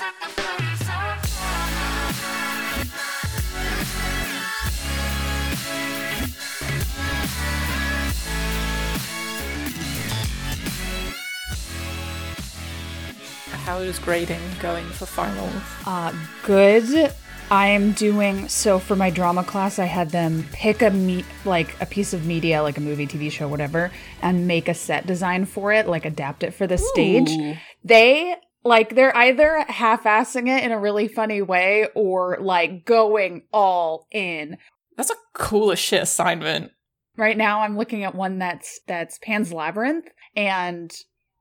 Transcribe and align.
How 0.00 0.06
is 13.80 13.98
grading 13.98 14.40
going 14.58 14.86
for 14.86 15.04
finals? 15.04 15.52
Uh, 15.84 16.14
good. 16.44 17.12
I 17.50 17.66
am 17.66 17.92
doing 17.92 18.48
so 18.48 18.78
for 18.78 18.96
my 18.96 19.10
drama 19.10 19.44
class. 19.44 19.78
I 19.78 19.84
had 19.84 20.12
them 20.12 20.46
pick 20.52 20.80
a 20.80 20.88
meet 20.88 21.26
like 21.44 21.78
a 21.82 21.84
piece 21.84 22.14
of 22.14 22.24
media, 22.24 22.62
like 22.62 22.78
a 22.78 22.80
movie, 22.80 23.06
TV 23.06 23.30
show, 23.30 23.48
whatever, 23.48 23.90
and 24.22 24.48
make 24.48 24.66
a 24.66 24.74
set 24.74 25.06
design 25.06 25.44
for 25.44 25.74
it, 25.74 25.86
like 25.86 26.06
adapt 26.06 26.42
it 26.42 26.54
for 26.54 26.66
the 26.66 26.78
stage. 26.78 27.30
They 27.84 28.36
like 28.64 28.94
they're 28.94 29.16
either 29.16 29.64
half-assing 29.68 30.48
it 30.48 30.64
in 30.64 30.72
a 30.72 30.78
really 30.78 31.08
funny 31.08 31.42
way 31.42 31.88
or 31.94 32.38
like 32.40 32.84
going 32.84 33.42
all 33.52 34.06
in. 34.10 34.58
That's 34.96 35.10
a 35.10 35.16
cool 35.34 35.72
as 35.72 35.78
shit 35.78 36.02
assignment. 36.02 36.72
Right 37.16 37.36
now, 37.36 37.60
I'm 37.60 37.76
looking 37.76 38.04
at 38.04 38.14
one 38.14 38.38
that's 38.38 38.80
that's 38.86 39.18
Pan's 39.18 39.52
Labyrinth, 39.52 40.08
and 40.36 40.92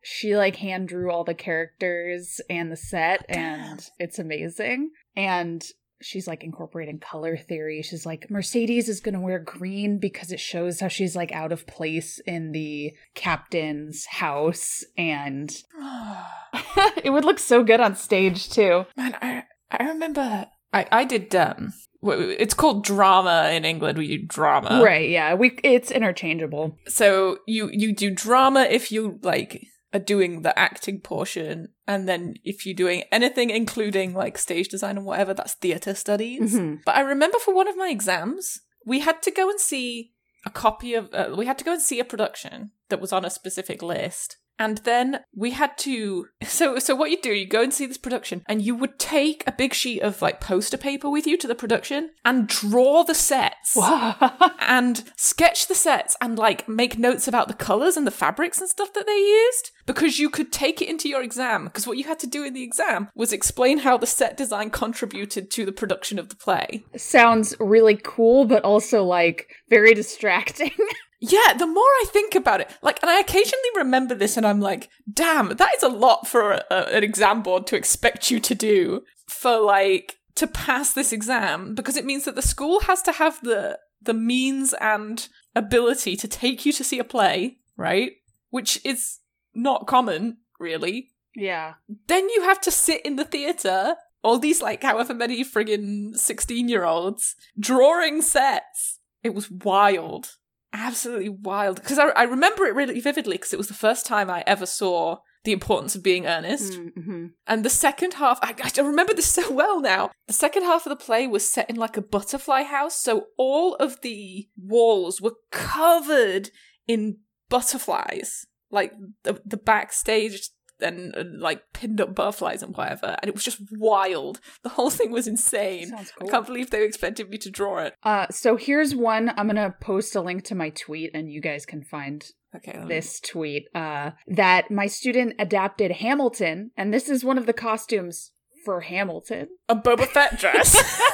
she 0.02 0.36
like 0.36 0.58
hand 0.58 0.88
drew 0.88 1.12
all 1.12 1.24
the 1.24 1.34
characters 1.34 2.42
and 2.50 2.72
the 2.72 2.78
set, 2.78 3.26
and 3.30 3.86
it's 3.98 4.20
amazing. 4.20 4.92
And 5.16 5.64
she's 6.02 6.28
like 6.28 6.44
incorporating 6.44 7.00
color 7.00 7.38
theory. 7.38 7.82
She's 7.82 8.06
like 8.06 8.30
Mercedes 8.30 8.90
is 8.90 9.00
going 9.00 9.14
to 9.14 9.20
wear 9.20 9.40
green 9.40 10.00
because 10.00 10.32
it 10.32 10.40
shows 10.40 10.80
how 10.80 10.88
she's 10.88 11.16
like 11.16 11.32
out 11.32 11.52
of 11.52 11.68
place 11.68 12.20
in 12.26 12.52
the 12.52 12.94
captain's 13.16 14.06
house, 14.06 14.84
and 14.98 15.50
it 17.04 17.12
would 17.12 17.26
look 17.26 17.40
so 17.40 17.64
good 17.64 17.80
on 17.80 17.96
stage 17.96 18.50
too. 18.50 18.86
Man, 18.96 19.16
I 19.22 19.44
I 19.72 19.88
remember 19.90 20.48
I 20.74 20.88
I 20.92 21.06
did 21.06 21.34
um 21.36 21.74
it's 22.02 22.54
called 22.54 22.84
drama 22.86 23.50
in 23.54 23.66
England. 23.66 23.98
We 23.98 24.08
do 24.18 24.26
drama, 24.26 24.82
right? 24.84 25.10
Yeah, 25.10 25.34
we 25.34 25.60
it's 25.64 25.92
interchangeable. 25.92 26.78
So 26.88 27.40
you 27.46 27.70
you 27.72 27.94
do 27.94 28.12
drama 28.12 28.62
if 28.62 28.92
you 28.92 29.20
like 29.22 29.66
are 29.94 30.00
doing 30.00 30.42
the 30.44 30.58
acting 30.58 31.00
portion, 31.00 31.70
and 31.88 32.08
then 32.08 32.36
if 32.44 32.66
you're 32.66 32.76
doing 32.76 33.04
anything 33.12 33.50
including 33.50 34.14
like 34.14 34.38
stage 34.38 34.68
design 34.68 34.98
and 34.98 35.06
whatever, 35.06 35.34
that's 35.34 35.54
theater 35.56 35.96
studies. 35.96 36.56
Mhm. 36.56 36.82
But 36.86 36.96
I 36.96 37.02
remember 37.02 37.40
for 37.40 37.54
one 37.54 37.68
of 37.68 37.78
my 37.78 37.90
exams, 37.90 38.62
we 38.86 39.00
had 39.00 39.22
to 39.24 39.32
go 39.32 39.50
and 39.50 39.60
see 39.60 40.14
a 40.46 40.50
copy 40.50 40.94
of 40.94 41.14
uh, 41.14 41.34
we 41.38 41.46
had 41.46 41.58
to 41.58 41.66
go 41.66 41.74
and 41.74 41.82
see 41.82 42.00
a 42.00 42.06
production 42.06 42.72
that 42.90 43.02
was 43.02 43.12
on 43.12 43.26
a 43.26 43.30
specific 43.30 43.82
list. 43.82 44.38
And 44.60 44.80
then 44.80 45.22
we 45.34 45.52
had 45.52 45.78
to 45.80 46.28
so 46.44 46.78
so 46.78 46.94
what 46.94 47.10
you 47.10 47.22
do, 47.22 47.34
you 47.34 47.48
go 47.48 47.64
and 47.64 47.74
see 47.74 47.86
this 47.86 47.98
production 47.98 48.44
and 48.48 48.62
you 48.62 48.76
would 48.76 49.00
take 49.00 49.44
a 49.48 49.52
big 49.52 49.74
sheet 49.74 50.02
of 50.02 50.22
like 50.22 50.42
poster 50.42 50.78
paper 50.78 51.10
with 51.10 51.26
you 51.26 51.38
to 51.38 51.48
the 51.48 51.56
production 51.56 52.12
and 52.26 52.48
draw 52.48 53.04
the 53.04 53.16
sets 53.16 53.78
and 54.60 55.12
sketch 55.16 55.68
the 55.68 55.76
sets 55.76 56.18
and 56.22 56.38
like 56.38 56.68
make 56.68 57.00
notes 57.00 57.28
about 57.28 57.48
the 57.48 57.54
colors 57.54 57.98
and 57.98 58.06
the 58.06 58.12
fabrics 58.12 58.60
and 58.60 58.70
stuff 58.70 58.94
that 58.94 59.08
they 59.08 59.18
used 59.18 59.72
because 59.86 60.20
you 60.20 60.30
could 60.30 60.52
take 60.52 60.82
it 60.82 60.90
into 60.90 61.10
your 61.10 61.24
exam 61.24 61.66
because 61.66 61.88
what 61.88 61.98
you 61.98 62.04
had 62.04 62.20
to 62.20 62.28
do 62.28 62.44
in 62.44 62.54
the 62.54 62.64
exam 62.64 63.10
was 63.16 63.34
explain 63.34 63.80
how 63.80 63.98
the 63.98 64.06
set 64.06 64.38
design 64.38 64.70
contributed 64.70 65.50
to 65.50 65.66
the 65.66 65.72
production 65.72 66.20
of 66.20 66.30
the 66.30 66.36
play. 66.36 66.84
Sounds 66.96 67.56
really 67.60 67.96
cool, 67.96 68.46
but 68.46 68.64
also 68.64 69.04
like 69.04 69.50
very 69.70 69.94
distracting. 69.94 70.72
Yeah, 71.22 71.54
the 71.58 71.68
more 71.68 71.84
I 71.84 72.06
think 72.08 72.34
about 72.36 72.62
it, 72.62 72.70
like, 72.82 73.02
and 73.02 73.10
I 73.12 73.20
occasionally 73.20 73.70
remember 73.76 74.16
this 74.16 74.38
and 74.38 74.46
I'm 74.46 74.62
like, 74.62 74.90
damn, 75.12 75.50
that 75.58 75.76
is 75.76 75.84
a 75.84 75.90
lot 75.90 76.28
for 76.28 76.54
a, 76.54 76.64
a- 76.72 76.96
an 76.98 77.04
exam 77.04 77.42
board 77.42 77.68
to 77.68 77.76
expect 77.76 78.32
you 78.32 78.40
to 78.40 78.56
do 78.56 79.04
for 79.28 79.60
like, 79.60 80.16
to 80.36 80.48
pass 80.48 80.94
this 80.94 81.12
exam 81.12 81.76
because 81.76 81.98
it 81.98 82.06
means 82.06 82.24
that 82.24 82.36
the 82.36 82.42
school 82.42 82.80
has 82.82 83.02
to 83.02 83.12
have 83.12 83.42
the, 83.42 83.78
the 84.02 84.14
means 84.14 84.74
and 84.80 85.28
ability 85.56 86.16
to 86.16 86.28
take 86.30 86.66
you 86.66 86.72
to 86.72 86.84
see 86.86 87.00
a 87.00 87.04
play, 87.04 87.58
right? 87.76 88.14
Which 88.50 88.80
is 88.86 89.20
not 89.54 89.88
common, 89.88 90.38
really. 90.58 91.10
yeah. 91.36 91.74
Then 92.08 92.30
you 92.30 92.44
have 92.44 92.62
to 92.62 92.72
sit 92.72 93.02
in 93.06 93.18
the 93.18 93.26
theatre, 93.26 93.96
all 94.24 94.38
these 94.40 94.62
like 94.62 94.84
however 94.84 95.14
many 95.14 95.44
friggin' 95.44 96.16
16 96.16 96.70
year 96.70 96.86
olds, 96.86 97.36
drawing 97.60 98.22
sets. 98.22 99.00
It 99.24 99.34
was 99.34 99.52
wild. 99.52 100.38
Absolutely 100.74 101.30
wild. 101.30 101.82
Because 101.82 102.00
I, 102.00 102.10
I 102.10 102.24
remember 102.24 102.66
it 102.66 102.76
really 102.76 103.00
vividly 103.00 103.38
because 103.38 103.54
it 103.54 103.58
was 103.58 103.68
the 103.68 103.74
first 103.74 104.06
time 104.06 104.30
I 104.30 104.44
ever 104.46 104.66
saw 104.66 105.18
the 105.44 105.52
importance 105.52 105.96
of 105.96 106.04
being 106.04 106.28
earnest. 106.28 106.74
Mm-hmm. 106.74 107.28
And 107.48 107.66
the 107.66 107.70
second 107.70 108.16
half, 108.16 108.40
I, 108.42 108.54
I 108.78 108.82
remember 108.82 109.14
this 109.14 109.26
so 109.32 109.52
well 109.52 109.82
now. 109.82 110.12
The 110.28 110.34
second 110.34 110.64
half 110.64 110.86
of 110.86 110.90
the 110.92 111.04
play 111.04 111.28
was 111.28 111.50
set 111.50 111.70
in 111.70 111.76
like 111.76 111.98
a 111.98 112.02
butterfly 112.02 112.64
house. 112.64 113.00
So 113.00 113.26
all 113.38 113.76
of 113.76 114.02
the 114.02 114.48
walls 114.58 115.22
were 115.22 115.36
covered 115.52 116.52
in 116.88 117.18
butterflies, 117.50 118.46
like 118.70 118.94
the, 119.24 119.42
the 119.46 119.58
backstage 119.58 120.50
and 120.82 121.16
uh, 121.16 121.24
like 121.38 121.64
pinned 121.74 122.00
up 122.02 122.16
butterflies 122.16 122.64
and 122.64 122.76
whatever. 122.76 123.16
And 123.22 123.30
it 123.30 123.34
was 123.36 123.44
just 123.44 123.60
wild. 123.72 124.40
The 124.64 124.70
whole 124.70 124.90
thing 124.90 125.12
was 125.12 125.28
insane. 125.28 125.88
Sounds 125.88 126.12
I 126.22 126.26
can't 126.26 126.46
believe 126.46 126.70
they 126.70 126.84
expected 126.86 127.30
me 127.30 127.38
to 127.40 127.50
draw 127.50 127.80
it. 127.80 127.96
Uh, 128.04 128.28
so 128.32 128.56
here's 128.56 128.96
one. 128.96 129.30
I'm 129.38 129.48
gonna 129.48 129.76
post 129.82 130.16
a 130.16 130.22
link 130.22 130.44
to 130.46 130.56
my 130.56 130.70
tweet, 130.70 131.12
and 131.14 131.32
you 131.32 131.42
guys 131.42 131.66
can 131.66 131.84
find 131.84 132.26
Okay. 132.56 132.78
me- 132.80 132.88
this 132.88 133.20
tweet. 133.20 133.68
Uh, 133.76 134.12
that 134.28 134.72
my 134.72 134.88
student 134.88 135.36
adapted 135.40 135.92
Hamilton, 135.92 136.72
and 136.78 136.94
this 136.94 137.08
is 137.10 137.24
one 137.24 137.38
of 137.38 137.46
the 137.46 137.54
costumes 137.54 138.32
for 138.66 138.82
Hamilton. 138.82 139.48
A 139.68 139.76
Boba 139.76 140.08
Fett 140.08 140.40
dress. 140.40 140.76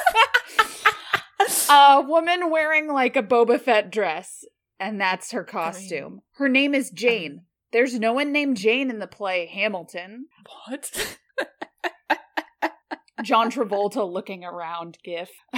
a 1.70 2.00
woman 2.06 2.50
wearing 2.50 2.88
like 2.88 3.16
a 3.16 3.22
Boba 3.22 3.60
Fett 3.60 3.90
dress, 3.90 4.44
and 4.80 5.00
that's 5.00 5.32
her 5.32 5.44
costume. 5.44 6.22
Her 6.34 6.48
name 6.48 6.74
is 6.74 6.90
Jane. 6.90 7.42
There's 7.76 7.98
no 7.98 8.14
one 8.14 8.32
named 8.32 8.56
Jane 8.56 8.88
in 8.88 9.00
the 9.00 9.06
play 9.06 9.44
Hamilton. 9.44 10.28
what? 10.66 11.18
John 13.22 13.50
Travolta 13.50 14.10
looking 14.10 14.44
around 14.44 14.96
gif. 15.04 15.28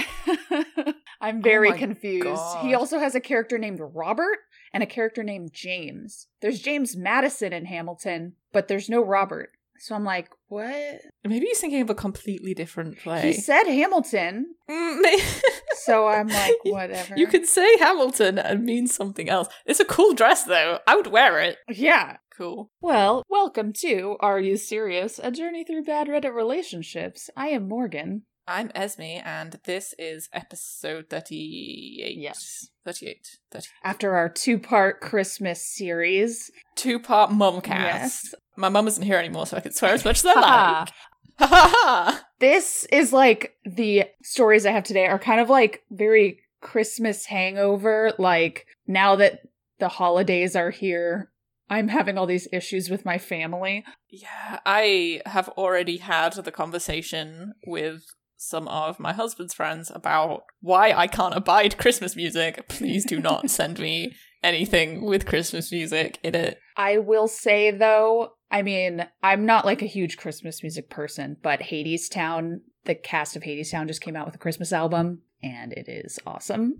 I'm 1.21 1.37
oh 1.37 1.41
very 1.41 1.69
Oh 1.71 1.77
confused. 1.77 2.25
God. 2.25 2.65
He 2.65 2.73
also 2.73 2.99
has 2.99 3.15
a 3.15 3.21
character 3.21 3.57
named 3.57 3.79
Robert 3.81 4.39
and 4.73 4.83
a 4.83 4.85
character 4.85 5.23
named 5.23 5.51
James. 5.53 6.27
There's 6.41 6.59
James 6.59 6.93
Madison 6.97 7.53
in 7.53 7.63
Hamilton, 7.63 8.33
but 8.51 8.67
there's 8.67 8.89
no 8.89 9.01
Robert. 9.01 9.51
So 9.79 9.95
I'm 9.95 10.03
like, 10.03 10.29
what? 10.47 11.01
Maybe 11.23 11.45
he's 11.45 11.59
thinking 11.59 11.81
of 11.81 11.89
a 11.89 11.95
completely 11.95 12.53
different 12.53 12.99
play. 12.99 13.21
He 13.21 13.33
said 13.33 13.63
Hamilton. 13.63 14.55
Mm, 14.69 15.01
So 15.83 16.07
I'm 16.07 16.27
like, 16.27 16.55
whatever. 16.63 17.15
You 17.17 17.25
could 17.25 17.47
say 17.47 17.77
Hamilton 17.77 18.37
and 18.37 18.63
mean 18.65 18.87
something 18.87 19.29
else. 19.29 19.47
It's 19.65 19.79
a 19.79 19.85
cool 19.85 20.13
dress, 20.13 20.43
though. 20.43 20.79
I 20.85 20.95
would 20.95 21.07
wear 21.07 21.39
it. 21.39 21.57
Yeah. 21.69 22.17
Cool. 22.37 22.69
Well, 22.81 23.23
welcome 23.29 23.71
to 23.79 24.17
Are 24.19 24.39
You 24.39 24.57
Serious? 24.57 25.19
A 25.23 25.31
journey 25.31 25.63
through 25.63 25.83
bad 25.85 26.07
Reddit 26.07 26.35
relationships. 26.35 27.29
I 27.35 27.47
am 27.47 27.67
Morgan. 27.67 28.23
I'm 28.47 28.71
Esme, 28.73 29.21
and 29.23 29.59
this 29.63 29.93
is 29.99 30.27
episode 30.33 31.05
38. 31.09 32.17
Yes. 32.17 32.69
38. 32.83 33.37
30. 33.51 33.67
After 33.83 34.15
our 34.15 34.27
two 34.27 34.57
part 34.59 35.01
Christmas 35.01 35.65
series. 35.65 36.49
Two 36.75 36.99
part 36.99 37.29
mumcast. 37.31 37.67
Yes. 37.67 38.35
My 38.59 38.67
mum 38.67 38.87
isn't 38.87 39.03
here 39.03 39.17
anymore, 39.17 39.47
so 39.47 39.55
I 39.55 39.61
can 39.61 39.71
swear 39.71 39.93
as 39.93 40.03
much 40.03 40.19
as 40.19 40.25
I 40.25 40.33
like. 40.33 40.89
Ha 41.39 41.47
ha 41.47 41.71
ha! 41.73 42.25
This 42.39 42.85
is 42.91 43.13
like 43.13 43.55
the 43.63 44.03
stories 44.21 44.65
I 44.65 44.71
have 44.71 44.83
today 44.83 45.05
are 45.05 45.17
kind 45.17 45.39
of 45.39 45.49
like 45.49 45.83
very 45.89 46.41
Christmas 46.59 47.25
hangover. 47.25 48.11
Like 48.19 48.65
now 48.85 49.15
that 49.15 49.43
the 49.79 49.87
holidays 49.87 50.57
are 50.57 50.71
here, 50.71 51.31
I'm 51.69 51.87
having 51.87 52.17
all 52.17 52.25
these 52.25 52.49
issues 52.51 52.89
with 52.89 53.05
my 53.05 53.17
family. 53.17 53.85
Yeah, 54.09 54.59
I 54.65 55.21
have 55.25 55.47
already 55.49 55.97
had 55.97 56.33
the 56.33 56.51
conversation 56.51 57.53
with 57.65 58.03
some 58.35 58.67
of 58.67 58.99
my 58.99 59.13
husband's 59.13 59.53
friends 59.53 59.89
about 59.93 60.43
why 60.61 60.91
I 60.91 61.07
can't 61.07 61.35
abide 61.35 61.77
Christmas 61.77 62.15
music. 62.15 62.67
Please 62.67 63.05
do 63.05 63.21
not 63.21 63.49
send 63.49 63.79
me 63.79 64.15
anything 64.43 65.05
with 65.05 65.25
Christmas 65.25 65.71
music 65.71 66.19
in 66.23 66.35
it. 66.35 66.59
I 66.75 66.97
will 66.97 67.27
say 67.27 67.71
though, 67.71 68.33
I 68.51 68.61
mean, 68.61 69.07
I'm 69.21 69.45
not 69.45 69.65
like 69.65 69.81
a 69.81 69.87
huge 69.87 70.17
Christmas 70.17 70.63
music 70.63 70.89
person, 70.89 71.37
but 71.41 71.59
Hadestown, 71.59 72.61
the 72.85 72.95
cast 72.95 73.35
of 73.35 73.43
Hadestown 73.43 73.87
just 73.87 74.01
came 74.01 74.15
out 74.15 74.25
with 74.25 74.35
a 74.35 74.39
Christmas 74.39 74.73
album 74.73 75.21
and 75.43 75.71
it 75.73 75.87
is 75.87 76.19
awesome. 76.25 76.75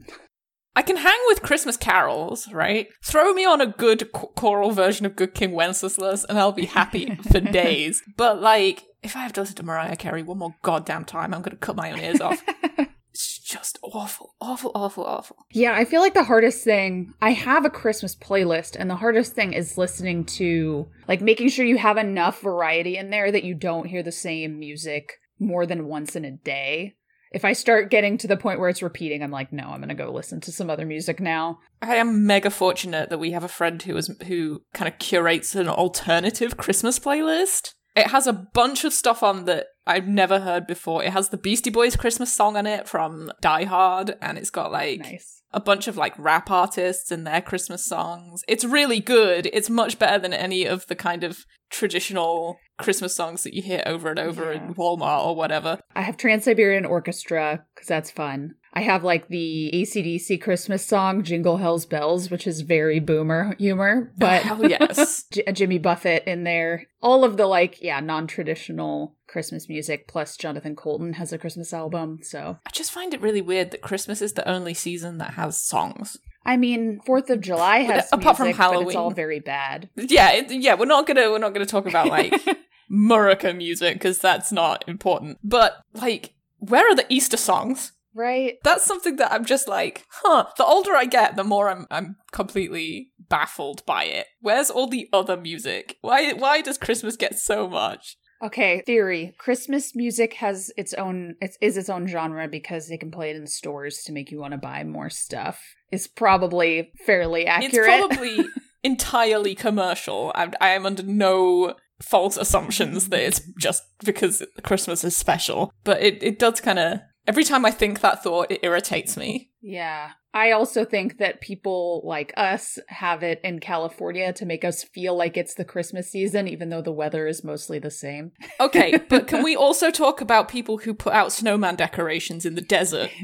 I 0.75 0.81
can 0.81 0.98
hang 0.98 1.19
with 1.27 1.42
Christmas 1.42 1.77
carols, 1.77 2.51
right? 2.51 2.88
Throw 3.04 3.33
me 3.33 3.45
on 3.45 3.60
a 3.62 3.68
good 3.68 4.01
ch- 4.01 4.36
choral 4.36 4.71
version 4.71 5.06
of 5.06 5.16
Good 5.16 5.33
King 5.33 5.51
Wenceslas 5.51 6.25
and 6.25 6.39
I'll 6.39 6.51
be 6.51 6.66
happy 6.66 7.16
for 7.30 7.39
days. 7.39 8.01
But 8.18 8.42
like, 8.42 8.86
if 9.04 9.16
I 9.16 9.19
have 9.19 9.33
to 9.33 9.42
listen 9.42 9.56
to 9.57 9.63
Mariah 9.63 9.95
Carey 9.95 10.24
one 10.24 10.38
more 10.38 10.56
goddamn 10.62 11.06
time, 11.06 11.33
I'm 11.33 11.42
gonna 11.42 11.57
cut 11.57 11.75
my 11.75 11.92
own 11.92 12.00
ears 12.00 12.21
off. 12.21 12.44
It's 13.19 13.38
just 13.38 13.77
awful, 13.83 14.33
awful, 14.39 14.71
awful, 14.74 15.04
awful. 15.04 15.45
Yeah, 15.51 15.74
I 15.74 15.83
feel 15.83 16.00
like 16.00 16.13
the 16.13 16.24
hardest 16.24 16.63
thing, 16.63 17.13
I 17.21 17.31
have 17.31 17.66
a 17.66 17.69
Christmas 17.69 18.16
playlist, 18.16 18.77
and 18.80 18.89
the 18.89 18.95
hardest 18.95 19.33
thing 19.33 19.51
is 19.51 19.77
listening 19.77 20.24
to, 20.38 20.88
like, 21.06 21.19
making 21.19 21.50
sure 21.50 21.66
you 21.66 21.77
have 21.77 21.98
enough 21.98 22.39
variety 22.39 22.95
in 22.95 23.10
there 23.10 23.30
that 23.30 23.44
you 23.44 23.56
don't 23.56 23.88
hear 23.88 24.04
the 24.04 24.13
same 24.13 24.57
music 24.57 25.16
more 25.38 25.66
than 25.66 25.88
once 25.88 26.16
in 26.16 26.24
a 26.24 26.31
day. 26.31 26.95
If 27.33 27.44
I 27.44 27.51
start 27.51 27.92
getting 27.92 28.18
to 28.19 28.27
the 28.27 28.38
point 28.38 28.62
where 28.62 28.69
it's 28.69 28.81
repeating, 28.81 29.21
I'm 29.21 29.31
like, 29.31 29.51
no, 29.51 29.66
I'm 29.66 29.81
gonna 29.81 29.95
go 29.95 30.13
listen 30.13 30.39
to 30.39 30.54
some 30.54 30.69
other 30.69 30.86
music 30.86 31.19
now. 31.19 31.60
I 31.81 31.95
am 31.95 32.25
mega 32.25 32.50
fortunate 32.50 33.10
that 33.10 33.19
we 33.19 33.31
have 33.31 33.44
a 33.44 33.50
friend 33.50 33.83
who 33.83 33.98
is 33.98 34.10
who 34.27 34.62
kind 34.74 34.88
of 34.88 34.98
curates 34.98 35.56
an 35.56 35.68
alternative 35.68 36.56
Christmas 36.56 36.98
playlist. 37.00 37.74
It 38.00 38.07
has 38.07 38.28
a 38.28 38.34
bunch 38.34 38.84
of 38.84 38.94
stuff 38.94 39.24
on 39.24 39.46
that 39.46 39.68
I've 39.86 40.07
never 40.07 40.40
heard 40.40 40.68
before. 40.68 41.04
It 41.04 41.12
has 41.12 41.30
the 41.30 41.38
Beastie 41.38 41.69
Boys 41.69 41.96
Christmas 41.96 42.34
song 42.34 42.56
on 42.56 42.66
it 42.66 42.88
from 42.88 43.31
Die 43.42 43.66
Hard, 43.66 44.16
and 44.22 44.38
it's 44.38 44.50
got 44.50 44.72
like 44.72 45.00
Nice. 45.00 45.39
A 45.51 45.60
bunch 45.60 45.88
of 45.88 45.98
like 45.98 46.13
rap 46.18 46.50
artists 46.51 47.12
and 47.12 47.25
their 47.25 47.42
Christmas 47.42 47.86
songs. 47.86 48.44
It's 48.48 48.63
really 48.66 49.00
good. 49.00 49.50
It's 49.51 49.69
much 49.69 49.98
better 50.00 50.19
than 50.19 50.34
any 50.34 50.66
of 50.66 50.86
the 50.88 50.96
kind 50.96 51.24
of 51.24 51.46
traditional 51.72 52.57
Christmas 52.78 53.16
songs 53.16 53.44
that 53.44 53.54
you 53.54 53.62
hear 53.62 53.81
over 53.86 54.10
and 54.10 54.19
over 54.19 54.54
Yeah. 54.54 54.68
in 54.68 54.75
Walmart 54.75 55.25
or 55.25 55.36
whatever. 55.36 55.80
I 55.96 56.01
have 56.01 56.18
Trans 56.18 56.44
Siberian 56.46 56.86
Orchestra, 56.86 57.66
because 57.74 57.88
that's 57.88 58.12
fun. 58.12 58.56
I 58.74 58.81
have 58.81 59.04
like 59.04 59.28
the 59.30 59.72
ACDC 59.74 60.40
Christmas 60.42 60.86
song, 60.86 61.24
Jingle 61.24 61.57
Hell's 61.57 61.86
Bells, 61.88 62.30
which 62.30 62.45
is 62.45 62.62
very 62.62 63.00
boomer 63.00 63.56
humor, 63.57 64.13
but 64.18 64.44
hell 64.44 64.69
yes. 64.69 65.24
J- 65.31 65.52
Jimmy 65.52 65.80
Buffett 65.80 66.24
in 66.28 66.44
there. 66.44 66.86
All 67.02 67.24
of 67.24 67.38
the 67.38 67.48
like, 67.48 67.81
yeah, 67.81 68.00
non 68.00 68.28
traditional 68.28 69.16
Christmas 69.30 69.70
music, 69.70 70.08
plus 70.08 70.36
Jonathan 70.36 70.76
Coulton 70.76 71.14
has 71.14 71.31
a 71.31 71.38
Christmas 71.38 71.74
album. 71.74 72.20
So, 72.24 72.58
I 72.66 72.70
just 72.72 72.92
find 72.92 73.14
it 73.14 73.22
really 73.22 73.42
weird 73.42 73.72
that 73.72 73.81
Christmas 73.81 74.22
is 74.22 74.34
the 74.34 74.48
only 74.48 74.74
season 74.74 75.18
that 75.20 75.36
has 75.36 75.62
songs. 75.62 76.18
I 76.46 76.58
mean, 76.58 77.00
Fourth 77.06 77.30
of 77.30 77.42
July 77.42 77.80
has 77.80 78.10
apart 78.12 78.38
from 78.38 78.48
music, 78.48 78.58
but 78.58 78.66
it's 78.66 78.74
Halloween. 78.74 78.98
all 78.98 79.12
very 79.12 79.40
bad. 79.40 79.90
Yeah, 79.96 80.31
it, 80.31 80.52
yeah, 80.52 80.74
we're 80.76 80.86
not 80.86 81.06
gonna 81.06 81.30
we're 81.30 81.38
not 81.38 81.54
gonna 81.54 81.66
talk 81.66 81.86
about 81.86 82.08
like 82.08 82.34
Murica 82.92 83.56
music 83.56 83.96
because 83.96 84.18
that's 84.20 84.52
not 84.52 84.84
important. 84.88 85.38
But 85.44 85.78
like, 85.94 86.34
where 86.58 86.90
are 86.90 86.96
the 86.96 87.06
Easter 87.10 87.38
songs? 87.38 87.94
right? 88.16 88.58
That's 88.64 88.86
something 88.86 89.16
that 89.18 89.31
I'm 89.31 89.46
just 89.46 89.68
like, 89.68 90.06
huh. 90.10 90.46
The 90.58 90.66
older 90.66 90.94
I 90.94 91.06
get, 91.06 91.36
the 91.36 91.44
more 91.44 91.70
I'm 91.70 91.88
I'm 91.90 92.18
completely 92.31 93.12
baffled 93.30 93.86
by 93.86 94.06
it. 94.06 94.28
Where's 94.42 94.70
all 94.70 94.88
the 94.88 95.08
other 95.14 95.38
music? 95.38 95.98
Why 96.02 96.34
why 96.34 96.62
does 96.62 96.78
Christmas 96.78 97.16
get 97.16 97.38
so 97.38 97.68
much? 97.68 98.18
Okay, 98.42 98.82
theory. 98.86 99.36
Christmas 99.38 99.96
music 99.96 100.36
has 100.36 100.72
its 100.78 100.94
own 100.94 101.36
it 101.42 101.58
is 101.62 101.78
its 101.78 101.90
own 101.90 102.08
genre 102.08 102.48
because 102.48 102.88
they 102.88 102.98
can 102.98 103.12
play 103.12 103.32
it 103.32 103.36
in 103.36 103.48
stores 103.48 104.04
to 104.04 104.12
make 104.12 104.32
you 104.32 104.40
want 104.40 104.54
to 104.54 104.58
buy 104.58 104.84
more 104.84 105.10
stuff. 105.10 105.62
It's 105.92 106.08
probably 106.08 106.92
fairly 107.06 107.46
accurate. 107.46 107.90
It's 107.90 108.08
probably 108.08 108.46
entirely 108.84 109.56
commercial. 109.56 110.32
I, 110.36 110.52
I 110.62 110.70
am 110.70 110.86
under 110.86 111.04
no 111.04 111.76
false 112.02 112.38
assumptions 112.38 113.10
that 113.10 113.20
it's 113.20 113.42
just 113.58 113.84
because 114.06 114.44
Christmas 114.64 115.04
is 115.04 115.18
special. 115.18 115.74
But 115.84 116.02
it, 116.02 116.24
it 116.24 116.40
does 116.40 116.62
kind 116.62 116.80
of. 116.80 117.00
Every 117.27 117.44
time 117.44 117.66
I 117.66 117.71
think 117.71 118.00
that 118.00 118.24
thought, 118.24 118.51
it 118.51 118.60
irritates 118.63 119.16
me. 119.16 119.51
Yeah. 119.62 120.12
I 120.33 120.51
also 120.51 120.86
think 120.86 121.18
that 121.18 121.42
people 121.42 122.04
like 122.06 122.33
us 122.38 122.77
have 122.88 123.24
it 123.24 123.42
in 123.44 123.60
California 123.60 124.31
to 124.33 124.45
make 124.45 124.63
us 124.63 124.83
feel 124.83 125.18
like 125.18 125.38
it's 125.38 125.56
the 125.56 125.66
Christmas 125.66 126.12
season, 126.12 126.48
even 126.48 126.69
though 126.69 126.83
the 126.83 126.92
weather 126.92 127.25
is 127.25 127.44
mostly 127.44 127.80
the 127.80 127.89
same. 127.89 128.31
Okay, 128.60 128.98
but 129.10 129.27
can 129.27 129.44
we 129.44 129.56
also 129.56 129.89
talk 129.89 130.21
about 130.21 130.48
people 130.48 130.77
who 130.77 130.94
put 130.94 131.13
out 131.13 131.31
snowman 131.31 131.75
decorations 131.75 132.45
in 132.45 132.56
the 132.56 132.62
desert? 132.62 133.10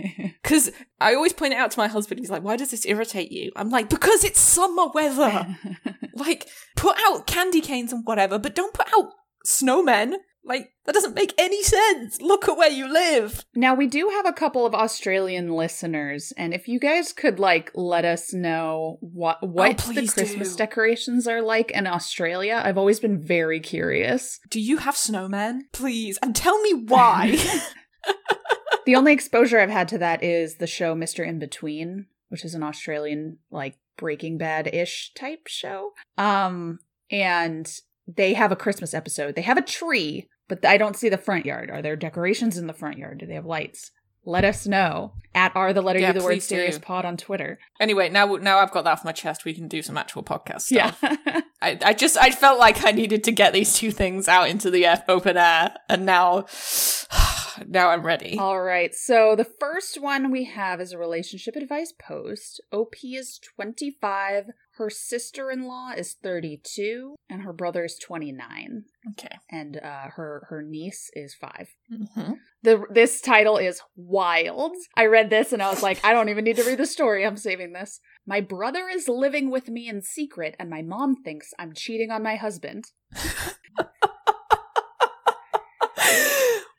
Because 0.45 0.71
I 1.01 1.15
always 1.15 1.33
point 1.33 1.53
it 1.53 1.57
out 1.57 1.71
to 1.71 1.79
my 1.79 1.87
husband. 1.87 2.19
He's 2.19 2.29
like, 2.29 2.43
why 2.43 2.55
does 2.55 2.69
this 2.69 2.85
irritate 2.85 3.31
you? 3.31 3.51
I'm 3.55 3.71
like, 3.71 3.89
because 3.89 4.23
it's 4.23 4.39
summer 4.39 4.89
weather. 4.93 5.57
like, 6.13 6.47
put 6.75 6.95
out 7.07 7.25
candy 7.25 7.61
canes 7.61 7.91
and 7.91 8.05
whatever, 8.05 8.37
but 8.37 8.53
don't 8.53 8.71
put 8.71 8.87
out 8.95 9.09
snowmen. 9.43 10.17
Like, 10.45 10.73
that 10.85 10.93
doesn't 10.93 11.15
make 11.15 11.33
any 11.37 11.63
sense. 11.63 12.21
Look 12.21 12.47
at 12.47 12.55
where 12.55 12.69
you 12.69 12.91
live. 12.91 13.43
now, 13.55 13.73
we 13.73 13.87
do 13.87 14.09
have 14.09 14.27
a 14.27 14.33
couple 14.33 14.65
of 14.65 14.75
Australian 14.75 15.49
listeners, 15.49 16.31
and 16.37 16.53
if 16.53 16.67
you 16.67 16.79
guys 16.79 17.11
could 17.11 17.39
like 17.39 17.71
let 17.73 18.05
us 18.05 18.31
know 18.31 18.97
what 19.01 19.41
what 19.47 19.77
the 19.79 20.07
Christmas 20.07 20.51
do. 20.51 20.57
decorations 20.57 21.27
are 21.27 21.41
like 21.41 21.71
in 21.71 21.87
Australia, 21.87 22.61
I've 22.63 22.77
always 22.77 22.99
been 22.99 23.19
very 23.19 23.59
curious. 23.59 24.39
Do 24.49 24.59
you 24.61 24.77
have 24.77 24.95
snowmen? 24.95 25.61
Please, 25.73 26.19
and 26.21 26.35
tell 26.35 26.61
me 26.61 26.73
why. 26.73 27.37
the 28.85 28.95
only 28.95 29.13
exposure 29.13 29.59
I've 29.59 29.69
had 29.69 29.87
to 29.89 29.97
that 29.97 30.23
is 30.23 30.55
the 30.55 30.67
show 30.67 30.95
Mr. 30.95 31.27
Inbetween, 31.27 32.05
which 32.29 32.45
is 32.45 32.53
an 32.53 32.63
Australian 32.63 33.39
like 33.51 33.77
Breaking 33.97 34.37
Bad 34.37 34.67
ish 34.73 35.11
type 35.15 35.47
show. 35.47 35.93
Um, 36.17 36.79
and 37.09 37.71
they 38.07 38.33
have 38.33 38.51
a 38.51 38.55
Christmas 38.55 38.93
episode. 38.93 39.35
They 39.35 39.41
have 39.41 39.57
a 39.57 39.63
tree, 39.63 40.29
but 40.47 40.63
I 40.65 40.77
don't 40.77 40.95
see 40.95 41.09
the 41.09 41.17
front 41.17 41.45
yard. 41.45 41.69
Are 41.69 41.81
there 41.81 41.95
decorations 41.95 42.57
in 42.57 42.67
the 42.67 42.73
front 42.73 42.97
yard? 42.97 43.19
Do 43.19 43.25
they 43.25 43.35
have 43.35 43.45
lights? 43.45 43.91
Let 44.27 44.43
us 44.43 44.65
know 44.65 45.13
at 45.35 45.55
are 45.55 45.71
the 45.71 45.83
letter 45.83 45.99
Yeah, 45.99 46.07
you 46.07 46.13
the 46.19 46.23
word 46.25 46.31
please 46.33 46.47
do. 46.47 46.55
serious 46.55 46.79
pod 46.79 47.05
on 47.05 47.15
Twitter. 47.15 47.59
anyway, 47.79 48.09
now 48.09 48.25
now 48.37 48.57
I've 48.57 48.71
got 48.71 48.83
that 48.85 48.93
off 48.93 49.05
my 49.05 49.11
chest. 49.11 49.45
We 49.45 49.53
can 49.53 49.67
do 49.67 49.83
some 49.83 49.97
actual 49.97 50.23
podcast 50.23 50.61
stuff. 50.61 50.97
Yeah. 51.01 51.41
I, 51.61 51.77
I 51.85 51.93
just 51.93 52.17
I 52.17 52.31
felt 52.31 52.57
like 52.59 52.83
I 52.83 52.91
needed 52.91 53.23
to 53.25 53.31
get 53.31 53.53
these 53.53 53.75
two 53.75 53.91
things 53.91 54.27
out 54.27 54.49
into 54.49 54.71
the 54.71 54.87
uh, 54.87 54.97
open 55.07 55.37
air, 55.37 55.75
and 55.87 56.07
now 56.07 56.45
now 57.67 57.89
I'm 57.89 58.03
ready. 58.03 58.37
All 58.39 58.61
right. 58.61 58.93
So 58.95 59.35
the 59.35 59.45
first 59.59 60.01
one 60.01 60.31
we 60.31 60.45
have 60.45 60.81
is 60.81 60.91
a 60.91 60.97
relationship 60.97 61.55
advice 61.55 61.93
post. 61.99 62.61
OP 62.71 62.95
is 63.03 63.39
25, 63.55 64.45
her 64.77 64.89
sister-in-law 64.89 65.91
is 65.97 66.15
32, 66.21 67.15
and 67.29 67.41
her 67.43 67.53
brother 67.53 67.85
is 67.85 67.97
29, 67.97 68.83
Okay. 69.11 69.37
and 69.49 69.77
uh, 69.77 70.09
her 70.15 70.45
her 70.49 70.61
niece 70.61 71.09
is 71.13 71.33
5. 71.33 71.67
hmm 71.89 72.31
The 72.63 72.83
this 72.89 73.21
title 73.21 73.57
is 73.57 73.81
wild. 73.95 74.73
I 74.97 75.05
read 75.05 75.29
this 75.29 75.53
and 75.53 75.61
I 75.61 75.69
was 75.69 75.81
like, 75.83 76.03
I 76.03 76.11
don't 76.13 76.29
even 76.29 76.43
need 76.43 76.57
to 76.57 76.63
read 76.63 76.79
the 76.79 76.85
story. 76.85 77.25
I'm 77.25 77.37
saving 77.37 77.73
this. 77.73 77.99
My 78.27 78.41
brother 78.41 78.87
is 78.89 79.07
living 79.07 79.49
with 79.51 79.69
me 79.69 79.87
in 79.87 80.01
secret 80.01 80.55
and 80.59 80.69
my 80.69 80.81
mom 80.81 81.15
thinks 81.23 81.53
I'm 81.59 81.73
cheating 81.73 82.11
on 82.11 82.23
my 82.23 82.35
husband. 82.35 82.85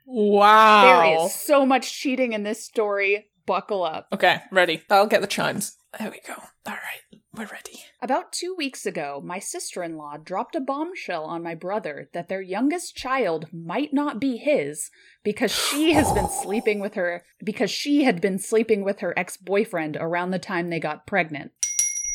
wow. 0.05 0.83
There 0.83 1.25
is 1.27 1.35
so 1.35 1.65
much 1.67 1.93
cheating 1.93 2.33
in 2.33 2.43
this 2.43 2.65
story. 2.65 3.27
Buckle 3.47 3.85
up. 3.85 4.09
Okay, 4.13 4.41
ready. 4.51 4.83
I'll 4.91 5.07
get 5.07 5.21
the 5.21 5.27
chimes. 5.29 5.77
There 5.99 6.11
we 6.11 6.21
go. 6.27 6.35
All 6.35 6.73
right, 6.75 7.01
we're 7.37 7.47
ready. 7.47 7.85
About 8.01 8.33
two 8.33 8.55
weeks 8.57 8.87
ago, 8.87 9.21
my 9.23 9.39
sister 9.39 9.83
in 9.83 9.97
law 9.97 10.17
dropped 10.17 10.55
a 10.55 10.61
bombshell 10.61 11.25
on 11.25 11.43
my 11.43 11.55
brother 11.55 12.09
that 12.15 12.29
their 12.29 12.41
youngest 12.41 12.97
child 12.97 13.47
might 13.53 13.93
not 13.93 14.19
be 14.19 14.39
his 14.39 14.91
because 15.23 15.51
she 15.51 15.93
has 15.93 16.11
been 16.13 16.29
sleeping 16.43 16.81
with 16.81 16.95
her 16.95 17.25
because 17.45 17.71
she 17.71 18.05
had 18.05 18.21
been 18.21 18.39
sleeping 18.39 18.85
with 18.85 19.01
her 19.01 19.13
ex-boyfriend 19.19 19.97
around 19.99 20.31
the 20.31 20.39
time 20.39 20.71
they 20.71 20.81
got 20.81 21.07
pregnant. 21.07 21.53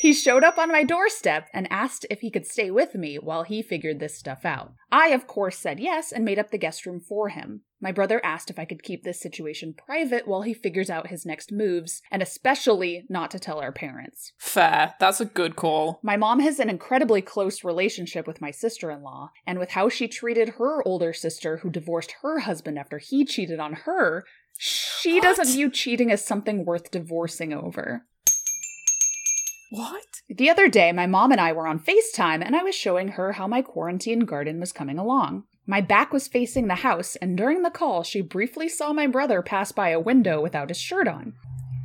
He 0.01 0.13
showed 0.13 0.43
up 0.43 0.57
on 0.57 0.71
my 0.71 0.83
doorstep 0.83 1.47
and 1.53 1.71
asked 1.71 2.07
if 2.09 2.21
he 2.21 2.31
could 2.31 2.47
stay 2.47 2.71
with 2.71 2.95
me 2.95 3.17
while 3.17 3.43
he 3.43 3.61
figured 3.61 3.99
this 3.99 4.17
stuff 4.17 4.45
out. 4.45 4.73
I, 4.91 5.09
of 5.09 5.27
course, 5.27 5.59
said 5.59 5.79
yes 5.79 6.11
and 6.11 6.25
made 6.25 6.39
up 6.39 6.49
the 6.49 6.57
guest 6.57 6.87
room 6.87 6.99
for 6.99 7.29
him. 7.29 7.61
My 7.79 7.91
brother 7.91 8.19
asked 8.23 8.49
if 8.49 8.57
I 8.57 8.65
could 8.65 8.81
keep 8.81 9.03
this 9.03 9.21
situation 9.21 9.75
private 9.75 10.27
while 10.27 10.41
he 10.41 10.55
figures 10.55 10.89
out 10.89 11.09
his 11.11 11.23
next 11.23 11.51
moves, 11.51 12.01
and 12.09 12.23
especially 12.23 13.05
not 13.09 13.29
to 13.29 13.37
tell 13.37 13.59
our 13.59 13.71
parents. 13.71 14.33
Fair. 14.39 14.95
That's 14.99 15.21
a 15.21 15.25
good 15.25 15.55
call. 15.55 15.99
My 16.01 16.17
mom 16.17 16.39
has 16.39 16.57
an 16.57 16.71
incredibly 16.71 17.21
close 17.21 17.63
relationship 17.63 18.25
with 18.25 18.41
my 18.41 18.49
sister 18.49 18.89
in 18.89 19.03
law, 19.03 19.29
and 19.45 19.59
with 19.59 19.69
how 19.69 19.87
she 19.87 20.07
treated 20.07 20.55
her 20.57 20.81
older 20.83 21.13
sister 21.13 21.57
who 21.57 21.69
divorced 21.69 22.15
her 22.23 22.39
husband 22.39 22.79
after 22.79 22.97
he 22.97 23.23
cheated 23.23 23.59
on 23.59 23.73
her, 23.73 24.25
she 24.57 25.19
doesn't 25.19 25.53
view 25.53 25.69
cheating 25.69 26.11
as 26.11 26.25
something 26.25 26.65
worth 26.65 26.89
divorcing 26.89 27.53
over. 27.53 28.07
What? 29.73 30.21
The 30.27 30.49
other 30.49 30.67
day, 30.67 30.91
my 30.91 31.07
mom 31.07 31.31
and 31.31 31.39
I 31.39 31.53
were 31.53 31.65
on 31.65 31.79
FaceTime, 31.79 32.43
and 32.45 32.57
I 32.57 32.61
was 32.61 32.75
showing 32.75 33.07
her 33.07 33.31
how 33.31 33.47
my 33.47 33.61
quarantine 33.61 34.25
garden 34.25 34.59
was 34.59 34.73
coming 34.73 34.99
along. 34.99 35.45
My 35.65 35.79
back 35.79 36.11
was 36.11 36.27
facing 36.27 36.67
the 36.67 36.75
house, 36.75 37.15
and 37.15 37.37
during 37.37 37.61
the 37.61 37.69
call, 37.71 38.03
she 38.03 38.19
briefly 38.19 38.67
saw 38.67 38.91
my 38.91 39.07
brother 39.07 39.41
pass 39.41 39.71
by 39.71 39.89
a 39.89 39.99
window 39.99 40.41
without 40.41 40.67
his 40.67 40.77
shirt 40.77 41.07
on. 41.07 41.35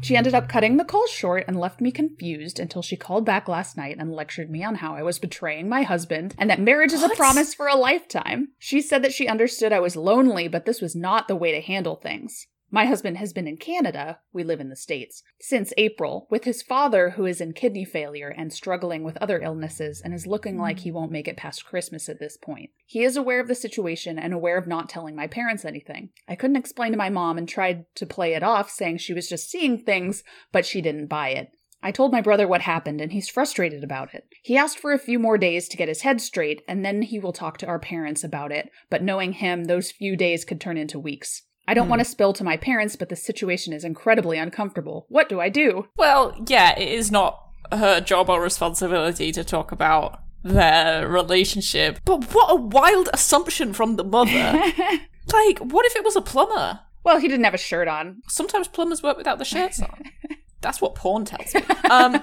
She 0.03 0.17
ended 0.17 0.35
up 0.35 0.49
cutting 0.49 0.79
the 0.79 0.85
call 0.85 1.07
short 1.07 1.45
and 1.47 1.61
left 1.61 1.81
me 1.81 1.93
confused 1.93 2.59
until 2.59 2.83
she 2.83 2.97
called 2.97 3.25
back 3.25 3.47
last 3.47 3.77
night 3.77 3.99
and 4.01 4.13
lectured 4.13 4.51
me 4.51 4.65
on 4.65 4.75
how 4.75 4.97
I 4.97 5.05
was 5.05 5.21
betraying 5.21 5.69
my 5.69 5.83
husband 5.83 6.35
and 6.39 6.51
that 6.51 6.61
marriage 6.61 6.93
is 6.93 7.05
a 7.05 7.09
promise 7.11 7.55
for 7.55 7.69
a 7.69 7.77
lifetime. 7.77 8.49
She 8.59 8.81
said 8.81 9.03
that 9.05 9.15
she 9.15 9.29
understood 9.29 9.73
I 9.73 9.81
was 9.81 9.97
lonely, 9.97 10.49
but 10.49 10.67
this 10.67 10.81
was 10.81 10.97
not 10.97 11.29
the 11.29 11.37
way 11.37 11.53
to 11.53 11.61
handle 11.61 11.97
things. 11.97 12.47
My 12.69 12.87
husband 12.87 13.19
has 13.19 13.33
been 13.33 13.47
in 13.47 13.59
Canada, 13.59 14.19
we 14.33 14.43
live 14.43 14.59
in 14.59 14.71
the 14.71 14.77
States, 14.77 15.23
since 15.41 15.73
April, 15.77 16.27
with 16.31 16.43
his 16.43 16.63
father 16.63 17.11
who 17.11 17.25
is 17.25 17.41
in 17.41 17.53
kidney 17.53 17.85
failure 17.85 18.29
and 18.29 18.53
struggling 18.53 19.05
with 19.05 19.17
other 19.19 19.41
illnesses 19.41 20.03
and 20.05 20.13
is 20.13 20.27
looking 20.27 20.59
like 20.59 20.81
he 20.81 20.91
mm. 20.91 20.95
won't 20.95 21.13
make 21.13 21.29
it 21.29 21.37
past 21.37 21.65
Christmas 21.65 22.09
at 22.09 22.19
this 22.19 22.37
point. 22.37 22.71
He 22.85 23.05
is 23.05 23.17
aware 23.17 23.39
of 23.39 23.47
the 23.47 23.55
situation 23.55 24.19
and 24.19 24.35
aware 24.35 24.59
of 24.59 24.67
not 24.67 24.89
telling 24.89 25.15
my 25.15 25.29
parents 25.29 25.65
anything. 25.65 26.11
I 26.27 26.35
couldn't 26.35 26.57
explain 26.57 26.91
to 26.91 26.99
my 26.99 27.09
mom 27.09 27.39
and 27.39 27.49
tried 27.49 27.87
to 27.95 28.05
play 28.05 28.35
it 28.35 28.43
off, 28.43 28.69
saying 28.69 28.99
she 28.99 29.15
was 29.15 29.29
just 29.29 29.49
seeing 29.49 29.79
things, 29.79 30.25
but 30.51 30.67
she 30.67 30.81
didn't 30.81 31.07
buy 31.07 31.29
it. 31.29 31.53
I 31.83 31.93
told 31.93 32.11
my 32.11 32.21
brother 32.21 32.49
what 32.49 32.63
happened, 32.63 33.01
and 33.01 33.13
he's 33.13 33.29
frustrated 33.29 33.85
about 33.85 34.13
it. 34.13 34.27
He 34.43 34.57
asked 34.57 34.81
for 34.81 34.93
a 34.93 34.99
few 34.99 35.21
more 35.21 35.39
days 35.39 35.69
to 35.69 35.77
get 35.77 35.87
his 35.87 36.01
head 36.01 36.21
straight, 36.21 36.63
and 36.67 36.85
then 36.85 37.03
he 37.03 37.21
will 37.21 37.33
talk 37.33 37.59
to 37.59 37.67
our 37.67 37.79
parents 37.79 38.25
about 38.25 38.51
it, 38.51 38.71
but 38.91 39.05
knowing 39.05 39.35
him, 39.35 39.65
those 39.65 39.93
few 39.93 40.17
days 40.17 40.45
could 40.45 40.61
turn 40.61 40.77
into 40.77 40.99
weeks. 40.99 41.43
I 41.69 41.75
don't 41.75 41.89
want 41.89 42.01
to 42.01 42.05
spill 42.05 42.33
to 42.35 42.45
my 42.45 42.57
parents, 42.57 42.97
but 42.97 43.09
the 43.09 43.17
situation 43.17 43.73
is 43.73 43.85
incredibly 43.85 44.39
uncomfortable. 44.39 45.07
What 45.09 45.29
do 45.29 45.41
I 45.41 45.49
do? 45.49 45.89
Well, 45.97 46.35
yeah, 46.47 46.79
it 46.79 46.89
is 46.89 47.11
not 47.11 47.43
her 47.73 48.01
job 48.01 48.31
or 48.31 48.41
responsibility 48.41 49.33
to 49.33 49.43
talk 49.43 49.73
about 49.73 50.21
their 50.45 51.09
relationship. 51.09 52.01
But 52.05 52.33
what 52.33 52.53
a 52.53 52.57
wild 52.57 53.09
assumption 53.13 53.73
from 53.73 53.97
the 53.97 54.05
mother. 54.05 54.31
like, 55.33 55.59
what 55.59 55.87
if 55.87 55.97
it 55.97 56.05
was 56.05 56.17
a 56.17 56.21
plumber? 56.21 56.81
well, 57.07 57.21
he 57.21 57.29
didn't 57.29 57.45
have 57.45 57.55
a 57.55 57.59
shirt 57.59 57.87
on. 57.87 58.21
Sometimes 58.27 58.67
plumbers 58.67 59.01
work 59.01 59.17
without 59.17 59.39
the 59.39 59.45
shirts 59.45 59.81
on. 59.81 60.03
That's 60.61 60.81
what 60.81 60.97
porn 60.97 61.25
tells 61.25 61.55
me. 61.55 61.63
Um, 61.89 62.21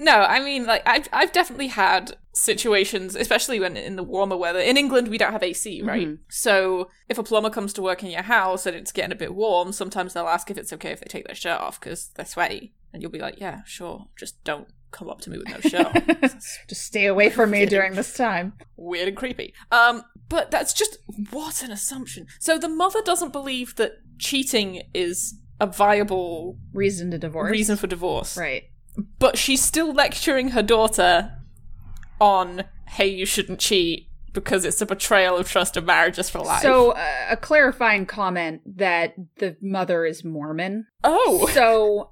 no, 0.00 0.12
I 0.22 0.40
mean, 0.40 0.66
like 0.66 0.82
I've 0.86 1.08
I've 1.12 1.30
definitely 1.32 1.68
had 1.68 2.16
situations, 2.32 3.14
especially 3.14 3.60
when 3.60 3.76
in 3.76 3.96
the 3.96 4.02
warmer 4.02 4.36
weather. 4.36 4.58
In 4.58 4.76
England, 4.76 5.08
we 5.08 5.18
don't 5.18 5.32
have 5.32 5.42
AC, 5.42 5.82
right? 5.82 6.08
Mhm. 6.08 6.18
So 6.28 6.88
if 7.08 7.18
a 7.18 7.22
plumber 7.22 7.50
comes 7.50 7.72
to 7.74 7.82
work 7.82 8.02
in 8.02 8.10
your 8.10 8.22
house 8.22 8.66
and 8.66 8.76
it's 8.76 8.92
getting 8.92 9.12
a 9.12 9.16
bit 9.16 9.34
warm, 9.34 9.72
sometimes 9.72 10.14
they'll 10.14 10.26
ask 10.26 10.50
if 10.50 10.58
it's 10.58 10.72
okay 10.72 10.90
if 10.90 11.00
they 11.00 11.06
take 11.08 11.26
their 11.26 11.34
shirt 11.34 11.60
off 11.60 11.78
because 11.78 12.08
they're 12.16 12.26
sweaty, 12.26 12.74
and 12.92 13.02
you'll 13.02 13.10
be 13.12 13.18
like, 13.20 13.38
"Yeah, 13.40 13.60
sure, 13.64 14.06
just 14.18 14.42
don't 14.44 14.68
come 14.90 15.08
up 15.08 15.20
to 15.20 15.30
me 15.30 15.38
with 15.38 15.48
no 15.48 15.60
shirt." 15.60 15.92
Just 16.68 16.82
stay 16.82 17.06
away 17.06 17.30
from 17.30 17.50
me 17.52 17.64
during 17.74 17.94
this 17.94 18.12
time. 18.16 18.54
weird 18.76 19.06
and 19.08 19.16
creepy. 19.16 19.54
Um, 19.70 20.02
but 20.28 20.50
that's 20.50 20.72
just 20.72 20.98
what 21.30 21.62
an 21.62 21.70
assumption. 21.70 22.26
So 22.40 22.58
the 22.58 22.68
mother 22.68 23.00
doesn't 23.04 23.32
believe 23.32 23.76
that 23.76 23.92
cheating 24.18 24.82
is 24.94 25.34
a 25.60 25.66
viable 25.66 26.58
Reason 26.72 27.10
to 27.10 27.18
divorce. 27.18 27.50
reason 27.52 27.76
for 27.76 27.86
divorce, 27.86 28.36
Right. 28.36 28.64
But 29.18 29.38
she's 29.38 29.62
still 29.62 29.92
lecturing 29.92 30.48
her 30.50 30.62
daughter 30.62 31.36
on, 32.20 32.64
"Hey, 32.88 33.06
you 33.08 33.26
shouldn't 33.26 33.60
cheat." 33.60 34.06
Because 34.32 34.64
it's 34.64 34.80
a 34.80 34.86
betrayal 34.86 35.36
of 35.38 35.48
trust 35.50 35.76
and 35.76 35.84
marriages 35.84 36.30
for 36.30 36.38
life. 36.38 36.62
So, 36.62 36.92
uh, 36.92 37.26
a 37.30 37.36
clarifying 37.36 38.06
comment 38.06 38.60
that 38.76 39.14
the 39.38 39.56
mother 39.60 40.04
is 40.04 40.22
Mormon. 40.24 40.86
oh, 41.02 41.48
So, 41.52 42.10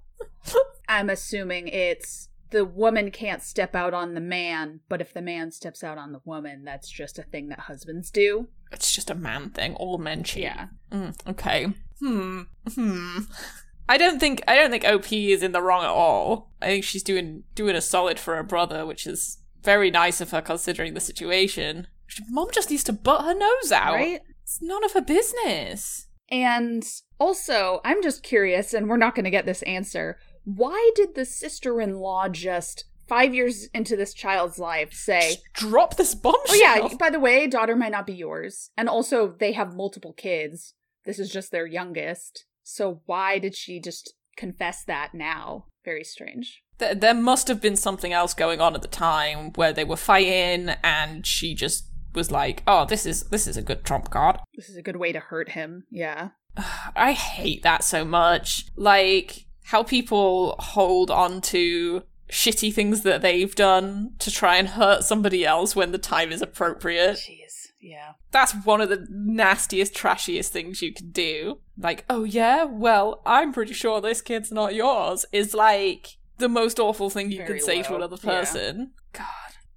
I'm 0.88 1.10
assuming 1.10 1.68
it's 1.68 2.28
the 2.50 2.64
woman 2.64 3.12
can't 3.12 3.40
step 3.40 3.76
out 3.76 3.94
on 3.94 4.14
the 4.14 4.20
man, 4.20 4.80
but 4.88 5.00
if 5.00 5.14
the 5.14 5.22
man 5.22 5.52
steps 5.52 5.84
out 5.84 5.96
on 5.96 6.10
the 6.10 6.20
woman, 6.24 6.64
that's 6.64 6.88
just 6.90 7.20
a 7.20 7.22
thing 7.22 7.50
that 7.50 7.60
husbands 7.60 8.10
do. 8.10 8.48
it's 8.72 8.92
just 8.92 9.10
a 9.10 9.14
man 9.14 9.50
thing. 9.50 9.76
All 9.76 9.98
men 9.98 10.24
cheat. 10.24 10.42
Yeah. 10.42 10.66
Mm, 10.90 11.14
okay. 11.28 11.66
Hmm. 12.00 12.40
Hmm. 12.74 13.18
I 13.88 13.96
don't 13.96 14.20
think 14.20 14.42
I 14.46 14.54
don't 14.56 14.70
think 14.70 14.84
OP 14.84 15.12
is 15.12 15.42
in 15.42 15.52
the 15.52 15.62
wrong 15.62 15.82
at 15.82 15.90
all. 15.90 16.52
I 16.60 16.66
think 16.66 16.84
she's 16.84 17.02
doing 17.02 17.44
doing 17.54 17.76
a 17.76 17.80
solid 17.80 18.18
for 18.18 18.36
her 18.36 18.42
brother, 18.42 18.84
which 18.84 19.06
is 19.06 19.38
very 19.62 19.90
nice 19.90 20.20
of 20.20 20.30
her 20.30 20.42
considering 20.42 20.94
the 20.94 21.00
situation. 21.00 21.86
Mom 22.30 22.48
just 22.52 22.70
needs 22.70 22.84
to 22.84 22.92
butt 22.92 23.24
her 23.24 23.34
nose 23.34 23.72
out. 23.72 23.94
Right? 23.94 24.20
It's 24.42 24.62
none 24.62 24.84
of 24.84 24.92
her 24.92 25.02
business. 25.02 26.06
And 26.30 26.86
also, 27.18 27.80
I'm 27.84 28.02
just 28.02 28.22
curious, 28.22 28.74
and 28.74 28.88
we're 28.88 28.96
not 28.96 29.14
going 29.14 29.24
to 29.24 29.30
get 29.30 29.46
this 29.46 29.62
answer. 29.62 30.18
Why 30.44 30.90
did 30.94 31.14
the 31.14 31.24
sister 31.24 31.80
in 31.80 31.96
law 31.96 32.28
just, 32.28 32.84
five 33.06 33.34
years 33.34 33.68
into 33.74 33.96
this 33.96 34.14
child's 34.14 34.58
life, 34.58 34.92
say, 34.92 35.20
Just 35.20 35.44
drop 35.54 35.96
this 35.96 36.14
bombshell. 36.14 36.44
Oh, 36.48 36.88
yeah, 36.90 36.94
by 36.98 37.10
the 37.10 37.20
way, 37.20 37.46
daughter 37.46 37.76
might 37.76 37.92
not 37.92 38.06
be 38.06 38.14
yours. 38.14 38.70
And 38.76 38.88
also, 38.88 39.34
they 39.38 39.52
have 39.52 39.74
multiple 39.74 40.12
kids. 40.12 40.74
This 41.04 41.18
is 41.18 41.30
just 41.30 41.50
their 41.50 41.66
youngest. 41.66 42.44
So, 42.70 43.00
why 43.06 43.38
did 43.38 43.56
she 43.56 43.80
just 43.80 44.12
confess 44.36 44.84
that 44.84 45.14
now? 45.14 45.64
Very 45.86 46.04
strange. 46.04 46.62
There, 46.76 46.94
there 46.94 47.14
must 47.14 47.48
have 47.48 47.62
been 47.62 47.76
something 47.76 48.12
else 48.12 48.34
going 48.34 48.60
on 48.60 48.74
at 48.74 48.82
the 48.82 48.88
time 48.88 49.54
where 49.54 49.72
they 49.72 49.84
were 49.84 49.96
fighting, 49.96 50.74
and 50.84 51.26
she 51.26 51.54
just 51.54 51.88
was 52.14 52.30
like, 52.30 52.62
"Oh, 52.66 52.84
this 52.84 53.06
is 53.06 53.24
this 53.30 53.46
is 53.46 53.56
a 53.56 53.62
good 53.62 53.84
trump 53.84 54.10
card." 54.10 54.36
This 54.54 54.68
is 54.68 54.76
a 54.76 54.82
good 54.82 54.96
way 54.96 55.12
to 55.12 55.18
hurt 55.18 55.52
him. 55.52 55.84
Yeah. 55.90 56.28
I 56.94 57.12
hate 57.12 57.62
that 57.62 57.84
so 57.84 58.04
much. 58.04 58.66
Like 58.76 59.46
how 59.64 59.82
people 59.82 60.54
hold 60.58 61.10
on 61.10 61.40
to 61.40 62.02
shitty 62.30 62.74
things 62.74 63.00
that 63.02 63.22
they've 63.22 63.54
done 63.54 64.12
to 64.18 64.30
try 64.30 64.56
and 64.56 64.68
hurt 64.68 65.04
somebody 65.04 65.46
else 65.46 65.74
when 65.74 65.92
the 65.92 65.98
time 65.98 66.32
is 66.32 66.42
appropriate. 66.42 67.16
Jeez. 67.16 67.37
Yeah. 67.80 68.12
That's 68.32 68.52
one 68.64 68.80
of 68.80 68.88
the 68.88 69.06
nastiest, 69.10 69.94
trashiest 69.94 70.48
things 70.48 70.82
you 70.82 70.92
can 70.92 71.10
do. 71.10 71.60
Like, 71.76 72.04
oh 72.10 72.24
yeah, 72.24 72.64
well, 72.64 73.22
I'm 73.24 73.52
pretty 73.52 73.72
sure 73.74 74.00
this 74.00 74.20
kid's 74.20 74.50
not 74.52 74.74
yours, 74.74 75.24
is 75.32 75.54
like 75.54 76.16
the 76.38 76.48
most 76.48 76.78
awful 76.80 77.08
thing 77.10 77.30
you 77.30 77.38
Very 77.38 77.58
can 77.58 77.66
say 77.66 77.82
to 77.82 77.90
low. 77.90 77.96
another 77.98 78.16
Yeah. 78.22 78.40
person. 78.40 78.92
God. 79.12 79.24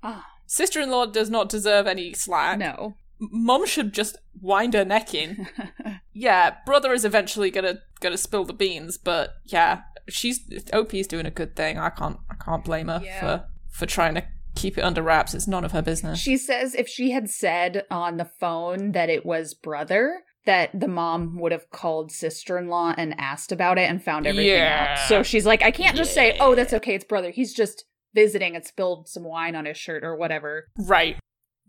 Ah, 0.03 0.27
Sister 0.47 0.81
in 0.81 0.89
law 0.89 1.05
does 1.05 1.29
not 1.29 1.47
deserve 1.49 1.87
any 1.87 2.13
slack. 2.13 2.57
no. 2.57 2.95
Mom 3.19 3.67
should 3.67 3.93
just 3.93 4.17
wind 4.41 4.73
her 4.73 4.83
neck 4.83 5.13
in. 5.13 5.47
yeah, 6.13 6.55
brother 6.65 6.91
is 6.91 7.05
eventually 7.05 7.51
gonna 7.51 7.79
gonna 7.99 8.17
spill 8.17 8.45
the 8.45 8.51
beans, 8.53 8.97
but 8.97 9.35
yeah, 9.45 9.81
she's 10.09 10.39
OP's 10.73 11.05
doing 11.05 11.27
a 11.27 11.31
good 11.31 11.55
thing. 11.55 11.77
I 11.77 11.91
can't 11.91 12.17
I 12.31 12.35
can't 12.43 12.65
blame 12.65 12.87
her 12.87 12.99
Yeah. 13.03 13.19
for 13.19 13.45
for 13.69 13.85
trying 13.85 14.15
to 14.15 14.23
keep 14.55 14.77
it 14.77 14.83
under 14.83 15.01
wraps. 15.01 15.33
It's 15.33 15.47
none 15.47 15.63
of 15.63 15.71
her 15.71 15.81
business. 15.81 16.19
She 16.19 16.37
says 16.37 16.75
if 16.75 16.87
she 16.87 17.11
had 17.11 17.29
said 17.29 17.85
on 17.89 18.17
the 18.17 18.25
phone 18.39 18.91
that 18.93 19.09
it 19.09 19.25
was 19.25 19.53
brother, 19.53 20.21
that 20.45 20.71
the 20.79 20.87
mom 20.87 21.37
would 21.39 21.51
have 21.51 21.69
called 21.69 22.11
sister 22.11 22.57
in 22.57 22.67
law 22.67 22.93
and 22.97 23.13
asked 23.19 23.51
about 23.51 23.77
it 23.77 23.89
and 23.89 24.03
found 24.03 24.25
everything 24.25 24.53
Yeah. 24.55 24.97
out. 24.99 25.07
So 25.07 25.23
she's 25.23 25.45
like, 25.45 25.61
I 25.61 25.71
can't 25.71 25.95
just 25.95 26.13
say, 26.13 26.35
oh, 26.39 26.55
that's 26.55 26.73
okay, 26.73 26.95
it's 26.95 27.05
brother. 27.05 27.29
He's 27.31 27.53
just 27.53 27.85
visiting 28.13 28.55
and 28.55 28.65
spilled 28.65 29.07
some 29.07 29.23
wine 29.23 29.55
on 29.55 29.65
his 29.65 29.77
shirt 29.77 30.03
or 30.03 30.15
whatever. 30.15 30.67
right. 30.77 31.17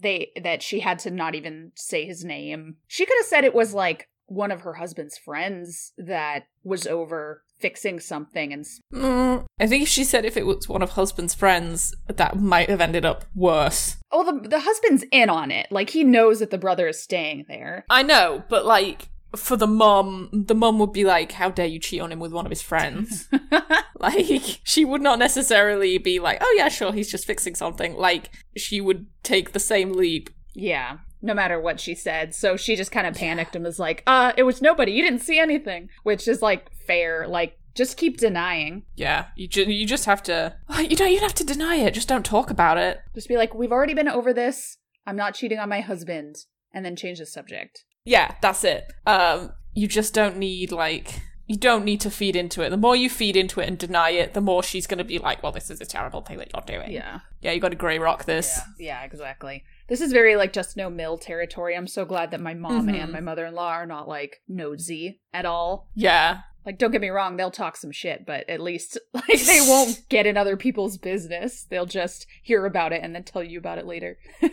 They 0.01 0.33
that 0.43 0.62
she 0.62 0.81
had 0.81 0.99
to 1.01 1.11
not 1.12 1.35
even 1.37 1.71
say 1.77 2.05
his 2.07 2.25
name. 2.25 2.77
She 2.89 3.07
could 3.07 3.17
have 3.19 3.27
said 3.27 3.45
it 3.45 3.55
was 3.55 3.73
like 3.75 4.09
one 4.27 4.51
of 4.51 4.62
her 4.62 4.73
husband's 4.75 5.17
friends 5.19 5.93
that 5.99 6.45
was 6.65 6.87
over 6.87 7.43
fixing 7.62 7.99
something 8.00 8.52
and 8.52 8.66
Mm, 8.92 9.45
I 9.61 9.66
think 9.66 9.83
if 9.85 9.88
she 9.88 10.04
said 10.04 10.25
if 10.25 10.37
it 10.37 10.45
was 10.47 10.69
one 10.69 10.83
of 10.83 10.90
husband's 10.90 11.35
friends, 11.35 11.95
that 12.09 12.38
might 12.38 12.69
have 12.69 12.81
ended 12.81 13.04
up 13.04 13.25
worse. 13.35 13.97
oh 14.11 14.25
the 14.25 14.49
the 14.49 14.61
husband's 14.61 15.04
in 15.11 15.31
on 15.31 15.50
it. 15.50 15.66
Like 15.71 15.90
he 15.90 16.04
knows 16.04 16.40
that 16.40 16.50
the 16.50 16.59
brother 16.59 16.87
is 16.88 17.02
staying 17.02 17.47
there. 17.49 17.85
I 17.88 18.02
know, 18.02 18.42
but 18.49 18.66
like 18.66 19.09
for 19.35 19.57
the 19.57 19.66
mom, 19.66 20.28
the 20.33 20.54
mom 20.54 20.78
would 20.78 20.92
be 20.92 21.04
like, 21.04 21.33
"How 21.33 21.50
dare 21.50 21.66
you 21.66 21.78
cheat 21.78 22.02
on 22.02 22.12
him 22.12 22.21
with 22.21 22.33
one 22.33 22.45
of 22.47 22.50
his 22.50 22.61
friends?" 22.61 23.28
like 23.99 24.61
she 24.64 24.85
would 24.85 25.00
not 25.02 25.19
necessarily 25.19 25.97
be 25.99 26.19
like, 26.21 26.38
"Oh 26.40 26.54
yeah, 26.57 26.69
sure, 26.69 26.92
he's 26.92 27.11
just 27.11 27.26
fixing 27.26 27.54
something." 27.54 27.95
Like 27.97 28.31
she 28.57 28.81
would 28.81 29.07
take 29.23 29.52
the 29.52 29.61
same 29.61 29.92
leap. 29.92 30.28
Yeah, 30.54 30.99
no 31.23 31.33
matter 31.33 31.59
what 31.59 31.81
she 31.81 31.95
said. 31.95 32.35
So 32.35 32.57
she 32.59 32.76
just 32.76 32.92
kind 32.92 33.07
of 33.07 33.14
panicked 33.14 33.57
and 33.57 33.64
was 33.64 33.78
like, 33.78 34.02
uh, 34.07 34.33
it 34.37 34.42
was 34.42 34.61
nobody. 34.61 34.92
You 34.92 35.02
didn't 35.02 35.21
see 35.21 35.38
anything. 35.38 35.88
Which 36.02 36.28
is 36.28 36.42
like 36.42 36.66
fair. 36.87 37.27
Like, 37.29 37.59
just 37.75 37.97
keep 37.97 38.19
denying. 38.19 38.83
Yeah, 38.97 39.27
you 39.37 39.49
ju- 39.49 39.71
you 39.71 39.87
just 39.87 40.05
have 40.07 40.23
to. 40.25 40.55
You 40.81 40.97
don't 40.97 41.09
even 41.11 41.23
have 41.23 41.35
to 41.35 41.45
deny 41.45 41.77
it. 41.77 41.95
Just 41.95 42.09
don't 42.09 42.25
talk 42.25 42.51
about 42.51 42.77
it. 42.79 43.01
Just 43.15 43.29
be 43.29 43.37
like, 43.37 43.55
we've 43.55 43.73
already 43.73 43.95
been 43.95 44.09
over 44.09 44.33
this. 44.33 44.79
I'm 45.07 45.17
not 45.17 45.35
cheating 45.35 45.59
on 45.59 45.69
my 45.69 45.81
husband. 45.81 46.37
And 46.75 46.85
then 46.85 46.97
change 46.97 47.19
the 47.19 47.27
subject. 47.27 47.85
Yeah, 48.05 48.35
that's 48.41 48.65
it. 48.65 48.91
Um, 49.07 49.53
you 49.75 49.87
just 49.87 50.15
don't 50.15 50.37
need 50.39 50.73
like 50.73 51.21
you 51.47 51.57
don't 51.59 51.85
need 51.85 52.01
to 52.01 52.11
feed 52.11 52.35
into 52.35 52.62
it. 52.62 52.71
The 52.71 52.77
more 52.79 52.97
you 52.97 53.11
feed 53.11 53.37
into 53.37 53.61
it 53.61 53.69
and 53.69 53.77
deny 53.77 54.11
it, 54.11 54.33
the 54.33 54.41
more 54.41 54.62
she's 54.62 54.87
going 54.87 54.99
to 54.99 55.05
be 55.05 55.19
like, 55.19 55.43
"Well, 55.43 55.53
this 55.53 55.71
is 55.71 55.81
a 55.83 55.85
terrible 55.85 56.23
thing 56.23 56.39
that 56.39 56.49
you're 56.55 56.62
doing." 56.79 56.91
Yeah. 56.93 57.21
yeah, 57.43 57.53
you 57.53 57.61
got 57.61 57.71
to 57.71 57.77
grey 57.77 57.99
rock 57.99 58.25
this. 58.25 58.59
Yeah, 58.79 59.01
yeah, 59.01 59.05
exactly. 59.05 59.65
This 59.89 60.01
is 60.01 60.12
very 60.12 60.35
like 60.37 60.53
just 60.55 60.77
no 60.79 60.89
MIL 60.89 61.19
territory. 61.19 61.77
I'm 61.77 61.87
so 61.89 62.05
glad 62.07 62.31
that 62.31 62.41
my 62.41 62.55
mom 62.55 62.87
Mhm. 62.87 63.03
and 63.03 63.12
my 63.12 63.21
mother 63.21 63.45
in 63.45 63.55
law 63.55 63.69
are 63.73 63.87
not 63.87 64.09
like 64.09 64.41
nosy 64.49 65.21
at 65.35 65.45
all. 65.45 65.91
Yeah, 65.95 66.39
Like, 66.64 66.78
don't 66.78 66.90
get 66.90 67.00
me 67.00 67.09
wrong, 67.09 67.37
they'll 67.37 67.50
talk 67.50 67.76
some 67.76 67.92
shit, 67.92 68.25
but 68.26 68.49
at 68.49 68.61
least 68.61 68.99
like 69.14 69.42
they 69.45 69.61
won't 69.66 70.09
get 70.09 70.26
in 70.26 70.37
other 70.37 70.57
people's 70.57 70.99
business. 70.99 71.64
They'll 71.64 71.87
just 71.87 72.26
hear 72.42 72.66
about 72.66 72.92
it 72.92 73.02
and 73.02 73.14
then 73.14 73.25
tell 73.25 73.42
you 73.42 73.59
about 73.59 73.78
it 73.78 73.87
later. 73.87 74.19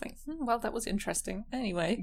It's 0.00 0.12
like, 0.28 0.36
hmm, 0.38 0.46
well, 0.46 0.58
that 0.58 0.72
was 0.72 0.86
interesting. 0.86 1.44
Anyway, 1.52 2.02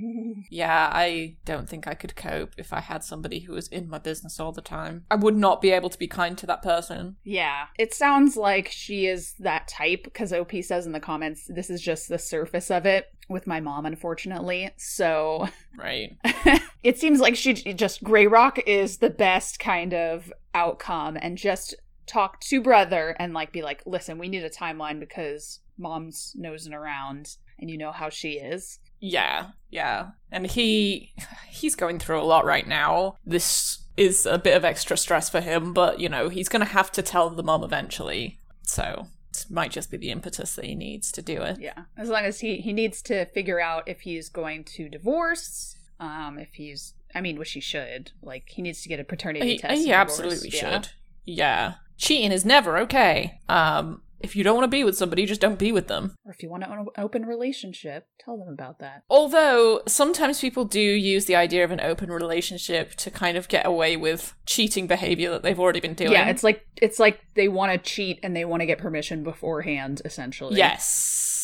yeah, 0.50 0.90
I 0.92 1.38
don't 1.46 1.68
think 1.70 1.88
I 1.88 1.94
could 1.94 2.16
cope 2.16 2.52
if 2.58 2.74
I 2.74 2.80
had 2.80 3.04
somebody 3.04 3.40
who 3.40 3.54
was 3.54 3.68
in 3.70 3.90
my 3.90 3.98
business 3.98 4.40
all 4.40 4.52
the 4.52 4.62
time. 4.62 5.06
I 5.10 5.16
would 5.16 5.36
not 5.36 5.62
be 5.62 5.72
able 5.72 5.90
to 5.90 5.98
be 5.98 6.08
kind 6.08 6.38
to 6.38 6.46
that 6.48 6.62
person. 6.62 7.16
Yeah. 7.24 7.68
It 7.78 7.94
sounds 7.94 8.38
like 8.38 8.70
she 8.70 9.08
is 9.08 9.34
that 9.40 9.68
type 9.68 10.04
because 10.04 10.32
OP 10.34 10.52
says 10.62 10.86
in 10.86 10.92
the 10.92 11.00
comments 11.00 11.50
this 11.50 11.70
is 11.70 11.82
just 11.82 12.10
the 12.10 12.20
surface 12.20 12.70
of 12.70 12.86
it. 12.86 13.08
With 13.30 13.48
my 13.48 13.60
mom, 13.60 13.86
unfortunately. 13.86 14.72
So 14.78 15.48
Right. 15.78 16.18
it 16.84 17.00
seems 17.00 17.20
like 17.20 17.36
she 17.36 17.54
just 17.54 18.04
Grey 18.04 18.28
Rock 18.28 18.60
is 18.68 18.98
the 18.98 19.10
best 19.10 19.60
kind 19.60 19.94
of 19.94 20.32
outcome 20.54 21.18
and 21.22 21.38
just 21.38 21.76
talk 22.06 22.40
to 22.40 22.62
brother 22.62 23.16
and 23.20 23.34
like 23.34 23.52
be 23.52 23.62
like, 23.62 23.84
listen, 23.86 24.18
we 24.18 24.30
need 24.30 24.44
a 24.44 24.50
timeline 24.50 25.00
because 25.00 25.60
mom's 25.78 26.34
nosing 26.36 26.74
around 26.74 27.36
and 27.60 27.70
you 27.70 27.78
know 27.78 27.92
how 27.92 28.10
she 28.10 28.34
is. 28.34 28.80
Yeah, 29.00 29.48
yeah. 29.70 30.10
And 30.32 30.48
he 30.48 31.14
he's 31.50 31.76
going 31.76 32.00
through 32.00 32.22
a 32.22 32.24
lot 32.24 32.46
right 32.46 32.68
now. 32.68 33.16
This 33.26 33.80
is 33.96 34.26
a 34.26 34.38
bit 34.38 34.56
of 34.56 34.64
extra 34.64 34.98
stress 34.98 35.30
for 35.30 35.42
him, 35.42 35.74
but 35.74 36.00
you 36.00 36.10
know, 36.10 36.30
he's 36.30 36.50
going 36.50 36.66
to 36.66 36.72
have 36.72 36.92
to 36.94 37.02
tell 37.02 37.30
the 37.30 37.44
mom 37.44 37.64
eventually. 37.64 38.40
So, 38.64 39.08
might 39.50 39.72
just 39.72 39.92
be 39.92 39.98
the 39.98 40.12
impetus 40.12 40.56
that 40.56 40.66
he 40.66 40.76
needs 40.76 41.12
to 41.14 41.22
do 41.22 41.42
it. 41.42 41.60
Yeah. 41.60 41.84
As 41.98 42.10
long 42.10 42.24
as 42.26 42.40
he 42.40 42.58
he 42.58 42.74
needs 42.74 43.02
to 43.04 43.26
figure 43.28 43.60
out 43.60 43.88
if 43.88 44.02
he's 44.02 44.30
going 44.30 44.64
to 44.76 44.90
divorce, 44.90 45.76
um 46.00 46.38
if 46.40 46.54
he's 46.54 46.94
I 47.16 47.22
mean, 47.22 47.38
which 47.40 47.52
he 47.52 47.62
should. 47.62 48.12
Like 48.22 48.50
he 48.50 48.62
needs 48.62 48.82
to 48.84 48.90
get 48.90 49.00
a 49.00 49.04
paternity 49.04 49.48
He, 49.54 49.58
test. 49.58 49.82
he 49.82 49.92
absolutely 49.92 50.50
divorce. 50.50 50.54
Yeah. 50.62 50.82
should. 50.82 50.90
Yeah. 51.26 51.74
Cheating 51.98 52.32
is 52.32 52.46
never 52.46 52.78
okay. 52.80 53.40
Um 53.50 54.02
if 54.20 54.36
you 54.36 54.44
don't 54.44 54.56
want 54.56 54.64
to 54.64 54.76
be 54.76 54.84
with 54.84 54.98
somebody, 54.98 55.26
just 55.26 55.42
don't 55.42 55.60
be 55.60 55.72
with 55.72 55.88
them. 55.88 56.16
Or 56.26 56.32
if 56.32 56.42
you 56.42 56.50
want 56.50 56.64
an 56.64 56.88
open 56.98 57.26
relationship, 57.26 58.08
tell 58.20 58.38
them 58.38 58.48
about 58.48 58.80
that. 58.80 59.04
Although 59.10 59.82
sometimes 59.88 60.42
people 60.42 60.66
do 60.66 60.80
use 60.80 61.26
the 61.26 61.36
idea 61.36 61.64
of 61.64 61.72
an 61.72 61.80
open 61.80 62.12
relationship 62.12 62.96
to 62.96 63.12
kind 63.12 63.38
of 63.38 63.48
get 63.48 63.66
away 63.66 63.98
with 63.98 64.34
cheating 64.46 64.88
behavior 64.88 65.30
that 65.32 65.44
they've 65.44 65.60
already 65.60 65.80
been 65.80 65.94
doing. 65.94 66.12
Yeah, 66.12 66.30
it's 66.30 66.44
like 66.44 66.66
it's 66.82 67.00
like 67.00 67.22
they 67.36 67.48
want 67.48 67.72
to 67.72 67.78
cheat 67.78 68.20
and 68.24 68.36
they 68.36 68.46
want 68.46 68.62
to 68.62 68.66
get 68.66 68.80
permission 68.80 69.24
beforehand, 69.24 70.02
essentially. 70.04 70.58
Yes. 70.58 71.37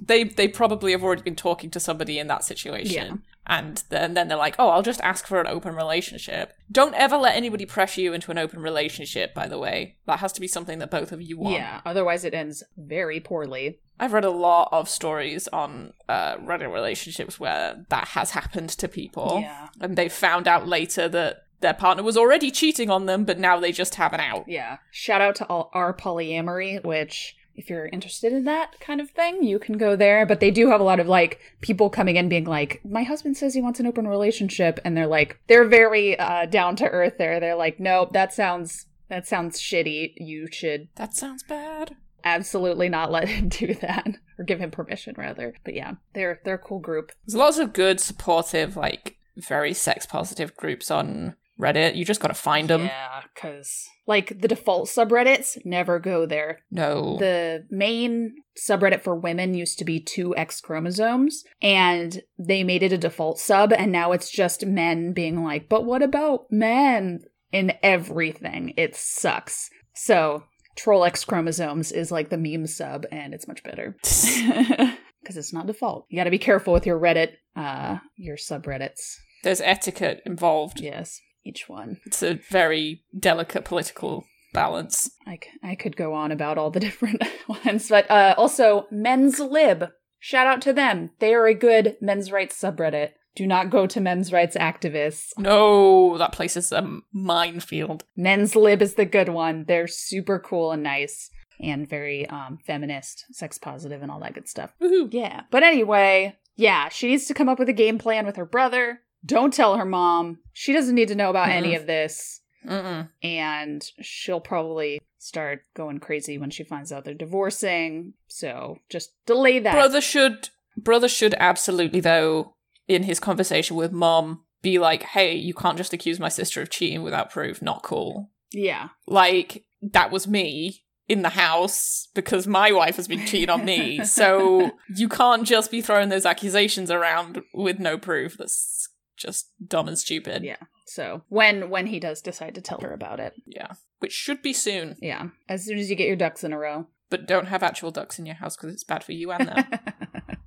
They 0.00 0.24
they 0.24 0.48
probably 0.48 0.92
have 0.92 1.02
already 1.02 1.22
been 1.22 1.36
talking 1.36 1.70
to 1.70 1.80
somebody 1.80 2.18
in 2.18 2.26
that 2.28 2.44
situation. 2.44 2.92
Yeah. 2.92 3.16
And 3.46 3.84
then, 3.90 4.14
then 4.14 4.28
they're 4.28 4.38
like, 4.38 4.56
oh, 4.58 4.70
I'll 4.70 4.82
just 4.82 5.02
ask 5.02 5.26
for 5.26 5.38
an 5.38 5.46
open 5.46 5.74
relationship. 5.74 6.54
Don't 6.72 6.94
ever 6.94 7.18
let 7.18 7.36
anybody 7.36 7.66
pressure 7.66 8.00
you 8.00 8.14
into 8.14 8.30
an 8.30 8.38
open 8.38 8.60
relationship, 8.60 9.34
by 9.34 9.48
the 9.48 9.58
way. 9.58 9.96
That 10.06 10.20
has 10.20 10.32
to 10.32 10.40
be 10.40 10.48
something 10.48 10.78
that 10.78 10.90
both 10.90 11.12
of 11.12 11.20
you 11.20 11.36
want. 11.36 11.56
Yeah. 11.56 11.82
Otherwise, 11.84 12.24
it 12.24 12.32
ends 12.32 12.64
very 12.78 13.20
poorly. 13.20 13.80
I've 14.00 14.14
read 14.14 14.24
a 14.24 14.30
lot 14.30 14.70
of 14.72 14.88
stories 14.88 15.46
on 15.48 15.92
uh, 16.08 16.36
Reddit 16.38 16.72
relationships 16.72 17.38
where 17.38 17.84
that 17.90 18.08
has 18.08 18.30
happened 18.30 18.70
to 18.70 18.88
people. 18.88 19.40
Yeah. 19.42 19.68
And 19.78 19.96
they 19.96 20.08
found 20.08 20.48
out 20.48 20.66
later 20.66 21.06
that 21.08 21.44
their 21.60 21.74
partner 21.74 22.02
was 22.02 22.16
already 22.16 22.50
cheating 22.50 22.90
on 22.90 23.06
them, 23.06 23.24
but 23.24 23.38
now 23.38 23.60
they 23.60 23.72
just 23.72 23.96
have 23.96 24.12
an 24.12 24.20
out. 24.20 24.48
Yeah. 24.48 24.78
Shout 24.90 25.20
out 25.20 25.36
to 25.36 25.46
all 25.46 25.70
our 25.74 25.94
polyamory, 25.94 26.82
which 26.82 27.36
if 27.54 27.70
you're 27.70 27.86
interested 27.86 28.32
in 28.32 28.44
that 28.44 28.78
kind 28.80 29.00
of 29.00 29.10
thing, 29.10 29.42
you 29.44 29.58
can 29.58 29.78
go 29.78 29.96
there. 29.96 30.26
But 30.26 30.40
they 30.40 30.50
do 30.50 30.68
have 30.70 30.80
a 30.80 30.84
lot 30.84 31.00
of 31.00 31.06
like 31.06 31.40
people 31.60 31.88
coming 31.90 32.16
in 32.16 32.28
being 32.28 32.44
like, 32.44 32.80
My 32.84 33.02
husband 33.02 33.36
says 33.36 33.54
he 33.54 33.60
wants 33.62 33.80
an 33.80 33.86
open 33.86 34.06
relationship 34.08 34.80
and 34.84 34.96
they're 34.96 35.06
like 35.06 35.40
they're 35.46 35.64
very 35.68 36.18
uh 36.18 36.46
down 36.46 36.76
to 36.76 36.84
earth 36.88 37.14
there. 37.18 37.40
They're 37.40 37.54
like, 37.56 37.78
Nope, 37.80 38.12
that 38.12 38.32
sounds 38.32 38.86
that 39.08 39.26
sounds 39.26 39.60
shitty. 39.60 40.14
You 40.16 40.48
should 40.50 40.88
That 40.96 41.14
sounds 41.14 41.42
bad. 41.42 41.94
absolutely 42.24 42.88
not 42.88 43.12
let 43.12 43.28
him 43.28 43.48
do 43.60 43.74
that. 43.74 44.08
Or 44.38 44.44
give 44.44 44.58
him 44.58 44.70
permission 44.70 45.14
rather. 45.16 45.54
But 45.64 45.74
yeah, 45.74 45.92
they're 46.14 46.40
they're 46.44 46.54
a 46.54 46.58
cool 46.58 46.80
group. 46.80 47.12
There's 47.26 47.36
lots 47.36 47.58
of 47.58 47.72
good, 47.72 48.00
supportive, 48.00 48.76
like 48.76 49.16
very 49.36 49.74
sex 49.74 50.06
positive 50.06 50.56
groups 50.56 50.90
on 50.90 51.34
Reddit. 51.60 51.96
You 51.96 52.04
just 52.04 52.20
gotta 52.20 52.34
find 52.34 52.68
them. 52.68 52.82
Yeah, 52.82 53.22
because 53.34 53.84
like 54.06 54.40
the 54.40 54.48
default 54.48 54.88
subreddits 54.88 55.58
never 55.64 55.98
go 55.98 56.26
there. 56.26 56.60
No. 56.70 57.16
The 57.18 57.66
main 57.70 58.34
subreddit 58.58 59.02
for 59.02 59.14
women 59.14 59.54
used 59.54 59.78
to 59.78 59.84
be 59.84 60.00
two 60.00 60.36
X 60.36 60.60
chromosomes, 60.60 61.44
and 61.62 62.22
they 62.38 62.64
made 62.64 62.82
it 62.82 62.92
a 62.92 62.98
default 62.98 63.38
sub, 63.38 63.72
and 63.72 63.92
now 63.92 64.12
it's 64.12 64.30
just 64.30 64.66
men 64.66 65.12
being 65.12 65.44
like, 65.44 65.68
but 65.68 65.84
what 65.84 66.02
about 66.02 66.46
men? 66.50 67.20
In 67.52 67.72
everything. 67.84 68.74
It 68.76 68.96
sucks. 68.96 69.70
So, 69.94 70.42
Troll 70.74 71.04
X 71.04 71.24
chromosomes 71.24 71.92
is 71.92 72.10
like 72.10 72.28
the 72.30 72.36
meme 72.36 72.66
sub, 72.66 73.06
and 73.12 73.32
it's 73.32 73.46
much 73.46 73.62
better. 73.62 73.96
Because 75.24 75.38
it's 75.38 75.54
not 75.54 75.66
default. 75.66 76.04
You 76.10 76.18
gotta 76.18 76.30
be 76.30 76.38
careful 76.38 76.74
with 76.74 76.84
your 76.84 77.00
Reddit, 77.00 77.36
uh, 77.56 77.96
your 78.14 78.36
subreddits. 78.36 79.14
There's 79.42 79.62
etiquette 79.62 80.20
involved. 80.26 80.80
Yes, 80.80 81.18
each 81.44 81.68
one. 81.68 82.00
It's 82.04 82.22
a 82.22 82.34
very 82.34 83.04
delicate 83.18 83.64
political 83.64 84.24
balance. 84.52 85.10
I, 85.26 85.38
c- 85.42 85.50
I 85.62 85.74
could 85.74 85.96
go 85.96 86.14
on 86.14 86.32
about 86.32 86.58
all 86.58 86.70
the 86.70 86.80
different 86.88 87.22
ones, 87.48 87.88
but 87.88 88.10
uh, 88.10 88.34
also 88.36 88.86
Men's 88.90 89.38
Lib. 89.40 89.90
Shout 90.18 90.46
out 90.46 90.62
to 90.62 90.72
them. 90.72 91.10
They 91.18 91.34
are 91.34 91.46
a 91.46 91.52
good 91.54 91.98
men's 92.00 92.32
rights 92.32 92.58
subreddit. 92.58 93.10
Do 93.36 93.46
not 93.46 93.68
go 93.68 93.86
to 93.86 94.00
men's 94.00 94.32
rights 94.32 94.56
activists. 94.56 95.30
No, 95.36 96.16
that 96.16 96.32
place 96.32 96.56
is 96.56 96.72
a 96.72 97.00
minefield. 97.12 98.04
Men's 98.16 98.54
Lib 98.56 98.80
is 98.80 98.94
the 98.94 99.04
good 99.04 99.28
one. 99.28 99.64
They're 99.66 99.86
super 99.88 100.38
cool 100.38 100.72
and 100.72 100.82
nice 100.82 101.30
and 101.60 101.88
very 101.88 102.26
um, 102.28 102.58
feminist, 102.66 103.24
sex 103.32 103.58
positive, 103.58 104.02
and 104.02 104.10
all 104.10 104.20
that 104.20 104.34
good 104.34 104.48
stuff. 104.48 104.72
Woohoo. 104.80 105.08
Yeah. 105.12 105.42
But 105.50 105.62
anyway, 105.62 106.36
yeah, 106.56 106.88
she 106.88 107.08
needs 107.08 107.26
to 107.26 107.34
come 107.34 107.48
up 107.48 107.58
with 107.58 107.68
a 107.68 107.72
game 107.74 107.98
plan 107.98 108.24
with 108.24 108.36
her 108.36 108.46
brother. 108.46 109.00
Don't 109.24 109.52
tell 109.52 109.76
her 109.76 109.84
mom. 109.84 110.38
She 110.52 110.72
doesn't 110.72 110.94
need 110.94 111.08
to 111.08 111.14
know 111.14 111.30
about 111.30 111.48
any 111.48 111.72
Mhm. 111.72 111.80
of 111.80 111.86
this. 111.86 112.40
Mm-mm. 112.66 113.10
and 113.22 113.90
she'll 114.00 114.40
probably 114.40 114.98
start 115.18 115.64
going 115.76 115.98
crazy 115.98 116.38
when 116.38 116.48
she 116.48 116.64
finds 116.64 116.90
out 116.90 117.04
they're 117.04 117.12
divorcing. 117.12 118.14
So 118.26 118.78
just 118.88 119.10
delay 119.26 119.58
that. 119.58 119.74
Brother 119.74 120.00
should 120.00 120.48
brother 120.74 121.06
should 121.08 121.34
absolutely 121.38 122.00
though 122.00 122.54
in 122.88 123.02
his 123.02 123.20
conversation 123.20 123.76
with 123.76 123.92
mom 123.92 124.44
be 124.62 124.78
like, 124.78 125.02
"Hey, 125.02 125.34
you 125.34 125.52
can't 125.52 125.76
just 125.76 125.92
accuse 125.92 126.18
my 126.18 126.30
sister 126.30 126.62
of 126.62 126.70
cheating 126.70 127.02
without 127.02 127.30
proof. 127.30 127.60
Not 127.60 127.82
cool." 127.82 128.30
yeah, 128.50 128.88
Like 129.06 129.64
that 129.82 130.10
was 130.10 130.26
me 130.26 130.84
in 131.06 131.20
the 131.20 131.28
house 131.30 132.08
because 132.14 132.46
my 132.46 132.72
wife 132.72 132.96
has 132.96 133.06
been 133.08 133.26
cheating 133.26 133.50
on 133.50 133.66
me. 133.66 134.02
So 134.06 134.70
you 134.96 135.06
can't 135.10 135.46
just 135.46 135.70
be 135.70 135.82
throwing 135.82 136.08
those 136.08 136.24
accusations 136.24 136.90
around 136.90 137.42
with 137.52 137.78
no 137.78 137.98
proof. 137.98 138.38
That's 138.38 138.83
just 139.16 139.50
dumb 139.66 139.88
and 139.88 139.98
stupid. 139.98 140.42
Yeah. 140.44 140.56
So 140.86 141.22
when 141.28 141.70
when 141.70 141.86
he 141.86 141.98
does 142.00 142.20
decide 142.20 142.54
to 142.56 142.60
tell 142.60 142.80
her 142.80 142.92
about 142.92 143.20
it, 143.20 143.34
Yeah. 143.46 143.72
Which 144.00 144.12
should 144.12 144.42
be 144.42 144.52
soon. 144.52 144.96
yeah, 145.00 145.28
as 145.48 145.64
soon 145.64 145.78
as 145.78 145.88
you 145.88 145.96
get 145.96 146.06
your 146.08 146.16
ducks 146.16 146.44
in 146.44 146.52
a 146.52 146.58
row. 146.58 146.86
But 147.10 147.26
don't 147.26 147.46
have 147.46 147.62
actual 147.62 147.90
ducks 147.90 148.18
in 148.18 148.26
your 148.26 148.34
house 148.36 148.56
because 148.56 148.72
it's 148.72 148.84
bad 148.84 149.02
for 149.04 149.12
you 149.12 149.30
and 149.32 149.48
them. 149.48 149.64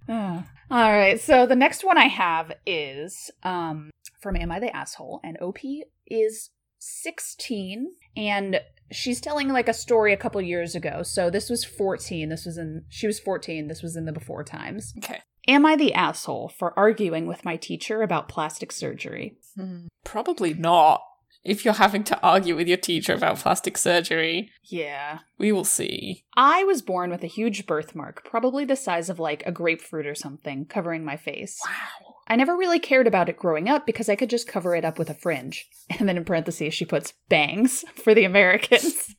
Ah. 0.10 0.48
All 0.72 0.92
right. 0.94 1.20
So 1.20 1.46
the 1.46 1.56
next 1.56 1.84
one 1.84 1.98
I 1.98 2.06
have 2.08 2.54
is 2.66 3.30
um 3.44 3.90
from 4.22 4.38
Am 4.38 4.52
I 4.54 4.60
the 4.62 4.74
Asshole? 4.74 5.20
And 5.24 5.38
OP 5.42 5.58
is 6.06 6.50
16 6.80 7.88
and 8.16 8.62
she's 8.92 9.20
telling 9.20 9.50
like 9.50 9.68
a 9.68 9.74
story 9.74 10.14
a 10.14 10.18
couple 10.18 10.42
years 10.42 10.76
ago. 10.76 11.04
So 11.04 11.30
this 11.30 11.50
was 11.50 11.66
14. 11.66 12.30
This 12.30 12.46
was 12.46 12.58
in 12.58 12.86
she 12.90 13.06
was 13.06 13.20
14. 13.20 13.68
This 13.68 13.82
was 13.84 13.96
in 13.98 14.06
the 14.06 14.14
before 14.14 14.44
times. 14.46 14.94
okay. 15.00 15.20
Am 15.48 15.66
I 15.66 15.76
the 15.76 15.94
asshole 15.94 16.50
for 16.50 16.78
arguing 16.78 17.26
with 17.28 17.46
my 17.46 17.56
teacher 17.56 18.02
about 18.02 18.28
plastic 18.30 18.72
surgery? 18.72 19.38
Hmm, 19.56 19.88
Probably 20.04 20.54
not. 20.54 21.02
If 21.44 21.64
you're 21.64 21.76
having 21.76 22.04
to 22.06 22.20
argue 22.22 22.56
with 22.58 22.68
your 22.68 22.78
teacher 22.78 23.14
about 23.14 23.38
plastic 23.38 23.78
surgery, 23.78 24.52
Yeah. 24.66 25.20
we 25.38 25.52
will 25.54 25.64
see. 25.64 26.26
I 26.36 26.64
was 26.66 26.82
born 26.82 27.10
with 27.10 27.24
a 27.24 27.28
huge 27.28 27.66
birthmark, 27.66 28.26
probably 28.26 28.66
the 28.66 28.76
size 28.76 29.10
of 29.10 29.20
like 29.20 29.44
a 29.46 29.52
grapefruit 29.54 30.06
or 30.06 30.16
something, 30.16 30.66
covering 30.66 31.06
my 31.06 31.16
face. 31.16 31.58
Wow. 31.66 32.16
I 32.28 32.36
never 32.36 32.58
really 32.58 32.80
cared 32.80 33.08
about 33.08 33.30
it 33.30 33.38
growing 33.38 33.70
up 33.70 33.86
because 33.86 34.10
I 34.10 34.18
could 34.18 34.30
just 34.30 34.50
cover 34.50 34.76
it 34.76 34.84
up 34.84 35.00
with 35.00 35.10
a 35.10 35.14
fringe. 35.14 35.66
And 36.00 36.10
then 36.10 36.18
in 36.18 36.26
parentheses, 36.26 36.74
she 36.74 36.84
puts 36.84 37.14
bangs 37.30 37.86
for 38.04 38.14
the 38.14 38.26
Americans. 38.26 39.16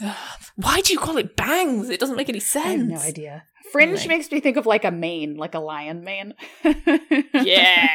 Why 0.54 0.80
do 0.82 0.92
you 0.92 0.98
call 1.00 1.16
it 1.16 1.34
bangs? 1.34 1.90
It 1.90 1.98
doesn't 1.98 2.16
make 2.16 2.28
any 2.28 2.38
sense. 2.38 2.64
I 2.66 2.70
have 2.70 2.86
no 2.86 3.00
idea. 3.00 3.44
Fringe 3.72 3.98
Right. 4.00 4.08
makes 4.08 4.30
me 4.30 4.40
think 4.40 4.56
of 4.56 4.66
like 4.66 4.84
a 4.84 4.90
mane, 4.90 5.36
like 5.36 5.54
a 5.54 5.60
lion 5.60 6.02
mane. 6.04 6.34
Yeah. 7.34 7.88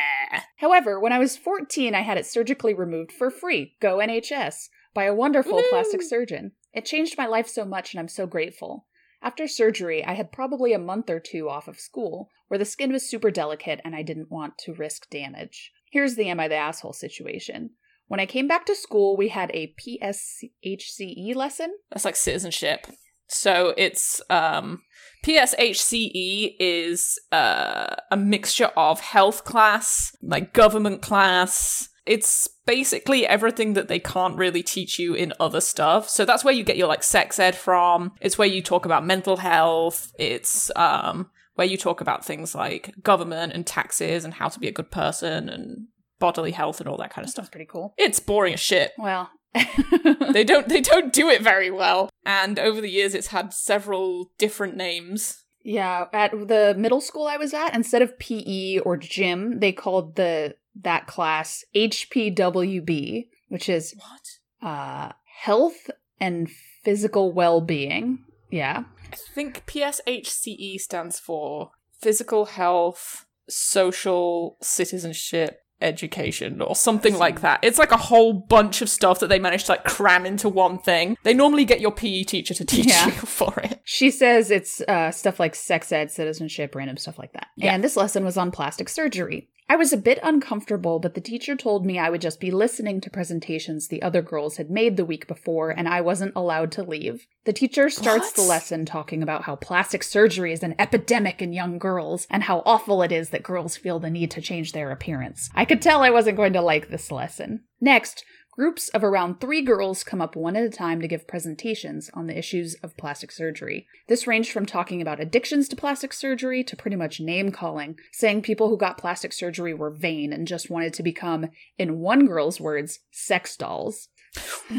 However, 0.57 0.99
when 0.99 1.11
I 1.11 1.19
was 1.19 1.37
14, 1.37 1.93
I 1.93 2.01
had 2.01 2.17
it 2.17 2.25
surgically 2.25 2.73
removed 2.73 3.11
for 3.11 3.29
free. 3.29 3.75
Go 3.81 3.97
NHS. 3.97 4.69
By 4.93 5.03
a 5.05 5.13
wonderful 5.13 5.55
Woo! 5.57 5.63
plastic 5.69 6.01
surgeon. 6.01 6.53
It 6.73 6.85
changed 6.85 7.17
my 7.17 7.25
life 7.25 7.47
so 7.47 7.65
much, 7.65 7.93
and 7.93 7.99
I'm 7.99 8.07
so 8.07 8.25
grateful. 8.25 8.85
After 9.21 9.47
surgery, 9.47 10.03
I 10.03 10.13
had 10.13 10.31
probably 10.31 10.73
a 10.73 10.79
month 10.79 11.09
or 11.09 11.19
two 11.19 11.49
off 11.49 11.67
of 11.67 11.79
school, 11.79 12.29
where 12.47 12.57
the 12.57 12.65
skin 12.65 12.91
was 12.91 13.09
super 13.09 13.31
delicate 13.31 13.79
and 13.85 13.95
I 13.95 14.01
didn't 14.01 14.31
want 14.31 14.57
to 14.59 14.73
risk 14.73 15.09
damage. 15.09 15.71
Here's 15.91 16.15
the 16.15 16.29
Am 16.29 16.39
I 16.39 16.47
the 16.47 16.55
Asshole 16.55 16.93
situation. 16.93 17.71
When 18.07 18.19
I 18.19 18.25
came 18.25 18.47
back 18.47 18.65
to 18.67 18.75
school, 18.75 19.15
we 19.15 19.29
had 19.29 19.49
a 19.53 19.73
PSHCE 19.79 21.35
lesson. 21.35 21.73
That's 21.91 22.05
like 22.05 22.15
citizenship. 22.15 22.87
So 23.33 23.73
it's 23.77 24.21
um 24.29 24.81
PSHCE 25.23 26.55
is 26.59 27.17
uh, 27.31 27.95
a 28.11 28.17
mixture 28.17 28.71
of 28.75 28.99
health 28.99 29.45
class, 29.45 30.15
like 30.21 30.53
government 30.53 31.01
class. 31.01 31.89
It's 32.05 32.49
basically 32.65 33.25
everything 33.25 33.73
that 33.73 33.87
they 33.87 33.99
can't 33.99 34.35
really 34.35 34.61
teach 34.61 34.99
you 34.99 35.13
in 35.13 35.31
other 35.39 35.61
stuff. 35.61 36.09
So 36.09 36.25
that's 36.25 36.43
where 36.43 36.53
you 36.53 36.63
get 36.63 36.75
your 36.75 36.87
like 36.89 37.03
sex 37.03 37.39
ed 37.39 37.55
from. 37.55 38.11
It's 38.19 38.37
where 38.37 38.47
you 38.47 38.61
talk 38.61 38.85
about 38.85 39.05
mental 39.05 39.37
health. 39.37 40.11
It's 40.19 40.69
um 40.75 41.29
where 41.55 41.67
you 41.67 41.77
talk 41.77 42.01
about 42.01 42.25
things 42.25 42.53
like 42.55 42.93
government 43.03 43.53
and 43.53 43.65
taxes 43.65 44.25
and 44.25 44.33
how 44.33 44.49
to 44.49 44.59
be 44.59 44.67
a 44.67 44.71
good 44.71 44.91
person 44.91 45.47
and 45.47 45.87
bodily 46.19 46.51
health 46.51 46.79
and 46.79 46.89
all 46.89 46.97
that 46.97 47.11
kind 47.11 47.23
of 47.23 47.27
That's 47.33 47.47
stuff. 47.47 47.51
pretty 47.51 47.67
cool. 47.71 47.93
It's 47.97 48.19
boring 48.19 48.55
as 48.55 48.59
shit. 48.59 48.91
Well, 48.97 49.29
they 50.33 50.43
don't 50.43 50.67
they 50.67 50.81
don't 50.81 51.13
do 51.13 51.29
it 51.29 51.41
very 51.41 51.69
well. 51.71 52.09
And 52.25 52.57
over 52.59 52.81
the 52.81 52.89
years 52.89 53.13
it's 53.13 53.27
had 53.27 53.53
several 53.53 54.31
different 54.37 54.75
names. 54.75 55.43
yeah, 55.63 56.05
at 56.13 56.31
the 56.31 56.73
middle 56.77 57.01
school 57.01 57.27
I 57.27 57.37
was 57.37 57.53
at, 57.53 57.73
instead 57.75 58.01
of 58.01 58.17
PE 58.19 58.79
or 58.79 58.97
gym, 58.97 59.59
they 59.59 59.71
called 59.71 60.15
the 60.15 60.55
that 60.81 61.05
class 61.07 61.63
HPWB, 61.75 63.27
which 63.49 63.69
is 63.69 63.93
What? 63.97 64.67
uh 64.69 65.11
health 65.41 65.89
and 66.19 66.49
physical 66.83 67.31
well-being. 67.33 68.19
Yeah. 68.49 68.83
I 69.11 69.15
think 69.35 69.65
PSHCE 69.65 70.79
stands 70.79 71.19
for 71.19 71.71
physical 72.01 72.45
health, 72.45 73.25
social 73.49 74.57
citizenship, 74.61 75.59
education, 75.83 76.61
or 76.61 76.75
something 76.75 77.15
like 77.17 77.41
that. 77.41 77.59
It's 77.61 77.77
like 77.77 77.91
a 77.91 77.97
whole 77.97 78.33
bunch 78.33 78.81
of 78.81 78.89
stuff 78.89 79.19
that 79.19 79.27
they 79.27 79.39
managed 79.39 79.67
to 79.67 79.73
like 79.73 79.83
cram 79.83 80.25
into 80.25 80.49
one 80.49 80.77
thing. 80.79 81.17
They 81.23 81.33
normally 81.33 81.65
get 81.65 81.81
your 81.81 81.91
PE 81.91 82.23
teacher 82.23 82.53
to 82.53 82.65
teach 82.73 82.87
Yeah. 82.87 83.05
you 83.07 83.11
for 83.11 83.53
it. 83.59 83.81
She 83.83 84.09
says 84.11 84.49
it's 84.51 84.81
uh, 84.87 85.11
stuff 85.11 85.39
like 85.39 85.55
sex 85.55 85.91
ed, 85.91 86.09
citizenship, 86.11 86.73
random 86.75 86.97
stuff 86.97 87.19
like 87.19 87.33
that. 87.33 87.47
Yeah. 87.57 87.73
And 87.73 87.83
this 87.83 87.95
lesson 87.97 88.23
was 88.23 88.37
on 88.37 88.51
plastic 88.51 88.89
surgery. 88.89 89.49
I 89.73 89.75
was 89.75 89.91
a 89.91 89.97
bit 89.97 90.19
uncomfortable, 90.21 90.99
but 90.99 91.15
the 91.15 91.19
teacher 91.19 91.55
told 91.55 91.83
me 91.83 91.97
I 91.97 92.11
would 92.11 92.21
just 92.21 92.39
be 92.39 92.51
listening 92.51 93.01
to 93.01 93.09
presentations 93.09 93.87
the 93.87 94.03
other 94.03 94.21
girls 94.21 94.57
had 94.57 94.69
made 94.69 94.97
the 94.97 95.03
week 95.03 95.25
before, 95.25 95.71
and 95.71 95.87
I 95.87 95.99
wasn't 95.99 96.33
allowed 96.35 96.71
to 96.73 96.83
leave. 96.83 97.25
The 97.45 97.53
teacher 97.53 97.89
starts 97.89 98.27
What? 98.27 98.35
the 98.35 98.43
lesson 98.43 98.85
talking 98.85 99.23
about 99.23 99.45
how 99.45 99.55
plastic 99.55 100.03
surgery 100.03 100.53
is 100.53 100.61
an 100.61 100.75
epidemic 100.77 101.41
in 101.41 101.53
young 101.53 101.79
girls, 101.79 102.27
and 102.29 102.43
how 102.43 102.61
awful 102.67 103.01
it 103.01 103.11
is 103.11 103.31
that 103.31 103.41
girls 103.41 103.75
feel 103.75 103.97
the 103.99 104.11
need 104.11 104.29
to 104.29 104.41
change 104.41 104.73
their 104.73 104.91
appearance. 104.91 105.49
I 105.55 105.65
could 105.65 105.81
tell 105.81 106.03
I 106.03 106.11
wasn't 106.11 106.37
going 106.37 106.53
to 106.53 106.61
like 106.61 106.89
this 106.89 107.09
lesson. 107.09 107.63
Next, 107.81 108.23
Groups 108.55 108.89
of 108.89 109.03
around 109.03 109.39
three 109.39 109.63
girls 109.63 110.03
come 110.03 110.21
up 110.21 110.35
one 110.35 110.55
at 110.55 110.63
a 110.63 110.69
time 110.69 111.01
to 111.01 111.07
give 111.07 111.27
presentations 111.27 112.11
on 112.13 112.27
the 112.27 112.37
issues 112.37 112.75
of 112.83 112.95
plastic 112.97 113.31
surgery. 113.31 113.87
This 114.07 114.27
ranged 114.27 114.51
from 114.51 114.67
talking 114.67 115.01
about 115.01 115.19
addictions 115.19 115.67
to 115.69 115.75
plastic 115.75 116.13
surgery 116.13 116.63
to 116.65 116.75
pretty 116.75 116.95
much 116.95 117.19
name 117.19 117.51
calling, 117.51 117.97
saying 118.11 118.43
people 118.43 118.69
who 118.69 118.77
got 118.77 118.99
plastic 118.99 119.33
surgery 119.33 119.73
were 119.73 119.89
vain 119.89 120.31
and 120.31 120.47
just 120.47 120.69
wanted 120.69 120.93
to 120.93 121.03
become, 121.03 121.49
in 121.79 121.99
one 121.99 122.27
girl's 122.27 122.59
words, 122.59 122.99
sex 123.11 123.57
dolls. 123.57 124.09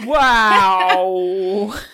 Wow. 0.04 1.74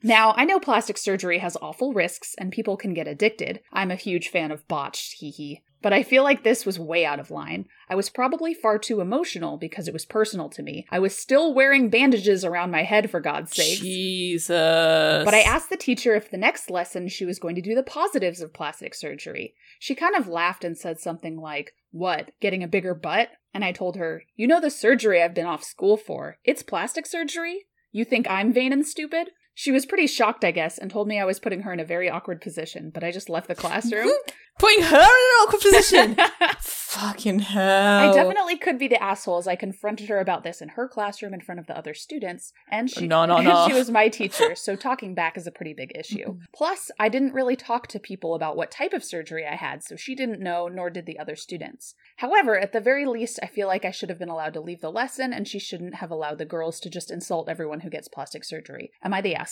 Now, 0.00 0.32
I 0.36 0.44
know 0.44 0.60
plastic 0.60 0.96
surgery 0.96 1.38
has 1.38 1.56
awful 1.60 1.92
risks 1.92 2.36
and 2.38 2.52
people 2.52 2.76
can 2.76 2.94
get 2.94 3.08
addicted. 3.08 3.60
I'm 3.72 3.90
a 3.90 3.96
huge 3.96 4.28
fan 4.28 4.52
of 4.52 4.66
botched, 4.68 5.14
hee 5.14 5.30
hee. 5.30 5.62
But 5.80 5.92
I 5.92 6.02
feel 6.02 6.24
like 6.24 6.42
this 6.42 6.66
was 6.66 6.78
way 6.78 7.04
out 7.04 7.20
of 7.20 7.30
line. 7.30 7.66
I 7.88 7.94
was 7.94 8.10
probably 8.10 8.52
far 8.52 8.78
too 8.78 9.00
emotional 9.00 9.56
because 9.56 9.86
it 9.86 9.92
was 9.92 10.04
personal 10.04 10.48
to 10.50 10.62
me. 10.62 10.86
I 10.90 10.98
was 10.98 11.16
still 11.16 11.54
wearing 11.54 11.88
bandages 11.88 12.44
around 12.44 12.70
my 12.70 12.82
head, 12.82 13.10
for 13.10 13.20
God's 13.20 13.54
sake. 13.54 13.78
Jesus. 13.78 15.24
But 15.24 15.34
I 15.34 15.40
asked 15.40 15.70
the 15.70 15.76
teacher 15.76 16.14
if 16.14 16.30
the 16.30 16.36
next 16.36 16.70
lesson 16.70 17.08
she 17.08 17.24
was 17.24 17.38
going 17.38 17.54
to 17.54 17.62
do 17.62 17.74
the 17.74 17.82
positives 17.82 18.40
of 18.40 18.52
plastic 18.52 18.94
surgery. 18.94 19.54
She 19.78 19.94
kind 19.94 20.16
of 20.16 20.28
laughed 20.28 20.64
and 20.64 20.76
said 20.76 20.98
something 20.98 21.36
like, 21.36 21.74
What, 21.92 22.32
getting 22.40 22.62
a 22.62 22.68
bigger 22.68 22.94
butt? 22.94 23.30
And 23.54 23.64
I 23.64 23.72
told 23.72 23.96
her, 23.96 24.24
You 24.36 24.46
know 24.46 24.60
the 24.60 24.70
surgery 24.70 25.22
I've 25.22 25.34
been 25.34 25.46
off 25.46 25.64
school 25.64 25.96
for. 25.96 26.38
It's 26.44 26.62
plastic 26.62 27.06
surgery? 27.06 27.66
You 27.92 28.04
think 28.04 28.28
I'm 28.28 28.52
vain 28.52 28.72
and 28.72 28.86
stupid? 28.86 29.30
She 29.58 29.72
was 29.72 29.86
pretty 29.86 30.06
shocked, 30.06 30.44
I 30.44 30.52
guess, 30.52 30.78
and 30.78 30.88
told 30.88 31.08
me 31.08 31.18
I 31.18 31.24
was 31.24 31.40
putting 31.40 31.62
her 31.62 31.72
in 31.72 31.80
a 31.80 31.84
very 31.84 32.08
awkward 32.08 32.40
position, 32.40 32.90
but 32.94 33.02
I 33.02 33.10
just 33.10 33.28
left 33.28 33.48
the 33.48 33.56
classroom. 33.56 34.12
Putting 34.58 34.82
her 34.82 34.96
in 34.96 35.02
an 35.02 35.38
awkward 35.40 35.60
position. 35.60 36.16
Fucking 36.60 37.38
hell. 37.38 38.10
I 38.10 38.12
definitely 38.12 38.56
could 38.56 38.76
be 38.76 38.88
the 38.88 39.00
asshole 39.00 39.38
as 39.38 39.46
I 39.46 39.54
confronted 39.54 40.08
her 40.08 40.18
about 40.18 40.42
this 40.42 40.60
in 40.60 40.70
her 40.70 40.88
classroom 40.88 41.32
in 41.32 41.40
front 41.40 41.60
of 41.60 41.68
the 41.68 41.78
other 41.78 41.94
students, 41.94 42.52
and 42.68 42.90
she 42.90 43.06
No, 43.06 43.24
no, 43.24 43.38
no. 43.40 43.68
she 43.68 43.74
was 43.74 43.88
my 43.88 44.08
teacher, 44.08 44.56
so 44.56 44.74
talking 44.74 45.14
back 45.14 45.36
is 45.36 45.46
a 45.46 45.52
pretty 45.52 45.74
big 45.74 45.92
issue. 45.96 46.38
Plus, 46.52 46.90
I 46.98 47.08
didn't 47.08 47.34
really 47.34 47.54
talk 47.54 47.86
to 47.88 48.00
people 48.00 48.34
about 48.34 48.56
what 48.56 48.72
type 48.72 48.92
of 48.92 49.04
surgery 49.04 49.46
I 49.46 49.54
had, 49.54 49.84
so 49.84 49.94
she 49.94 50.16
didn't 50.16 50.40
know, 50.40 50.66
nor 50.66 50.90
did 50.90 51.06
the 51.06 51.20
other 51.20 51.36
students. 51.36 51.94
However, 52.16 52.58
at 52.58 52.72
the 52.72 52.80
very 52.80 53.06
least, 53.06 53.38
I 53.40 53.46
feel 53.46 53.68
like 53.68 53.84
I 53.84 53.92
should 53.92 54.08
have 54.08 54.18
been 54.18 54.28
allowed 54.28 54.54
to 54.54 54.60
leave 54.60 54.80
the 54.80 54.90
lesson, 54.90 55.32
and 55.32 55.46
she 55.46 55.60
shouldn't 55.60 55.96
have 55.96 56.10
allowed 56.10 56.38
the 56.38 56.44
girls 56.44 56.80
to 56.80 56.90
just 56.90 57.12
insult 57.12 57.48
everyone 57.48 57.80
who 57.80 57.90
gets 57.90 58.08
plastic 58.08 58.44
surgery. 58.44 58.90
Am 59.04 59.14
I 59.14 59.20
the 59.20 59.36
asshole? 59.36 59.47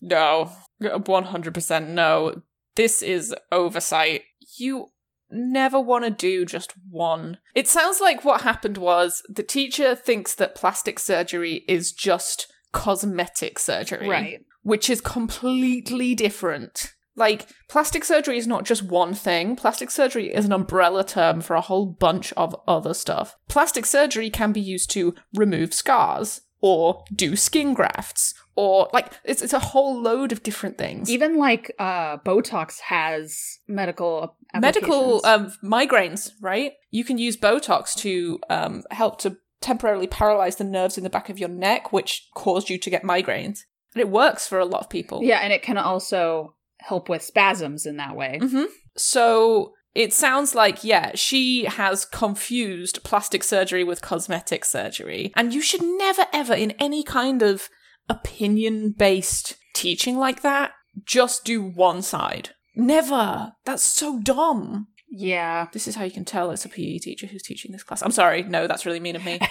No. 0.00 0.50
100% 0.82 1.88
no. 1.88 2.42
This 2.76 3.02
is 3.02 3.34
oversight. 3.52 4.22
You 4.58 4.88
never 5.30 5.80
want 5.80 6.04
to 6.04 6.10
do 6.10 6.44
just 6.44 6.72
one. 6.88 7.38
It 7.54 7.68
sounds 7.68 8.00
like 8.00 8.24
what 8.24 8.42
happened 8.42 8.78
was 8.78 9.22
the 9.28 9.42
teacher 9.42 9.94
thinks 9.94 10.34
that 10.34 10.54
plastic 10.54 10.98
surgery 10.98 11.64
is 11.68 11.92
just 11.92 12.52
cosmetic 12.72 13.58
surgery. 13.58 14.08
Right. 14.08 14.40
Which 14.62 14.90
is 14.90 15.00
completely 15.00 16.14
different. 16.14 16.94
Like, 17.16 17.48
plastic 17.68 18.04
surgery 18.04 18.38
is 18.38 18.46
not 18.46 18.64
just 18.64 18.82
one 18.82 19.14
thing. 19.14 19.56
Plastic 19.56 19.90
surgery 19.90 20.32
is 20.32 20.44
an 20.44 20.52
umbrella 20.52 21.04
term 21.04 21.40
for 21.40 21.54
a 21.54 21.60
whole 21.60 21.86
bunch 21.86 22.32
of 22.34 22.56
other 22.66 22.94
stuff. 22.94 23.36
Plastic 23.48 23.84
surgery 23.84 24.30
can 24.30 24.52
be 24.52 24.60
used 24.60 24.90
to 24.92 25.14
remove 25.34 25.74
scars, 25.74 26.42
or 26.60 27.04
do 27.14 27.36
skin 27.36 27.74
grafts, 27.74 28.32
or 28.56 28.88
like, 28.92 29.12
it's, 29.24 29.42
it's 29.42 29.52
a 29.52 29.58
whole 29.58 30.00
load 30.00 30.32
of 30.32 30.42
different 30.42 30.76
things. 30.78 31.08
Even 31.10 31.36
like 31.36 31.72
uh, 31.78 32.18
Botox 32.18 32.80
has 32.80 33.58
medical 33.68 34.36
Medical 34.58 35.24
um, 35.24 35.52
migraines, 35.62 36.32
right? 36.40 36.72
You 36.90 37.04
can 37.04 37.18
use 37.18 37.36
Botox 37.36 37.94
to 37.98 38.40
um, 38.50 38.82
help 38.90 39.20
to 39.20 39.36
temporarily 39.60 40.06
paralyze 40.06 40.56
the 40.56 40.64
nerves 40.64 40.98
in 40.98 41.04
the 41.04 41.10
back 41.10 41.28
of 41.28 41.38
your 41.38 41.48
neck, 41.48 41.92
which 41.92 42.28
caused 42.34 42.68
you 42.68 42.78
to 42.78 42.90
get 42.90 43.02
migraines. 43.02 43.60
And 43.94 44.00
it 44.00 44.08
works 44.08 44.48
for 44.48 44.58
a 44.58 44.64
lot 44.64 44.80
of 44.80 44.90
people. 44.90 45.22
Yeah, 45.22 45.38
and 45.42 45.52
it 45.52 45.62
can 45.62 45.78
also 45.78 46.54
help 46.78 47.08
with 47.08 47.22
spasms 47.22 47.86
in 47.86 47.96
that 47.98 48.16
way. 48.16 48.38
hmm 48.42 48.64
So 48.96 49.74
it 49.94 50.12
sounds 50.12 50.54
like, 50.54 50.82
yeah, 50.84 51.12
she 51.14 51.64
has 51.64 52.04
confused 52.04 53.02
plastic 53.04 53.44
surgery 53.44 53.84
with 53.84 54.02
cosmetic 54.02 54.64
surgery. 54.64 55.32
And 55.36 55.52
you 55.52 55.60
should 55.60 55.82
never, 55.82 56.26
ever, 56.32 56.54
in 56.54 56.72
any 56.72 57.02
kind 57.02 57.42
of 57.42 57.68
opinion 58.10 58.90
based 58.90 59.56
teaching 59.74 60.18
like 60.18 60.42
that, 60.42 60.72
just 61.04 61.44
do 61.44 61.62
one 61.62 62.02
side. 62.02 62.50
Never. 62.76 63.52
That's 63.64 63.82
so 63.82 64.18
dumb. 64.20 64.88
Yeah. 65.10 65.66
This 65.72 65.88
is 65.88 65.96
how 65.96 66.04
you 66.04 66.10
can 66.10 66.24
tell 66.24 66.50
it's 66.50 66.64
a 66.64 66.68
PE 66.68 66.98
teacher 66.98 67.26
who's 67.26 67.42
teaching 67.42 67.72
this 67.72 67.82
class. 67.82 68.02
I'm 68.02 68.12
sorry. 68.12 68.42
No, 68.42 68.66
that's 68.66 68.86
really 68.86 69.00
mean 69.00 69.16
of 69.16 69.24
me. 69.24 69.38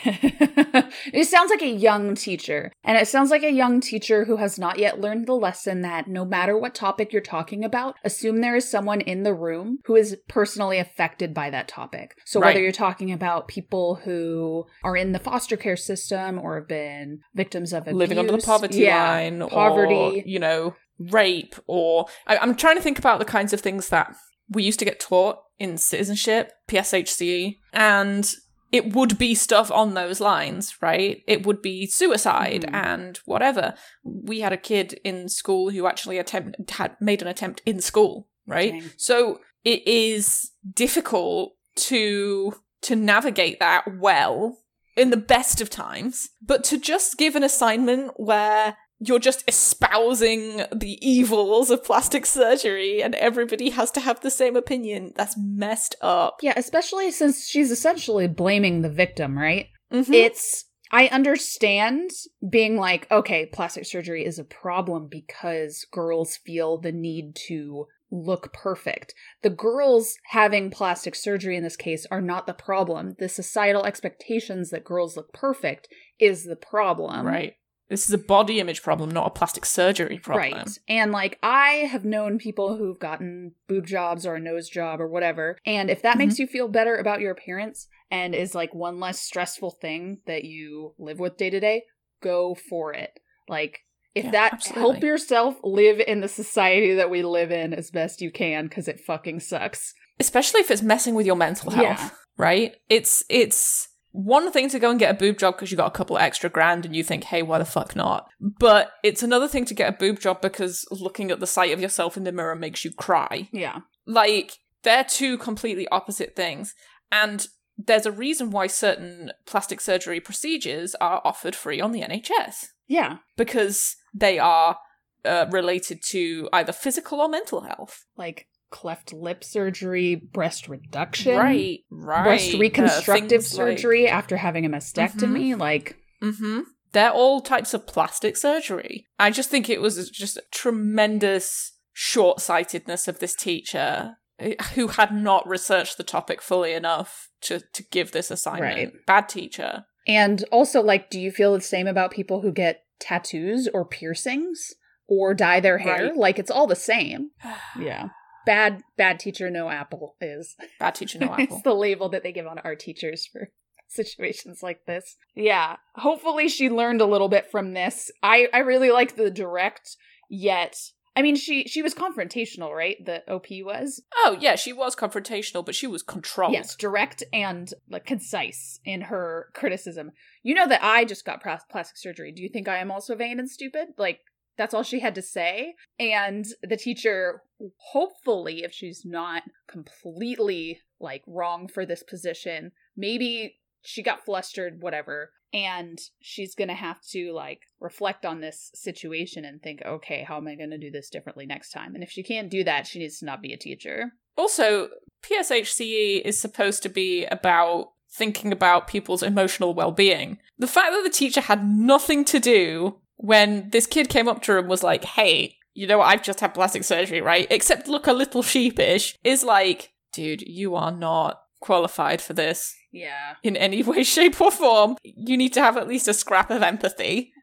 it 1.13 1.27
sounds 1.27 1.49
like 1.49 1.61
a 1.61 1.67
young 1.69 2.15
teacher. 2.15 2.71
And 2.83 2.97
it 2.97 3.07
sounds 3.07 3.29
like 3.29 3.43
a 3.43 3.51
young 3.51 3.81
teacher 3.81 4.25
who 4.25 4.37
has 4.37 4.57
not 4.57 4.79
yet 4.79 5.01
learned 5.01 5.27
the 5.27 5.33
lesson 5.33 5.81
that 5.81 6.07
no 6.07 6.25
matter 6.25 6.57
what 6.57 6.73
topic 6.73 7.11
you're 7.11 7.21
talking 7.21 7.63
about, 7.63 7.95
assume 8.03 8.39
there 8.41 8.55
is 8.55 8.69
someone 8.69 9.01
in 9.01 9.23
the 9.23 9.33
room 9.33 9.79
who 9.85 9.95
is 9.95 10.17
personally 10.27 10.79
affected 10.79 11.33
by 11.33 11.49
that 11.49 11.67
topic. 11.67 12.15
So 12.25 12.39
whether 12.39 12.61
you're 12.61 12.71
talking 12.71 13.11
about 13.11 13.47
people 13.47 13.95
who 14.03 14.65
are 14.83 14.95
in 14.95 15.11
the 15.11 15.19
foster 15.19 15.57
care 15.57 15.77
system 15.77 16.39
or 16.39 16.55
have 16.59 16.67
been 16.67 17.19
victims 17.35 17.73
of 17.73 17.83
abuse, 17.83 17.95
Living 17.97 18.17
under 18.19 18.31
the 18.31 18.37
poverty 18.39 18.79
yeah, 18.79 19.09
line, 19.11 19.47
poverty, 19.49 19.93
or, 19.93 20.23
you 20.25 20.39
know, 20.39 20.75
rape, 20.97 21.55
or. 21.67 22.05
I- 22.27 22.37
I'm 22.37 22.55
trying 22.55 22.77
to 22.77 22.81
think 22.81 22.97
about 22.97 23.19
the 23.19 23.25
kinds 23.25 23.51
of 23.53 23.61
things 23.61 23.89
that 23.89 24.15
we 24.49 24.63
used 24.63 24.79
to 24.79 24.85
get 24.85 24.99
taught 24.99 25.38
in 25.59 25.77
citizenship, 25.77 26.51
PSHCE, 26.67 27.21
E, 27.21 27.59
and 27.73 28.33
it 28.71 28.93
would 28.93 29.17
be 29.17 29.33
stuff 29.35 29.71
on 29.71 29.93
those 29.93 30.19
lines, 30.19 30.75
right? 30.81 31.23
It 31.27 31.45
would 31.45 31.62
be 31.62 31.88
suicide 31.88 32.65
Mhm. 32.69 32.73
and 32.73 33.17
whatever. 33.25 33.73
We 34.03 34.41
had 34.41 34.53
a 34.53 34.57
kid 34.57 34.99
in 35.03 35.27
school 35.27 35.71
who 35.71 35.88
actually 35.88 36.17
attempt 36.17 36.69
had 36.71 36.95
made 37.01 37.21
an 37.21 37.27
attempt 37.27 37.62
in 37.65 37.81
school, 37.81 38.27
right? 38.45 38.71
Dang. 38.73 38.91
So 38.97 39.41
it 39.63 39.88
is 39.88 40.51
difficult 40.73 41.53
to 41.75 42.53
to 42.81 42.95
navigate 42.95 43.59
that 43.59 43.83
well 43.99 44.59
in 44.95 45.09
the 45.09 45.17
best 45.17 45.59
of 45.59 45.69
times, 45.69 46.29
but 46.41 46.63
to 46.65 46.77
just 46.77 47.17
give 47.17 47.35
an 47.35 47.43
assignment 47.43 48.12
where 48.15 48.77
you're 48.99 49.19
just 49.19 49.43
espousing 49.47 50.63
the 50.75 50.97
evils 51.01 51.69
of 51.69 51.83
plastic 51.83 52.25
surgery 52.25 53.01
and 53.01 53.15
everybody 53.15 53.69
has 53.69 53.91
to 53.91 53.99
have 53.99 54.19
the 54.19 54.31
same 54.31 54.55
opinion, 54.55 55.13
that's 55.15 55.38
messed 55.38 55.95
up. 56.01 56.39
Yeah, 56.41 56.53
especially 56.57 57.12
since 57.12 57.47
she's 57.47 57.71
essentially 57.71 58.27
blaming 58.27 58.81
the 58.81 58.89
victim, 58.89 59.38
right? 59.38 59.67
Mhm. 59.91 60.13
It's 60.13 60.65
I 60.91 61.07
understand 61.07 62.09
being 62.49 62.75
like, 62.75 63.09
okay, 63.12 63.45
plastic 63.45 63.85
surgery 63.85 64.25
is 64.25 64.39
a 64.39 64.43
problem 64.43 65.07
because 65.07 65.85
girls 65.91 66.38
feel 66.38 66.79
the 66.79 66.91
need 66.91 67.35
to 67.47 67.85
look 68.12 68.51
perfect. 68.53 69.13
The 69.43 69.51
girls 69.51 70.15
having 70.29 70.71
plastic 70.71 71.13
surgery 71.13 71.55
in 71.55 71.63
this 71.63 71.75
case 71.75 72.07
are 72.09 72.21
not 72.21 72.47
the 72.47 72.55
problem. 72.55 73.15
The 73.19 73.29
societal 73.29 73.85
expectations 73.85 74.71
that 74.71 74.83
girls 74.83 75.15
look 75.15 75.31
perfect 75.31 75.88
is 76.19 76.43
the 76.43 76.55
problem. 76.55 77.25
right. 77.25 77.53
This 77.89 78.06
is 78.08 78.13
a 78.13 78.19
body 78.19 78.60
image 78.60 78.84
problem, 78.84 79.10
not 79.10 79.28
a 79.28 79.32
plastic 79.32 79.65
surgery 79.65 80.19
problem. 80.19 80.54
Right. 80.54 80.78
And 80.88 81.12
like 81.12 81.39
I 81.41 81.88
have 81.91 82.06
known 82.06 82.38
people 82.38 82.78
who've 82.78 82.99
gotten 82.99 83.54
boob 83.67 83.88
jobs 83.88 84.25
or 84.25 84.36
a 84.36 84.39
nose 84.39 84.69
job 84.69 85.02
or 85.02 85.08
whatever. 85.08 85.58
And 85.65 85.89
if 85.89 86.02
that 86.04 86.15
Mhm. 86.15 86.19
makes 86.19 86.39
you 86.39 86.45
feel 86.47 86.67
better 86.67 86.95
about 86.95 87.19
your 87.19 87.32
appearance 87.32 87.88
and 88.12 88.36
is 88.36 88.54
like 88.56 88.73
one 88.73 88.99
less 88.99 89.19
stressful 89.19 89.71
thing 89.82 90.19
that 90.28 90.43
you 90.43 90.93
live 90.99 91.19
with 91.19 91.38
day 91.38 91.49
to 91.49 91.60
day, 91.60 91.84
go 92.21 92.56
for 92.56 92.93
it. 92.93 93.19
Like 93.47 93.80
if 94.15 94.25
Yeah, 94.25 94.32
that 94.32 94.54
absolutely. 94.54 94.82
help 94.82 95.04
yourself 95.04 95.56
live 95.63 95.99
in 95.99 96.21
the 96.21 96.28
society 96.28 96.93
that 96.95 97.10
we 97.10 97.23
live 97.23 97.52
in 97.52 97.73
as 97.73 97.89
best 97.91 98.21
you 98.21 98.32
can 98.32 98.67
because 98.67 98.88
it 98.88 98.99
fucking 98.99 99.39
sucks. 99.39 99.93
Especially 100.19 100.62
if 100.62 100.69
it's 100.69 100.82
messing 100.82 101.15
with 101.15 101.25
your 101.25 101.36
mental 101.36 101.71
health, 101.71 101.99
Yeah. 101.99 102.10
right? 102.38 102.75
It's 102.89 103.23
it's 103.30 103.88
one 104.11 104.51
thing 104.51 104.69
to 104.69 104.79
go 104.79 104.89
and 104.89 104.99
get 104.99 105.11
a 105.13 105.17
boob 105.17 105.37
job 105.37 105.55
because 105.55 105.69
you 105.71 105.77
got 105.77 105.87
a 105.87 105.91
couple 105.97 106.17
extra 106.17 106.49
grand 106.49 106.85
and 106.85 106.95
you 106.95 107.03
think, 107.03 107.25
hey, 107.25 107.41
why 107.41 107.57
the 107.59 107.65
fuck 107.65 107.95
not? 107.95 108.27
But 108.39 108.91
it's 109.03 109.21
another 109.23 109.47
thing 109.47 109.65
to 109.65 109.73
get 109.73 109.89
a 109.93 109.97
boob 109.97 110.19
job 110.19 110.41
because 110.41 110.85
looking 110.91 111.29
at 111.31 111.39
the 111.39 111.47
sight 111.47 111.71
of 111.71 111.79
yourself 111.79 112.17
in 112.17 112.23
the 112.23 112.31
mirror 112.31 112.55
makes 112.55 112.83
you 112.83 112.91
cry. 112.91 113.49
Yeah. 113.51 113.79
Like, 114.07 114.53
they're 114.83 115.03
two 115.03 115.37
completely 115.37 115.87
opposite 115.89 116.35
things. 116.35 116.73
And 117.11 117.47
there's 117.77 118.05
a 118.05 118.11
reason 118.11 118.49
why 118.49 118.67
certain 118.67 119.31
plastic 119.45 119.79
surgery 119.79 120.19
procedures 120.19 120.95
are 120.95 121.21
offered 121.23 121.55
free 121.55 121.79
on 121.79 121.91
the 121.91 122.01
NHS 122.01 122.65
Yeah. 122.87 123.17
because 123.37 123.95
they 124.13 124.37
are 124.39 124.77
uh, 125.23 125.45
related 125.51 126.01
to 126.09 126.49
either 126.51 126.73
physical 126.73 127.21
or 127.21 127.29
mental 127.29 127.61
health. 127.61 128.05
Like 128.17 128.47
cleft 128.69 129.13
lip 129.13 129.43
surgery, 129.43 130.15
breast 130.15 130.67
reduction. 130.67 131.36
Right, 131.38 131.79
right. 131.89 132.23
breast 132.23 132.53
reconstructive 132.53 133.41
like- 133.41 133.49
surgery 133.49 134.08
after 134.08 134.38
having 134.38 134.65
a 134.65 134.69
mastectomy. 134.69 135.58
Like, 135.58 135.95
Mm-hmm. 136.21 136.60
They're 136.91 137.12
all 137.12 137.39
types 137.39 137.73
of 137.73 137.86
plastic 137.88 138.36
surgery. 138.36 139.05
I 139.19 139.29
just 139.32 139.49
think 139.49 139.69
it 139.69 139.79
was 139.79 140.10
just 140.10 140.38
a 140.38 140.43
tremendous 140.51 141.73
short 141.93 142.41
sightedness 142.41 143.08
of 143.08 143.19
this 143.19 143.36
teacher 143.36 144.15
eh, 144.39 144.55
who 144.75 144.88
had 144.88 145.13
not 145.13 145.47
researched 145.47 145.97
the 145.97 146.03
topic 146.03 146.41
fully 146.41 146.73
enough 146.73 147.29
to, 147.41 147.62
to 147.73 147.84
give 147.84 148.12
this 148.12 148.32
assignment. 148.32 148.75
Right. 148.75 149.05
Bad 149.05 149.29
teacher. 149.29 149.86
and 150.08 150.43
also, 150.51 150.82
like, 150.82 151.10
do 151.10 151.19
you 151.19 151.32
feel 151.32 151.53
the 151.53 151.62
same 151.62 151.88
about 151.88 152.12
people 152.12 152.41
who 152.41 152.51
get 152.51 152.84
tattoos 152.99 153.67
or 153.73 153.86
piercings 153.86 154.73
or 155.08 155.34
dye 155.34 155.60
their 155.60 155.77
hair? 155.77 156.08
Right. 156.08 156.17
Like, 156.17 156.39
it's 156.39 156.51
all 156.51 156.67
the 156.67 156.75
same. 156.75 157.29
Yeah. 157.79 158.10
Bad, 158.45 158.82
bad 158.97 159.19
teacher, 159.19 159.49
no 159.49 159.69
apple 159.69 160.15
is. 160.21 160.56
Bad 160.80 160.95
teacher, 160.95 161.19
no 161.19 161.28
apple. 161.34 161.43
it's 161.58 161.62
the 161.63 161.73
label 161.73 162.10
that 162.10 162.23
they 162.23 162.32
give 162.32 162.47
on 162.47 162.60
our 162.60 162.75
teachers 162.75 163.25
for 163.25 163.49
situations 163.88 164.62
like 164.63 164.86
this. 164.86 165.17
Yeah. 165.36 165.78
Hopefully 165.95 166.47
she 166.49 166.69
learned 166.69 167.02
a 167.02 167.06
little 167.06 167.30
bit 167.30 167.49
from 167.52 167.73
this. 167.73 168.12
I 168.23 168.47
I 168.54 168.60
really 168.60 168.91
like 168.91 169.15
the 169.15 169.32
direct 169.32 169.95
yet 170.30 170.75
I 171.15 171.21
mean 171.21 171.36
she 171.36 171.67
she 171.67 171.82
was 171.82 171.93
confrontational, 171.93 172.73
right? 172.73 172.95
The 173.04 173.30
OP 173.30 173.47
was. 173.65 174.02
Oh, 174.15 174.38
yeah, 174.39 174.56
she 174.56 174.71
was 174.71 174.95
confrontational, 174.95 175.65
but 175.65 175.75
she 175.75 175.88
was 175.88 176.02
controlled. 176.04 176.54
Yes, 176.54 176.75
direct 176.75 177.23
and 177.34 177.73
like 177.89 178.06
concise 178.06 178.80
in 178.86 179.02
her 179.02 179.47
criticism. 179.54 180.12
You 180.43 180.56
know 180.56 180.67
that 180.67 180.84
I 180.84 181.04
just 181.06 181.25
got 181.25 181.41
plastic 181.41 181.97
surgery. 181.97 182.32
Do 182.32 182.41
you 182.41 182.47
think 182.49 182.67
I 182.69 182.78
am 182.78 182.89
also 182.91 183.15
vain 183.15 183.39
and 183.39 183.49
stupid? 183.49 183.89
Like 183.97 184.19
that's 184.59 184.73
all 184.73 184.83
she 184.83 184.99
had 184.99 185.15
to 185.15 185.21
say. 185.21 185.73
And 185.97 186.45
the 186.61 186.75
teacher, 186.75 187.41
hopefully, 187.77 188.63
if 188.63 188.73
she's 188.73 189.03
not 189.05 189.43
completely 189.69 190.81
like 190.99 191.23
wrong 191.25 191.69
for 191.69 191.85
this 191.85 192.03
position, 192.03 192.73
maybe 192.97 193.55
she 193.81 194.03
got 194.03 194.25
flustered, 194.25 194.81
whatever. 194.81 195.31
And 195.53 195.97
she's 196.21 196.55
gonna 196.55 196.75
have 196.75 197.01
to 197.11 197.31
like 197.31 197.61
reflect 197.79 198.25
on 198.25 198.41
this 198.41 198.69
situation 198.75 199.45
and 199.45 199.63
think, 199.63 199.81
okay, 199.85 200.25
how 200.27 200.35
am 200.35 200.47
I 200.49 200.55
gonna 200.55 200.77
do 200.77 200.91
this 200.91 201.09
differently 201.09 201.45
next 201.45 201.71
time? 201.71 201.95
And 201.95 202.03
if 202.03 202.11
she 202.11 202.21
can't 202.21 202.51
do 202.51 202.65
that, 202.65 202.85
she 202.85 202.99
needs 202.99 203.19
to 203.19 203.25
not 203.25 203.41
be 203.41 203.53
a 203.53 203.57
teacher. 203.57 204.11
Also, 204.37 204.89
PSHCE 205.23 206.21
is 206.21 206.37
supposed 206.37 206.83
to 206.83 206.89
be 206.89 207.25
about 207.27 207.93
thinking 208.11 208.51
about 208.51 208.87
people's 208.87 209.23
emotional 209.23 209.73
well 209.73 209.91
being. 209.91 210.37
The 210.57 210.67
fact 210.67 210.91
that 210.91 211.03
the 211.03 211.09
teacher 211.09 211.41
had 211.41 211.65
nothing 211.65 212.25
to 212.25 212.39
do 212.41 212.99
when 213.21 213.69
this 213.71 213.86
kid 213.86 214.08
came 214.10 214.27
up 214.29 214.41
to 214.43 214.53
her 214.53 214.60
and 214.60 214.69
was 214.69 214.82
like, 214.84 215.03
hey, 215.03 215.55
you 215.73 215.86
know, 215.88 216.01
I've 216.01 216.23
just 216.23 216.39
had 216.39 216.53
plastic 216.53 216.84
surgery, 216.84 217.21
right? 217.21 217.47
Except 217.49 217.88
look 217.88 218.08
a 218.08 218.13
little 218.13 218.41
sheepish, 218.41 219.15
is 219.23 219.43
like, 219.43 219.91
dude, 220.13 220.41
you 220.41 220.75
are 220.75 220.91
not 220.91 221.41
qualified 221.62 222.21
for 222.21 222.32
this 222.34 222.73
Yeah. 222.93 223.36
in 223.43 223.58
any 223.58 223.84
way, 223.89 224.03
shape, 224.03 224.39
or 224.39 224.51
form. 224.51 224.95
You 225.03 225.36
need 225.36 225.53
to 225.53 225.62
have 225.62 225.75
at 225.75 225.88
least 225.88 226.08
a 226.08 226.13
scrap 226.13 226.49
of 226.49 226.62
empathy 226.63 227.34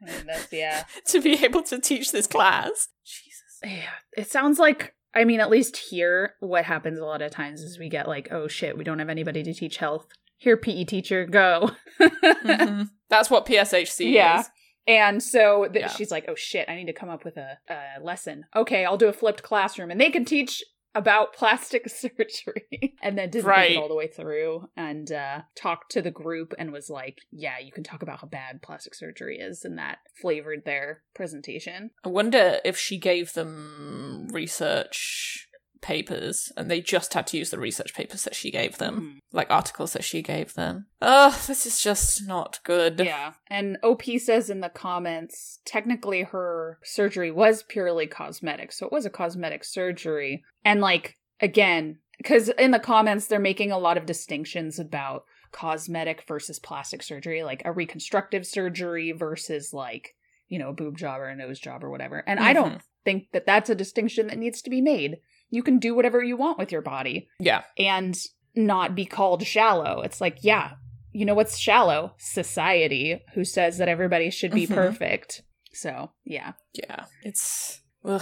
yeah. 0.51 0.83
to 1.07 1.21
be 1.21 1.43
able 1.45 1.61
to 1.63 1.79
teach 1.79 2.11
this 2.11 2.25
class. 2.27 2.87
Jesus. 3.05 3.59
Yeah, 3.63 3.89
it 4.17 4.31
sounds 4.31 4.57
like 4.59 4.93
I 5.13 5.23
mean, 5.23 5.39
at 5.39 5.49
least 5.49 5.77
here, 5.77 6.33
what 6.41 6.65
happens 6.65 6.99
a 6.99 7.05
lot 7.05 7.21
of 7.23 7.31
times 7.31 7.61
is 7.61 7.79
we 7.79 7.89
get 7.89 8.07
like, 8.07 8.27
oh 8.31 8.47
shit, 8.47 8.77
we 8.77 8.83
don't 8.83 8.99
have 8.99 9.09
anybody 9.09 9.41
to 9.43 9.53
teach 9.53 9.77
health. 9.77 10.05
Here, 10.37 10.57
PE 10.57 10.83
teacher, 10.83 11.25
go. 11.25 11.71
Mhm. 11.99 12.89
That's 13.09 13.29
what 13.31 13.45
PSHC 13.47 14.11
Yeah. 14.13 14.41
is. 14.41 14.49
And 14.87 15.21
so 15.21 15.67
th- 15.67 15.83
Yeah. 15.85 15.87
she's 15.89 16.11
like, 16.11 16.25
oh 16.27 16.35
shit, 16.35 16.69
I 16.69 16.75
need 16.75 16.85
to 16.87 16.93
come 16.93 17.09
up 17.09 17.25
with 17.25 17.37
a, 17.37 17.57
a 17.69 18.01
lesson. 18.01 18.45
Okay, 18.55 18.85
I'll 18.85 18.97
do 18.97 19.07
a 19.09 19.13
flipped 19.13 19.43
classroom, 19.43 19.91
and 19.91 19.99
they 19.99 20.09
can 20.09 20.23
teach 20.25 20.63
about 20.95 21.33
plastic 21.33 21.87
surgery. 21.89 22.95
and 23.03 23.17
then 23.17 23.29
didn't 23.29 23.45
Right. 23.45 23.71
it 23.73 23.77
all 23.77 23.87
the 23.89 23.93
way 23.95 24.07
through 24.07 24.67
and 24.75 25.11
uh, 25.11 25.41
talked 25.55 25.91
to 25.91 26.01
the 26.01 26.09
group 26.09 26.53
and 26.57 26.71
was 26.71 26.89
like, 26.89 27.19
yeah, 27.31 27.59
you 27.63 27.71
can 27.71 27.83
talk 27.83 28.01
about 28.01 28.21
how 28.21 28.27
bad 28.27 28.61
plastic 28.63 28.95
surgery 28.95 29.37
is, 29.37 29.63
and 29.65 29.77
that 29.77 29.99
flavored 30.19 30.63
their 30.65 31.03
presentation. 31.13 31.91
I 32.03 32.09
wonder 32.09 32.59
if 32.65 32.77
she 32.79 32.97
gave 32.97 33.33
them 33.33 34.29
research 34.31 35.47
papers 35.81 36.51
and 36.57 36.69
they 36.69 36.81
just 36.81 37.13
had 37.13 37.27
to 37.27 37.37
use 37.37 37.49
the 37.49 37.59
research 37.59 37.93
papers 37.93 38.23
that 38.23 38.35
she 38.35 38.51
gave 38.51 38.77
them, 38.77 39.01
Mhm. 39.01 39.19
like 39.31 39.49
articles 39.51 39.93
that 39.93 40.03
she 40.03 40.21
gave 40.21 40.53
them. 40.53 40.87
Ugh, 41.01 41.33
this 41.47 41.65
is 41.65 41.79
just 41.81 42.27
not 42.27 42.59
good. 42.63 42.99
Yeah. 42.99 43.33
And 43.47 43.77
OP 43.83 44.17
says 44.19 44.49
in 44.49 44.61
the 44.61 44.69
comments, 44.69 45.59
technically 45.65 46.23
her 46.23 46.79
surgery 46.83 47.31
was 47.31 47.63
purely 47.63 48.07
cosmetic. 48.07 48.71
So 48.71 48.85
it 48.85 48.91
was 48.91 49.05
a 49.05 49.09
cosmetic 49.11 49.63
surgery. 49.63 50.43
And 50.65 50.81
like, 50.81 51.17
again, 51.39 51.99
because 52.17 52.49
in 52.49 52.71
the 52.71 52.79
comments, 52.79 53.27
they're 53.27 53.39
making 53.39 53.71
a 53.71 53.77
lot 53.77 53.97
of 53.97 54.05
distinctions 54.05 54.79
about 54.79 55.23
cosmetic 55.51 56.23
versus 56.27 56.59
plastic 56.59 57.01
surgery, 57.03 57.43
like 57.43 57.61
a 57.65 57.71
reconstructive 57.71 58.45
surgery 58.45 59.11
versus 59.11 59.73
like, 59.73 60.15
you 60.47 60.57
know, 60.59 60.69
a 60.69 60.73
boob 60.73 60.97
job 60.97 61.19
or 61.21 61.27
a 61.27 61.35
nose 61.35 61.59
job 61.59 61.83
or 61.83 61.89
whatever. 61.89 62.23
And 62.27 62.39
I 62.39 62.53
don't 62.53 62.81
think 63.05 63.27
that 63.33 63.45
that's 63.45 63.69
a 63.69 63.75
distinction 63.75 64.27
that 64.27 64.37
needs 64.37 64.61
to 64.63 64.69
be 64.69 64.81
made. 64.81 65.17
You 65.49 65.63
can 65.63 65.79
do 65.79 65.95
whatever 65.95 66.21
you 66.23 66.37
want 66.37 66.57
with 66.57 66.71
your 66.71 66.81
body 66.81 67.27
Yeah. 67.39 67.63
and 67.77 68.17
not 68.55 68.95
be 68.95 69.05
called 69.05 69.45
shallow. 69.45 70.01
It's 70.01 70.19
like, 70.19 70.39
yeah, 70.41 70.71
you 71.11 71.25
know 71.25 71.33
what's 71.35 71.57
shallow? 71.57 72.13
Society, 72.17 73.23
who 73.33 73.43
says 73.43 73.77
that 73.77 73.87
everybody 73.87 74.29
should 74.29 74.51
be 74.51 74.67
Mhm. 74.67 74.73
perfect. 74.75 75.41
So, 75.73 76.11
yeah. 76.25 76.53
Yeah. 76.73 77.05
It's 77.23 77.81
ugh, 78.03 78.21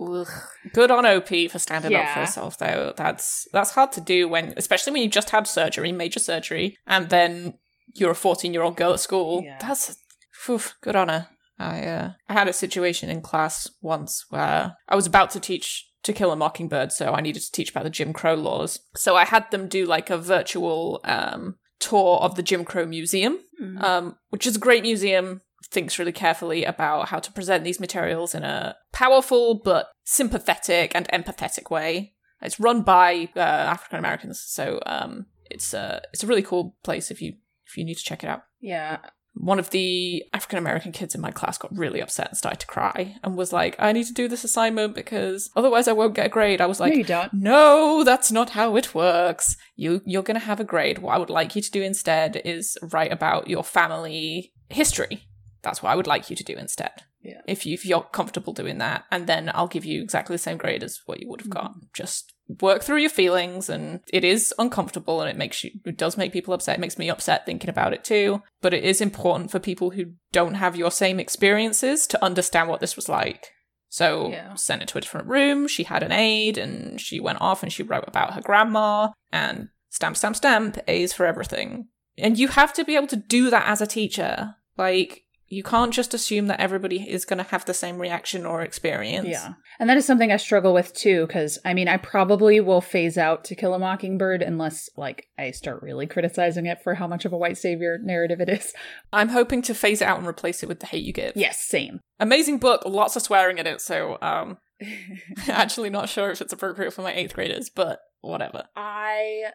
ugh. 0.00 0.28
good 0.72 0.90
on 0.90 1.04
OP 1.06 1.48
for 1.48 1.58
standing 1.58 1.94
up 1.94 2.08
for 2.08 2.20
herself 2.20 2.58
though. 2.58 2.92
That's 2.96 3.46
that's 3.52 3.72
hard 3.72 3.92
to 3.92 4.00
do 4.00 4.28
when 4.28 4.54
especially 4.56 4.92
when 4.92 5.02
you 5.02 5.08
just 5.08 5.30
had 5.30 5.46
surgery, 5.46 5.92
major 5.92 6.20
surgery, 6.20 6.76
and 6.86 7.08
then 7.10 7.58
you're 7.94 8.10
a 8.10 8.14
14 8.14 8.52
year 8.52 8.62
old 8.62 8.76
girl 8.76 8.92
at 8.92 9.00
school. 9.00 9.42
Yeah. 9.44 9.58
That's 9.60 9.96
phew, 10.32 10.60
good 10.80 10.96
on 10.96 11.08
her. 11.08 11.28
I 11.58 11.82
uh, 11.84 12.10
I 12.28 12.32
had 12.32 12.48
a 12.48 12.52
situation 12.52 13.08
in 13.08 13.20
class 13.22 13.70
once 13.80 14.24
where 14.30 14.76
I 14.88 14.96
was 14.96 15.06
about 15.06 15.30
to 15.30 15.40
teach 15.40 15.88
To 16.06 16.12
Kill 16.12 16.30
a 16.30 16.36
Mockingbird, 16.36 16.92
so 16.92 17.12
I 17.12 17.20
needed 17.20 17.42
to 17.42 17.50
teach 17.50 17.70
about 17.70 17.82
the 17.82 17.90
Jim 17.90 18.12
Crow 18.12 18.34
laws. 18.34 18.78
So 18.94 19.16
I 19.16 19.24
had 19.24 19.50
them 19.50 19.66
do 19.66 19.86
like 19.86 20.08
a 20.08 20.16
virtual 20.16 21.00
um, 21.02 21.56
tour 21.80 22.18
of 22.18 22.36
the 22.36 22.44
Jim 22.44 22.64
Crow 22.64 22.86
Museum, 22.86 23.40
um, 23.80 24.16
which 24.30 24.46
is 24.46 24.54
a 24.54 24.60
great 24.60 24.82
museum. 24.82 25.40
Thinks 25.64 25.98
really 25.98 26.12
carefully 26.12 26.64
about 26.64 27.08
how 27.08 27.18
to 27.18 27.32
present 27.32 27.64
these 27.64 27.80
materials 27.80 28.36
in 28.36 28.44
a 28.44 28.76
powerful 28.92 29.60
but 29.64 29.88
sympathetic 30.04 30.92
and 30.94 31.08
empathetic 31.08 31.72
way. 31.72 32.14
It's 32.40 32.60
run 32.60 32.82
by 32.82 33.28
uh, 33.34 33.40
African 33.40 33.98
Americans, 33.98 34.40
so 34.40 34.80
um, 34.86 35.26
it's 35.50 35.74
a 35.74 36.02
it's 36.12 36.22
a 36.22 36.28
really 36.28 36.42
cool 36.42 36.76
place 36.84 37.10
if 37.10 37.20
you 37.20 37.32
if 37.66 37.76
you 37.76 37.84
need 37.84 37.96
to 37.96 38.04
check 38.04 38.22
it 38.22 38.28
out 38.28 38.42
yeah. 38.66 38.98
One 39.36 39.58
of 39.58 39.70
the 39.70 40.24
African 40.32 40.58
American 40.58 40.92
kids 40.92 41.14
in 41.14 41.20
my 41.20 41.30
class 41.30 41.58
got 41.58 41.76
really 41.76 42.00
upset 42.00 42.28
and 42.28 42.36
started 42.36 42.60
to 42.60 42.66
cry 42.66 43.16
and 43.22 43.36
was 43.36 43.52
like, 43.52 43.76
I 43.78 43.92
need 43.92 44.06
to 44.06 44.14
do 44.14 44.28
this 44.28 44.44
assignment 44.44 44.94
because 44.94 45.50
otherwise 45.54 45.88
I 45.88 45.92
won't 45.92 46.14
get 46.14 46.26
a 46.26 46.30
grade. 46.30 46.60
I 46.60 46.66
was 46.66 46.80
no, 46.80 46.86
like, 46.86 47.06
don't. 47.06 47.32
no, 47.34 48.02
that's 48.02 48.32
not 48.32 48.50
how 48.50 48.76
it 48.76 48.94
works. 48.94 49.56
You 49.76 50.00
you're 50.06 50.22
gonna 50.22 50.38
have 50.38 50.60
a 50.60 50.64
grade. 50.64 50.98
What 50.98 51.14
I 51.14 51.18
would 51.18 51.30
like 51.30 51.54
you 51.54 51.62
to 51.62 51.70
do 51.70 51.82
instead 51.82 52.40
is 52.44 52.78
write 52.82 53.12
about 53.12 53.48
your 53.48 53.62
family 53.62 54.52
history. 54.70 55.28
That's 55.62 55.82
what 55.82 55.90
I 55.90 55.96
would 55.96 56.06
like 56.06 56.30
you 56.30 56.36
to 56.36 56.44
do 56.44 56.54
instead. 56.54 57.02
Yeah. 57.22 57.40
If 57.46 57.66
you 57.66 57.74
if 57.74 57.84
you're 57.84 58.02
comfortable 58.02 58.52
doing 58.52 58.78
that, 58.78 59.04
and 59.10 59.26
then 59.26 59.50
I'll 59.52 59.68
give 59.68 59.84
you 59.84 60.00
exactly 60.00 60.34
the 60.34 60.38
same 60.38 60.56
grade 60.56 60.82
as 60.82 61.00
what 61.06 61.20
you 61.20 61.28
would 61.28 61.40
have 61.42 61.50
mm-hmm. 61.50 61.66
got. 61.66 61.92
Just 61.92 62.32
work 62.60 62.82
through 62.82 62.98
your 62.98 63.10
feelings 63.10 63.68
and 63.68 64.00
it 64.12 64.24
is 64.24 64.54
uncomfortable 64.58 65.20
and 65.20 65.28
it 65.28 65.36
makes 65.36 65.64
you 65.64 65.70
it 65.84 65.98
does 65.98 66.16
make 66.16 66.32
people 66.32 66.54
upset. 66.54 66.76
It 66.78 66.80
makes 66.80 66.98
me 66.98 67.10
upset 67.10 67.44
thinking 67.44 67.70
about 67.70 67.92
it 67.92 68.04
too. 68.04 68.42
But 68.62 68.72
it 68.74 68.84
is 68.84 69.00
important 69.00 69.50
for 69.50 69.58
people 69.58 69.90
who 69.90 70.12
don't 70.32 70.54
have 70.54 70.76
your 70.76 70.90
same 70.90 71.18
experiences 71.18 72.06
to 72.08 72.24
understand 72.24 72.68
what 72.68 72.80
this 72.80 72.96
was 72.96 73.08
like. 73.08 73.48
So 73.88 74.30
Yeah. 74.30 74.54
sent 74.54 74.82
her 74.82 74.86
to 74.86 74.98
a 74.98 75.00
different 75.00 75.28
room. 75.28 75.66
She 75.68 75.84
had 75.84 76.02
an 76.02 76.12
aide 76.12 76.58
and 76.58 77.00
she 77.00 77.18
went 77.20 77.40
off 77.40 77.62
and 77.62 77.72
she 77.72 77.82
wrote 77.82 78.04
about 78.06 78.34
her 78.34 78.40
grandma 78.40 79.10
and 79.32 79.68
stamp 79.90 80.16
stamp 80.16 80.36
stamp 80.36 80.78
a's 80.86 81.12
for 81.12 81.26
everything. 81.26 81.88
And 82.18 82.38
you 82.38 82.48
have 82.48 82.72
to 82.74 82.84
be 82.84 82.96
able 82.96 83.08
to 83.08 83.16
do 83.16 83.50
that 83.50 83.66
as 83.66 83.80
a 83.80 83.86
teacher. 83.86 84.54
Like 84.78 85.22
you 85.48 85.62
can't 85.62 85.92
just 85.94 86.12
assume 86.14 86.46
that 86.46 86.58
everybody 86.60 87.08
is 87.08 87.24
going 87.24 87.38
to 87.38 87.50
have 87.50 87.64
the 87.64 87.74
same 87.74 87.98
reaction 87.98 88.44
or 88.44 88.62
experience 88.62 89.28
Yeah. 89.28 89.54
And 89.78 89.88
that 89.88 89.96
is 89.96 90.04
something 90.04 90.32
I 90.32 90.38
struggle 90.38 90.74
with 90.74 90.92
too, 90.92 91.26
because 91.26 91.58
I 91.64 91.72
mean, 91.74 91.86
I 91.88 91.98
probably 91.98 92.58
will 92.60 92.80
phase 92.80 93.16
out 93.16 93.44
To 93.44 93.54
Kill 93.54 93.74
a 93.74 93.78
Mockingbird 93.78 94.42
unless, 94.42 94.88
like, 94.96 95.26
I 95.38 95.52
start 95.52 95.82
really 95.82 96.06
criticizing 96.06 96.66
it 96.66 96.82
for 96.82 96.94
how 96.94 97.06
much 97.06 97.24
of 97.24 97.32
a 97.32 97.36
white 97.38 97.58
savior 97.58 97.98
narrative 98.02 98.40
it 98.40 98.48
is. 98.48 98.72
i'm 99.12 99.28
hoping 99.28 99.62
to 99.62 99.74
phase 99.74 100.02
it 100.02 100.08
out 100.08 100.18
and 100.18 100.26
replace 100.26 100.62
it 100.62 100.68
with 100.68 100.80
the 100.80 100.86
hate 100.86 101.04
you 101.04 101.12
give 101.12 101.32
Yes, 101.36 101.60
same. 101.60 102.00
amazing 102.18 102.58
book 102.58 102.82
lots 102.84 103.14
of 103.16 103.22
swearing 103.22 103.58
in 103.58 103.66
it 103.66 103.80
so 103.80 104.18
um 104.22 104.58
actually 105.48 105.90
not 105.90 106.08
sure 106.08 106.30
if 106.30 106.40
it's 106.40 106.52
appropriate 106.52 106.92
for 106.92 107.02
my 107.02 107.12
eighth 107.14 107.34
graders 107.34 107.70
but 107.70 108.00
whatever 108.20 108.64
I 108.74 109.52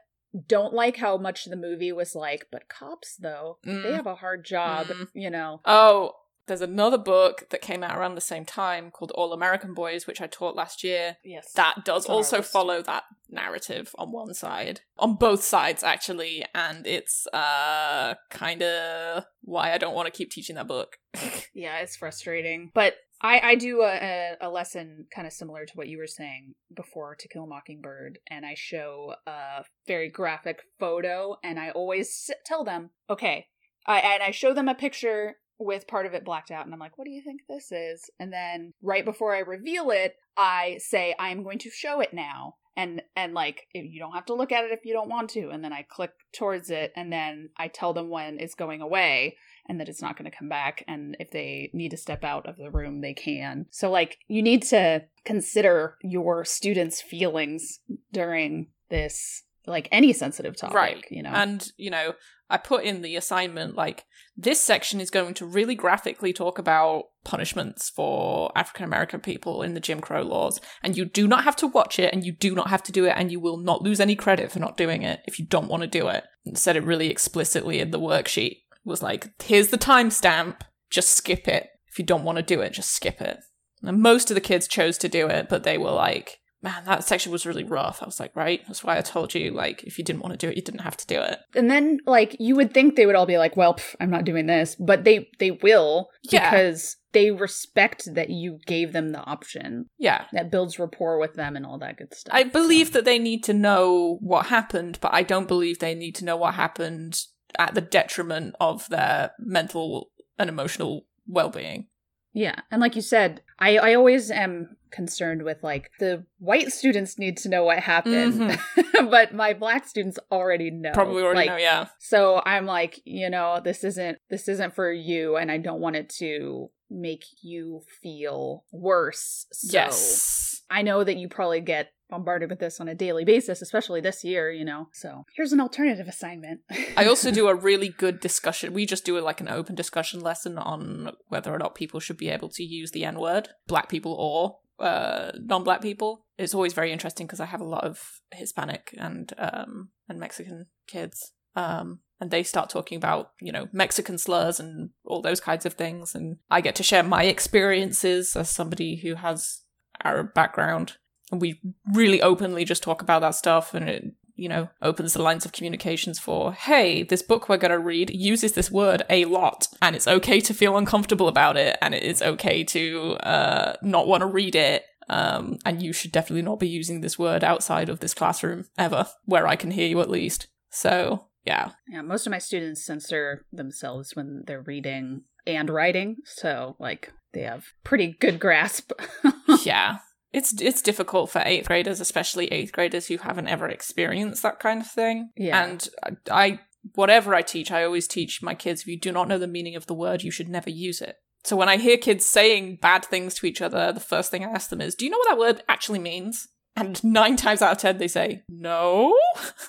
don't 0.47 0.73
like 0.73 0.97
how 0.97 1.17
much 1.17 1.45
the 1.45 1.55
movie 1.55 1.91
was 1.91 2.15
like, 2.15 2.47
but 2.51 2.69
cops, 2.69 3.15
though, 3.17 3.57
they 3.63 3.71
Mm. 3.71 3.95
have 3.95 4.07
a 4.07 4.15
hard 4.15 4.45
job, 4.45 4.87
Mm. 4.87 5.07
you 5.13 5.29
know. 5.29 5.61
oh 5.65 6.15
there's 6.47 6.61
another 6.61 6.97
book 6.97 7.47
that 7.51 7.61
came 7.61 7.81
out 7.83 7.97
around 7.97 8.15
the 8.15 8.19
same 8.19 8.43
time 8.43 8.91
called 8.91 9.11
all 9.11 9.31
american 9.31 9.73
boys 9.73 10.05
which 10.07 10.19
i 10.19 10.27
taught 10.27 10.55
last 10.55 10.83
year 10.83 11.15
Yes. 11.23 11.53
that 11.53 11.85
does 11.85 12.03
It's 12.03 12.09
on 12.09 12.13
our 12.13 12.17
also 12.17 12.41
follow 12.41 12.81
that 12.81 13.03
narrative 13.29 13.95
on 13.97 14.11
one 14.11 14.33
side 14.33 14.81
on 14.97 15.15
both 15.15 15.43
sides 15.43 15.81
actually 15.83 16.43
and 16.53 16.85
it's 16.87 17.25
uh 17.27 18.15
kind 18.29 18.63
of 18.63 19.23
why 19.43 19.71
i 19.71 19.77
don't 19.77 19.93
want 19.93 20.07
to 20.07 20.17
keep 20.17 20.31
teaching 20.31 20.55
that 20.55 20.67
book 20.67 20.97
Yeah, 21.53 21.77
it's 21.79 21.95
frustrating. 21.95 22.71
But 22.73 22.95
I, 23.23 23.39
I 23.51 23.55
do 23.55 23.81
a, 23.83 24.35
a, 24.41 24.49
lesson 24.49 25.05
kind 25.13 25.27
of 25.27 25.33
similar 25.33 25.65
to 25.65 25.73
what 25.75 25.87
you 25.87 25.97
were 25.97 26.07
saying 26.07 26.55
before 26.75 27.15
To 27.15 27.27
Kill 27.27 27.43
a 27.43 27.47
Mockingbird, 27.47 28.19
and 28.29 28.45
I 28.45 28.55
show 28.55 29.13
a 29.27 29.63
very 29.87 30.09
graphic 30.09 30.61
photo, 30.79 31.37
and 31.43 31.59
I 31.59 31.69
always 31.69 32.29
tell 32.45 32.63
them, 32.63 32.89
okay, 33.09 33.47
I, 33.85 33.99
and 33.99 34.23
I 34.23 34.31
show 34.31 34.53
them 34.53 34.67
a 34.67 34.75
picture 34.75 35.35
with 35.59 35.87
part 35.87 36.07
of 36.07 36.13
it 36.13 36.25
blacked 36.25 36.49
out, 36.49 36.65
and 36.65 36.73
I'm 36.73 36.79
like, 36.79 36.97
what 36.97 37.05
do 37.05 37.11
you 37.11 37.21
think 37.21 37.41
this 37.47 37.71
is? 37.71 38.09
And 38.19 38.33
then 38.33 38.73
right 38.81 39.05
before 39.05 39.35
I 39.35 39.39
reveal 39.39 39.91
it, 39.91 40.15
I 40.35 40.79
say, 40.79 41.13
I'm 41.19 41.43
going 41.43 41.59
to 41.59 41.69
show 41.69 41.99
it 41.99 42.13
now. 42.13 42.55
And 42.77 43.01
and 43.17 43.33
like 43.33 43.67
you 43.73 43.99
don't 43.99 44.13
have 44.13 44.25
to 44.27 44.33
look 44.33 44.53
at 44.53 44.63
it 44.63 44.71
if 44.71 44.85
you 44.85 44.93
don't 44.93 45.09
want 45.09 45.29
to, 45.31 45.49
and 45.49 45.61
then 45.61 45.73
I 45.73 45.85
click 45.87 46.11
towards 46.33 46.69
it, 46.69 46.93
and 46.95 47.11
then 47.11 47.49
I 47.57 47.67
tell 47.67 47.91
them 47.91 48.09
when 48.09 48.39
it's 48.39 48.55
going 48.55 48.79
away, 48.79 49.35
and 49.71 49.79
that 49.79 49.87
it's 49.87 50.01
not 50.01 50.17
going 50.17 50.29
to 50.29 50.37
come 50.37 50.49
back 50.49 50.83
and 50.85 51.15
if 51.17 51.31
they 51.31 51.69
need 51.71 51.91
to 51.91 51.97
step 51.97 52.25
out 52.25 52.45
of 52.45 52.57
the 52.57 52.69
room 52.69 52.99
they 52.99 53.13
can. 53.13 53.67
So 53.71 53.89
like 53.89 54.17
you 54.27 54.41
need 54.41 54.63
to 54.63 55.05
consider 55.23 55.95
your 56.03 56.43
students 56.43 57.01
feelings 57.01 57.79
during 58.11 58.67
this 58.89 59.43
like 59.65 59.87
any 59.89 60.11
sensitive 60.11 60.57
topic 60.57 60.75
right 60.75 61.05
you 61.09 61.23
know? 61.23 61.29
And 61.29 61.71
you 61.77 61.89
know 61.91 62.13
i 62.49 62.57
put 62.57 62.83
in 62.83 63.03
the 63.03 63.15
assignment 63.15 63.75
like 63.75 64.05
this 64.35 64.59
section 64.59 64.99
is 64.99 65.11
going 65.11 65.35
to 65.35 65.45
really 65.45 65.75
graphically 65.75 66.33
talk 66.33 66.57
about 66.57 67.09
punishments 67.23 67.87
for 67.87 68.51
african 68.55 68.83
american 68.83 69.19
people 69.19 69.61
in 69.61 69.75
the 69.75 69.79
jim 69.79 70.01
crow 70.01 70.23
laws 70.23 70.59
and 70.81 70.97
you 70.97 71.05
do 71.05 71.27
not 71.27 71.43
have 71.43 71.55
to 71.55 71.67
watch 71.67 71.99
it 71.99 72.11
and 72.11 72.25
you 72.25 72.31
do 72.31 72.55
not 72.55 72.71
have 72.71 72.81
to 72.81 72.91
do 72.91 73.05
it 73.05 73.13
and 73.15 73.31
you 73.31 73.39
will 73.39 73.57
not 73.57 73.83
lose 73.83 73.99
any 73.99 74.15
credit 74.15 74.51
for 74.51 74.57
not 74.57 74.77
doing 74.77 75.03
it 75.03 75.21
if 75.27 75.37
you 75.37 75.45
don't 75.45 75.69
want 75.69 75.81
to 75.81 75.87
do 75.87 76.07
it 76.07 76.23
and 76.43 76.57
said 76.57 76.75
it 76.75 76.83
really 76.83 77.11
explicitly 77.11 77.79
in 77.79 77.91
the 77.91 77.99
worksheet 77.99 78.60
was 78.83 79.01
like 79.03 79.29
here's 79.43 79.69
the 79.69 79.77
timestamp 79.77 80.61
just 80.89 81.09
skip 81.11 81.47
it 81.47 81.69
if 81.91 81.97
you 81.99 82.05
don't 82.05 82.23
want 82.23 82.37
to 82.37 82.43
do 82.43 82.61
it 82.61 82.73
just 82.73 82.91
skip 82.91 83.21
it 83.21 83.39
and 83.83 84.01
most 84.01 84.29
of 84.31 84.35
the 84.35 84.41
kids 84.41 84.67
chose 84.67 84.97
to 84.97 85.09
do 85.09 85.27
it 85.27 85.47
but 85.49 85.63
they 85.63 85.77
were 85.77 85.91
like 85.91 86.37
man, 86.63 86.83
that 86.85 87.03
section 87.03 87.31
was 87.31 87.47
really 87.47 87.63
rough. 87.63 88.03
I 88.03 88.05
was 88.05 88.19
like, 88.19 88.35
right, 88.35 88.61
that's 88.67 88.83
why 88.83 88.95
I 88.95 89.01
told 89.01 89.33
you, 89.33 89.49
like, 89.49 89.81
if 89.83 89.97
you 89.97 90.03
didn't 90.03 90.21
want 90.21 90.33
to 90.33 90.37
do 90.37 90.47
it, 90.47 90.55
you 90.55 90.61
didn't 90.61 90.81
have 90.81 90.95
to 90.97 91.07
do 91.07 91.19
it. 91.19 91.39
and 91.55 91.71
then 91.71 91.97
like 92.05 92.35
you 92.39 92.55
would 92.55 92.71
think 92.71 92.95
they 92.95 93.07
would 93.07 93.15
all 93.15 93.25
be 93.25 93.39
like 93.39 93.57
well 93.57 93.73
pff, 93.73 93.95
i'm 93.99 94.11
not 94.11 94.25
doing 94.25 94.45
this 94.45 94.75
but 94.75 95.03
they 95.03 95.27
they 95.39 95.49
will 95.49 96.09
Yeah. 96.21 96.51
because 96.51 96.97
they 97.13 97.31
respect 97.31 98.13
that 98.13 98.29
you 98.29 98.59
gave 98.67 98.93
them 98.93 99.09
the 99.09 99.21
option 99.21 99.87
Yeah. 99.97 100.25
that 100.33 100.51
builds 100.51 100.77
rapport 100.77 101.19
with 101.19 101.33
them 101.33 101.55
and 101.55 101.65
all 101.65 101.79
that 101.79 101.97
good 101.97 102.13
stuff 102.13 102.31
I 102.33 102.43
believe 102.43 102.93
that 102.93 103.05
they 103.05 103.17
need 103.17 103.43
to 103.45 103.53
know 103.53 104.19
what 104.21 104.45
happened, 104.45 104.99
but 105.01 105.15
I 105.15 105.23
don't 105.23 105.47
believe 105.47 105.79
they 105.79 105.95
need 105.95 106.13
to 106.17 106.25
know 106.25 106.37
what 106.37 106.53
happened 106.53 107.19
at 107.57 107.75
the 107.75 107.81
detriment 107.81 108.55
of 108.59 108.87
their 108.89 109.31
mental 109.39 110.09
and 110.37 110.49
emotional 110.49 111.05
well 111.27 111.49
being. 111.49 111.87
Yeah, 112.33 112.55
and 112.71 112.79
like 112.79 112.95
you 112.95 113.01
said, 113.01 113.41
I 113.59 113.77
I 113.77 113.93
always 113.93 114.31
am 114.31 114.77
concerned 114.91 115.43
with 115.43 115.57
like 115.63 115.89
the 115.99 116.25
white 116.39 116.71
students 116.71 117.17
need 117.17 117.37
to 117.37 117.49
know 117.49 117.63
what 117.63 117.79
happened, 117.79 118.33
mm-hmm. 118.33 119.09
but 119.09 119.33
my 119.33 119.53
black 119.53 119.87
students 119.87 120.17
already 120.31 120.71
know. 120.71 120.91
Probably 120.93 121.23
already 121.23 121.39
Like, 121.39 121.49
know, 121.49 121.57
yeah. 121.57 121.87
So 121.99 122.41
I'm 122.45 122.65
like, 122.65 123.01
you 123.05 123.29
know, 123.29 123.59
this 123.63 123.83
isn't 123.83 124.17
this 124.29 124.47
isn't 124.47 124.75
for 124.75 124.91
you, 124.91 125.35
and 125.35 125.51
I 125.51 125.57
don't 125.57 125.81
want 125.81 125.97
it 125.97 126.09
to 126.19 126.69
make 126.89 127.25
you 127.41 127.81
feel 128.01 128.65
worse. 128.71 129.45
So 129.51 129.77
yes. 129.77 130.61
I 130.69 130.83
know 130.83 131.03
that 131.03 131.17
you 131.17 131.27
probably 131.27 131.61
get 131.61 131.91
bombarded 132.11 132.51
with 132.51 132.59
this 132.59 132.79
on 132.79 132.87
a 132.87 132.93
daily 132.93 133.25
basis, 133.25 133.63
especially 133.63 134.01
this 134.01 134.23
year, 134.23 134.51
you 134.51 134.63
know. 134.63 134.89
So 134.93 135.25
here's 135.35 135.53
an 135.53 135.59
alternative 135.59 136.07
assignment. 136.07 136.59
I 136.95 137.07
also 137.07 137.31
do 137.39 137.47
a 137.47 137.55
really 137.55 137.89
good 137.89 138.19
discussion. 138.19 138.73
We 138.73 138.85
just 138.85 139.05
do 139.05 139.19
like 139.19 139.41
an 139.41 139.49
open 139.49 139.73
discussion 139.73 140.19
lesson 140.19 140.59
on 140.59 141.13
whether 141.29 141.51
or 141.51 141.57
not 141.57 141.73
people 141.73 141.99
should 141.99 142.17
be 142.17 142.29
able 142.29 142.49
to 142.49 142.63
use 142.63 142.91
the 142.91 143.05
N 143.05 143.19
word, 143.19 143.49
black 143.67 143.89
people 143.89 144.13
or 144.13 144.59
uh, 144.85 145.31
non-black 145.39 145.81
people. 145.81 146.25
It's 146.37 146.53
always 146.53 146.73
very 146.73 146.91
interesting 146.91 147.25
because 147.27 147.39
I 147.39 147.45
have 147.45 147.61
a 147.61 147.65
lot 147.65 147.83
of 147.83 148.21
Hispanic 148.31 148.93
and 148.97 149.31
um, 149.37 149.89
and 150.09 150.19
Mexican 150.19 150.67
kids, 150.87 151.31
um, 151.55 151.99
and 152.19 152.31
they 152.31 152.43
start 152.43 152.69
talking 152.69 152.97
about 152.97 153.31
you 153.39 153.51
know 153.51 153.67
Mexican 153.71 154.17
slurs 154.17 154.59
and 154.59 154.89
all 155.05 155.21
those 155.21 155.39
kinds 155.39 155.65
of 155.65 155.73
things, 155.73 156.15
and 156.15 156.37
I 156.49 156.61
get 156.61 156.75
to 156.75 156.83
share 156.83 157.03
my 157.03 157.23
experiences 157.23 158.35
as 158.35 158.49
somebody 158.49 158.97
who 158.97 159.15
has 159.15 159.61
Arab 160.03 160.33
background, 160.33 160.97
and 161.31 161.41
we 161.41 161.59
really 161.93 162.21
openly 162.21 162.65
just 162.65 162.83
talk 162.83 163.01
about 163.01 163.21
that 163.21 163.35
stuff, 163.35 163.73
and 163.73 163.89
it 163.89 164.13
you 164.41 164.49
know, 164.49 164.67
opens 164.81 165.13
the 165.13 165.21
lines 165.21 165.45
of 165.45 165.51
communications 165.51 166.17
for, 166.17 166.51
hey, 166.51 167.03
this 167.03 167.21
book 167.21 167.47
we're 167.47 167.57
going 167.57 167.69
to 167.69 167.77
read 167.77 168.09
uses 168.09 168.53
this 168.53 168.71
word 168.71 169.03
a 169.07 169.25
lot, 169.25 169.67
and 169.83 169.95
it's 169.95 170.07
okay 170.07 170.39
to 170.41 170.51
feel 170.51 170.77
uncomfortable 170.77 171.27
about 171.27 171.57
it, 171.57 171.77
and 171.79 171.93
it 171.93 172.01
is 172.01 172.23
okay 172.23 172.63
to 172.63 173.17
uh, 173.17 173.73
not 173.83 174.07
want 174.07 174.21
to 174.21 174.25
read 174.25 174.55
it. 174.55 174.83
Um, 175.09 175.57
and 175.63 175.83
you 175.83 175.93
should 175.93 176.11
definitely 176.11 176.41
not 176.41 176.59
be 176.59 176.67
using 176.67 177.01
this 177.01 177.19
word 177.19 177.43
outside 177.43 177.87
of 177.87 177.99
this 177.99 178.15
classroom 178.15 178.65
ever, 178.79 179.07
where 179.25 179.45
I 179.45 179.55
can 179.55 179.69
hear 179.69 179.87
you 179.87 180.01
at 180.01 180.09
least. 180.09 180.47
So, 180.71 181.27
yeah. 181.45 181.71
Yeah, 181.87 182.01
most 182.01 182.25
of 182.25 182.31
my 182.31 182.39
students 182.39 182.83
censor 182.83 183.45
themselves 183.51 184.15
when 184.15 184.43
they're 184.47 184.61
reading 184.61 185.23
and 185.45 185.69
writing, 185.69 186.17
so 186.25 186.77
like 186.79 187.11
they 187.33 187.41
have 187.41 187.65
pretty 187.83 188.15
good 188.19 188.39
grasp. 188.39 188.91
yeah. 189.63 189.97
It's 190.33 190.53
it's 190.61 190.81
difficult 190.81 191.29
for 191.29 191.41
eighth 191.45 191.67
graders, 191.67 191.99
especially 191.99 192.47
eighth 192.47 192.71
graders 192.71 193.07
who 193.07 193.17
haven't 193.17 193.47
ever 193.47 193.67
experienced 193.67 194.43
that 194.43 194.59
kind 194.59 194.81
of 194.81 194.87
thing. 194.87 195.29
Yeah. 195.35 195.63
And 195.63 195.89
I, 196.03 196.11
I 196.31 196.59
whatever 196.95 197.35
I 197.35 197.41
teach, 197.41 197.71
I 197.71 197.83
always 197.83 198.07
teach 198.07 198.41
my 198.41 198.55
kids 198.55 198.81
if 198.81 198.87
you 198.87 198.99
do 198.99 199.11
not 199.11 199.27
know 199.27 199.37
the 199.37 199.47
meaning 199.47 199.75
of 199.75 199.87
the 199.87 199.93
word, 199.93 200.23
you 200.23 200.31
should 200.31 200.49
never 200.49 200.69
use 200.69 201.01
it. 201.01 201.17
So 201.43 201.55
when 201.55 201.69
I 201.69 201.77
hear 201.77 201.97
kids 201.97 202.25
saying 202.25 202.77
bad 202.81 203.03
things 203.03 203.33
to 203.35 203.45
each 203.45 203.61
other, 203.61 203.91
the 203.91 203.99
first 203.99 204.31
thing 204.31 204.45
I 204.45 204.49
ask 204.49 204.69
them 204.69 204.81
is, 204.81 204.95
"Do 204.95 205.05
you 205.05 205.11
know 205.11 205.17
what 205.17 205.29
that 205.29 205.39
word 205.39 205.63
actually 205.67 205.99
means?" 205.99 206.47
And 206.75 207.03
nine 207.03 207.35
times 207.35 207.61
out 207.61 207.73
of 207.73 207.77
ten, 207.79 207.97
they 207.97 208.07
say, 208.07 208.43
"No." 208.47 209.17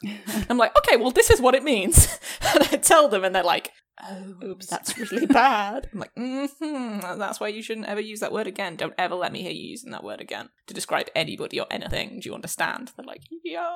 I'm 0.48 0.58
like, 0.58 0.76
"Okay, 0.78 0.96
well, 0.96 1.10
this 1.10 1.30
is 1.30 1.40
what 1.40 1.54
it 1.54 1.64
means," 1.64 2.06
and 2.54 2.62
I 2.70 2.76
tell 2.76 3.08
them, 3.08 3.24
and 3.24 3.34
they're 3.34 3.42
like, 3.42 3.72
"Oh, 4.02 4.34
Oops. 4.44 4.66
that's 4.66 4.98
really 4.98 5.26
bad." 5.26 5.88
I'm 5.92 6.00
like, 6.00 6.12
"Hmm, 6.16 7.00
that's 7.18 7.40
why 7.40 7.48
you 7.48 7.62
shouldn't 7.62 7.86
ever 7.86 8.00
use 8.00 8.20
that 8.20 8.32
word 8.32 8.46
again. 8.46 8.76
Don't 8.76 8.94
ever 8.98 9.14
let 9.14 9.32
me 9.32 9.42
hear 9.42 9.52
you 9.52 9.68
using 9.68 9.90
that 9.92 10.04
word 10.04 10.20
again 10.20 10.48
to 10.66 10.74
describe 10.74 11.08
anybody 11.14 11.60
or 11.60 11.66
anything. 11.70 12.20
Do 12.20 12.28
you 12.28 12.34
understand?" 12.34 12.92
They're 12.96 13.06
like, 13.06 13.22
"Yeah." 13.44 13.68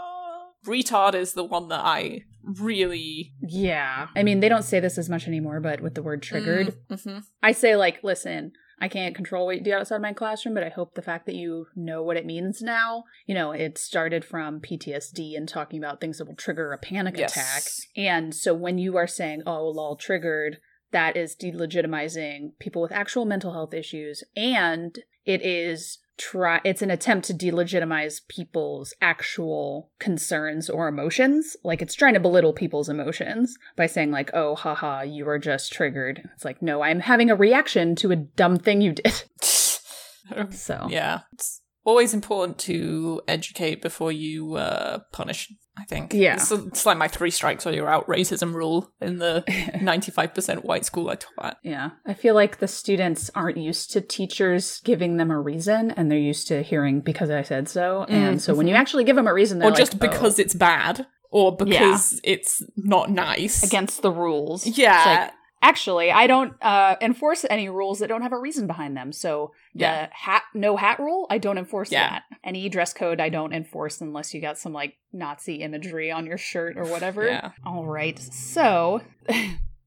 Retard 0.66 1.14
is 1.14 1.34
the 1.34 1.44
one 1.44 1.68
that 1.68 1.84
I 1.84 2.22
really 2.42 3.32
yeah. 3.40 4.08
I 4.16 4.22
mean, 4.24 4.40
they 4.40 4.48
don't 4.48 4.64
say 4.64 4.80
this 4.80 4.98
as 4.98 5.08
much 5.08 5.28
anymore, 5.28 5.60
but 5.60 5.80
with 5.80 5.94
the 5.94 6.02
word 6.02 6.22
triggered, 6.22 6.74
Mm-hmm. 6.90 7.18
I 7.42 7.52
say 7.52 7.76
like, 7.76 8.02
listen, 8.02 8.52
I 8.78 8.88
can't 8.88 9.14
control 9.14 9.46
what 9.46 9.56
you 9.56 9.62
do 9.62 9.72
outside 9.72 10.02
my 10.02 10.12
classroom, 10.12 10.54
but 10.54 10.64
I 10.64 10.68
hope 10.68 10.94
the 10.94 11.02
fact 11.02 11.24
that 11.26 11.34
you 11.34 11.66
know 11.74 12.02
what 12.02 12.18
it 12.18 12.26
means 12.26 12.60
now. 12.60 13.04
You 13.24 13.34
know, 13.34 13.52
it 13.52 13.78
started 13.78 14.24
from 14.24 14.60
PTSD 14.60 15.36
and 15.36 15.48
talking 15.48 15.82
about 15.82 16.00
things 16.00 16.18
that 16.18 16.26
will 16.26 16.34
trigger 16.34 16.72
a 16.72 16.78
panic 16.78 17.16
Yes. 17.16 17.32
attack. 17.32 17.62
And 17.96 18.34
so 18.34 18.52
when 18.52 18.76
you 18.76 18.96
are 18.96 19.06
saying, 19.06 19.42
oh, 19.46 19.68
lol, 19.68 19.96
triggered, 19.96 20.58
that 20.90 21.16
is 21.16 21.34
delegitimizing 21.34 22.50
people 22.58 22.82
with 22.82 22.92
actual 22.92 23.24
mental 23.24 23.52
health 23.52 23.72
issues. 23.72 24.22
And 24.36 24.98
it 25.24 25.44
is 25.44 25.98
try 26.18 26.60
it's 26.64 26.82
an 26.82 26.90
attempt 26.90 27.26
to 27.26 27.34
delegitimize 27.34 28.26
people's 28.28 28.94
actual 29.00 29.90
concerns 29.98 30.70
or 30.70 30.88
emotions. 30.88 31.56
Like 31.62 31.82
it's 31.82 31.94
trying 31.94 32.14
to 32.14 32.20
belittle 32.20 32.52
people's 32.52 32.88
emotions 32.88 33.56
by 33.76 33.86
saying 33.86 34.10
like 34.10 34.30
oh 34.34 34.54
haha 34.54 35.02
you 35.02 35.28
are 35.28 35.38
just 35.38 35.72
triggered. 35.72 36.28
It's 36.34 36.44
like 36.44 36.62
no 36.62 36.82
i'm 36.82 37.00
having 37.00 37.30
a 37.30 37.36
reaction 37.36 37.94
to 37.96 38.12
a 38.12 38.16
dumb 38.16 38.58
thing 38.58 38.80
you 38.80 38.92
did. 38.92 39.24
So. 40.50 40.88
Yeah. 40.90 41.20
It's 41.32 41.60
always 41.86 42.12
important 42.12 42.58
to 42.58 43.22
educate 43.26 43.80
before 43.80 44.12
you 44.12 44.56
uh, 44.56 44.98
punish 45.12 45.50
I 45.78 45.84
think. 45.84 46.14
Yeah. 46.14 46.36
It's, 46.36 46.50
it's, 46.50 46.86
like 46.86 46.96
my 46.96 47.08
three 47.08 47.30
strikes 47.30 47.66
or 47.66 47.72
you're 47.72 47.88
out 47.88 48.06
racism 48.06 48.54
rule 48.54 48.90
in 49.00 49.18
the 49.18 49.44
95% 49.48 50.64
white 50.64 50.86
school 50.86 51.10
I 51.10 51.16
taught 51.16 51.32
at. 51.38 51.58
Yeah. 51.62 51.90
I 52.06 52.14
feel 52.14 52.34
like 52.34 52.58
the 52.58 52.68
students 52.68 53.30
aren't 53.34 53.58
used 53.58 53.90
to 53.92 54.00
teachers 54.00 54.80
giving 54.84 55.18
them 55.18 55.30
a 55.30 55.38
reason 55.38 55.90
and 55.90 56.10
they're 56.10 56.18
used 56.18 56.48
to 56.48 56.62
hearing 56.62 57.00
because 57.00 57.28
I 57.28 57.42
said 57.42 57.68
so. 57.68 58.06
And 58.08 58.36
mm-hmm. 58.36 58.38
so 58.38 58.54
when 58.54 58.68
you 58.68 58.74
actually 58.74 59.04
give 59.04 59.16
them 59.16 59.26
a 59.26 59.34
reason, 59.34 59.62
or 59.62 59.66
like, 59.66 59.76
just 59.76 59.98
because 59.98 60.38
oh. 60.38 60.42
it's 60.42 60.54
bad 60.54 61.06
or 61.30 61.54
because 61.54 62.14
yeah. 62.14 62.20
it's 62.32 62.62
not 62.76 63.10
nice. 63.10 63.62
Against 63.62 64.00
the 64.00 64.10
rules. 64.10 64.66
Yeah. 64.66 65.30
Actually 65.62 66.12
i 66.12 66.26
don't 66.26 66.52
uh, 66.62 66.96
enforce 67.00 67.44
any 67.50 67.68
rules 67.68 67.98
that 67.98 68.08
don't 68.08 68.22
have 68.22 68.32
a 68.32 68.38
reason 68.38 68.66
behind 68.66 68.96
them 68.96 69.12
so 69.12 69.52
yeah. 69.74 70.06
the 70.06 70.14
hat 70.14 70.42
no 70.54 70.76
hat 70.76 70.98
rule 71.00 71.26
i 71.28 71.38
don't 71.38 71.58
enforce 71.58 71.90
yeah. 71.90 72.08
that 72.10 72.22
any 72.44 72.68
dress 72.68 72.92
code 72.92 73.20
i 73.20 73.28
don't 73.28 73.52
enforce 73.52 74.00
unless 74.00 74.32
you 74.32 74.40
got 74.40 74.58
some 74.58 74.72
like 74.72 74.94
nazi 75.12 75.56
imagery 75.56 76.10
on 76.10 76.26
your 76.26 76.38
shirt 76.38 76.76
or 76.76 76.84
whatever 76.84 77.26
yeah. 77.26 77.50
all 77.64 77.84
right 77.86 78.18
so 78.18 79.00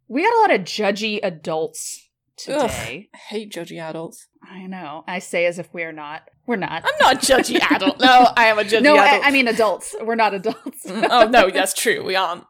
we 0.08 0.24
got 0.24 0.34
a 0.34 0.42
lot 0.42 0.60
of 0.60 0.62
judgy 0.62 1.20
adults 1.24 2.10
today. 2.40 3.10
Ugh, 3.14 3.20
hate 3.30 3.52
judgy 3.52 3.80
adults. 3.82 4.28
I 4.42 4.66
know. 4.66 5.04
I 5.08 5.20
say 5.20 5.46
as 5.46 5.60
if 5.60 5.72
we're 5.74 5.92
not. 5.92 6.24
We're 6.48 6.56
not. 6.56 6.84
I'm 6.84 6.98
not 7.00 7.22
judgy 7.22 7.60
adult. 7.72 8.00
No, 8.00 8.30
I 8.36 8.46
am 8.48 8.58
a 8.58 8.64
judgy 8.64 8.82
no, 8.82 8.94
adult. 8.96 9.24
I, 9.24 9.28
I 9.28 9.32
mean 9.32 9.48
adults. 9.48 9.96
We're 10.02 10.16
not 10.16 10.34
adults. 10.34 10.86
Oh 11.12 11.28
no, 11.28 11.50
that's 11.50 11.74
true. 11.74 12.04
We 12.04 12.16
aren't. 12.16 12.46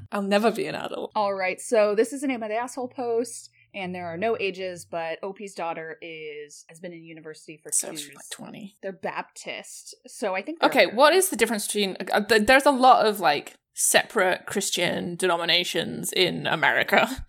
I'll 0.12 0.22
never 0.22 0.50
be 0.50 0.66
an 0.66 0.74
adult. 0.74 1.12
All 1.14 1.34
right. 1.34 1.60
So 1.60 1.94
this 1.94 2.12
is 2.12 2.20
the 2.20 2.26
name 2.26 2.42
of 2.42 2.48
the 2.48 2.56
asshole 2.56 2.88
post. 2.88 3.50
And 3.74 3.94
there 3.94 4.06
are 4.06 4.18
no 4.18 4.36
ages, 4.38 4.84
but 4.84 5.18
OP's 5.22 5.54
daughter 5.54 5.96
is 6.02 6.66
has 6.68 6.78
been 6.78 6.92
in 6.92 7.04
university 7.04 7.56
for 7.56 7.72
so 7.72 7.88
years. 7.88 8.06
Like 8.14 8.28
Twenty. 8.30 8.76
They're 8.82 8.92
Baptist, 8.92 9.94
so 10.06 10.34
I 10.34 10.42
think. 10.42 10.62
Okay, 10.62 10.84
what 10.84 11.14
is 11.14 11.30
the 11.30 11.36
difference 11.36 11.66
between? 11.66 11.96
Uh, 12.12 12.20
there's 12.20 12.66
a 12.66 12.70
lot 12.70 13.06
of 13.06 13.18
like 13.18 13.54
separate 13.74 14.44
Christian 14.44 15.16
denominations 15.16 16.12
in 16.12 16.46
America. 16.46 17.08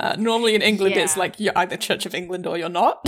Uh, 0.00 0.14
normally 0.16 0.54
in 0.54 0.62
England, 0.62 0.94
yeah. 0.94 1.02
it's 1.02 1.16
like 1.16 1.40
you're 1.40 1.56
either 1.56 1.76
Church 1.76 2.06
of 2.06 2.14
England 2.14 2.46
or 2.46 2.56
you're 2.56 2.68
not. 2.68 3.04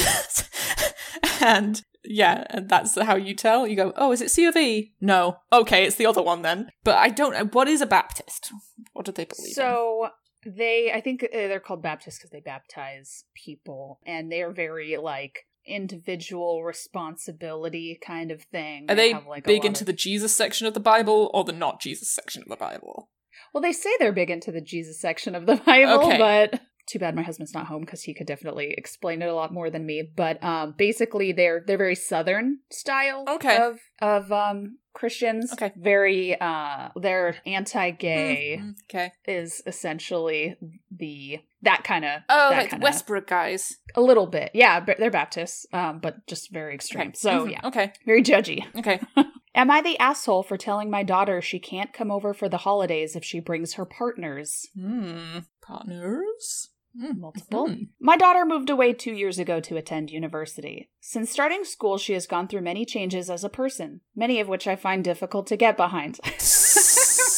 and 1.41 1.85
yeah, 2.05 2.45
and 2.51 2.69
that's 2.69 2.99
how 3.01 3.17
you 3.17 3.35
tell. 3.35 3.67
You 3.67 3.77
go, 3.77 3.93
oh, 3.97 4.13
is 4.13 4.21
it 4.21 4.31
C 4.31 4.47
of 4.47 4.57
E? 4.57 4.95
No. 5.01 5.39
Okay, 5.53 5.85
it's 5.85 5.97
the 5.97 6.07
other 6.07 6.23
one 6.23 6.43
then. 6.43 6.71
But 6.85 6.97
I 6.97 7.09
don't 7.09 7.33
know. 7.33 7.45
What 7.45 7.69
is 7.69 7.81
a 7.81 7.87
Baptist? 7.87 8.53
What 8.93 9.07
do 9.07 9.13
they 9.13 9.25
believe 9.25 9.53
so, 9.53 10.09
in? 10.45 10.55
they, 10.57 10.93
I 10.93 11.01
think 11.01 11.23
uh, 11.23 11.29
they're 11.33 11.61
called 11.61 11.83
Baptists 11.83 12.19
because 12.19 12.31
they 12.31 12.41
baptize 12.41 13.25
people. 13.35 14.01
And 14.07 14.31
they 14.31 14.43
are 14.43 14.53
very 14.53 14.97
like 14.97 15.41
individual 15.67 16.65
responsibility 16.65 17.99
kind 18.05 18.31
of 18.31 18.43
thing. 18.45 18.87
Are 18.89 18.95
they, 18.95 19.13
they 19.13 19.21
like 19.27 19.45
big 19.45 19.65
into 19.65 19.83
of... 19.83 19.87
the 19.87 19.93
Jesus 19.93 20.35
section 20.35 20.67
of 20.67 20.75
the 20.75 20.81
Bible 20.81 21.31
or 21.35 21.45
the 21.45 21.53
not 21.53 21.81
Jesus 21.81 22.11
section 22.11 22.43
of 22.43 22.49
the 22.49 22.57
Bible? 22.57 23.11
Well, 23.53 23.63
they 23.63 23.73
say 23.73 23.91
they're 23.99 24.13
big 24.13 24.31
into 24.31 24.53
the 24.53 24.61
Jesus 24.61 25.01
section 25.01 25.35
of 25.35 25.47
the 25.47 25.57
Bible, 25.57 26.07
okay. 26.07 26.19
but 26.19 26.61
too 26.91 26.99
bad 26.99 27.15
my 27.15 27.23
husband's 27.23 27.55
not 27.55 27.67
home 27.67 27.83
because 27.83 28.03
he 28.03 28.15
could 28.15 28.27
definitely 28.27 28.75
explain 28.77 29.23
it 29.23 29.29
a 29.29 29.35
lot 29.35 29.53
more 29.53 29.71
than 29.71 29.87
me. 29.87 30.03
But 30.03 30.43
um, 30.43 30.75
basically, 30.77 31.33
they're 31.33 31.63
they're 31.67 31.79
very 31.79 31.95
southern 31.95 32.59
style 32.71 33.25
okay. 33.29 33.59
of 33.59 33.79
of 34.01 34.33
um, 34.33 34.79
Christians. 34.93 35.53
Okay, 35.53 35.73
very 35.77 36.39
uh, 36.41 36.89
they're 36.97 37.37
anti-gay. 37.47 38.59
Mm-hmm. 38.61 38.71
Okay, 38.91 39.13
is 39.27 39.63
essentially 39.67 40.57
the 40.91 41.39
that 41.63 41.85
kind 41.85 42.05
of 42.05 42.23
oh 42.29 42.49
like 42.53 42.71
kinda, 42.71 42.87
Westboro 42.87 43.27
guys. 43.27 43.77
A 43.95 44.01
little 44.01 44.27
bit, 44.27 44.51
yeah. 44.55 44.81
They're 44.81 45.11
Baptists, 45.11 45.67
um, 45.73 46.01
but 46.01 46.27
just 46.27 46.53
very 46.53 46.75
extreme. 46.75 47.09
Okay. 47.09 47.17
So 47.17 47.31
mm-hmm. 47.31 47.51
yeah, 47.51 47.61
okay, 47.65 47.93
very 48.05 48.23
judgy. 48.23 48.65
Okay. 48.77 49.01
Am 49.55 49.71
I 49.71 49.83
the 49.83 49.99
asshole 49.99 50.45
for 50.45 50.57
telling 50.57 50.91
my 50.91 51.03
daughter 51.03 51.43
she 51.43 51.59
can't 51.59 51.93
come 51.93 52.11
over 52.11 52.33
for 52.33 52.49
the 52.49 52.59
holidays 52.59 53.17
if 53.17 53.25
she 53.25 53.41
brings 53.41 53.75
her 53.75 53.85
partners? 53.85 54.69
Hmm. 54.79 55.41
Partners? 55.61 56.70
Mm, 56.99 57.19
multiple. 57.19 57.69
Mm-hmm. 57.69 57.83
My 58.01 58.17
daughter 58.17 58.45
moved 58.45 58.71
away 58.71 58.93
two 58.93 59.13
years 59.13 59.39
ago 59.39 59.61
to 59.61 59.77
attend 59.77 60.11
university. 60.11 60.91
Since 61.01 61.31
starting 61.31 61.65
school, 61.65 61.99
she 61.99 62.15
has 62.15 62.27
gone 62.27 62.49
through 62.49 62.63
many 62.63 62.85
changes 62.85 63.31
as 63.31 63.45
a 63.45 63.49
person, 63.49 64.01
many 64.17 64.41
of 64.41 64.49
which 64.49 64.67
I 64.67 64.77
find 64.77 65.05
difficult 65.05 65.47
to 65.49 65.57
get 65.57 65.77
behind. 65.77 66.19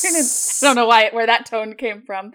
I 0.05 0.66
don't 0.66 0.76
know 0.76 0.86
why 0.86 1.11
where 1.11 1.26
that 1.26 1.46
tone 1.46 1.74
came 1.74 2.03
from. 2.03 2.32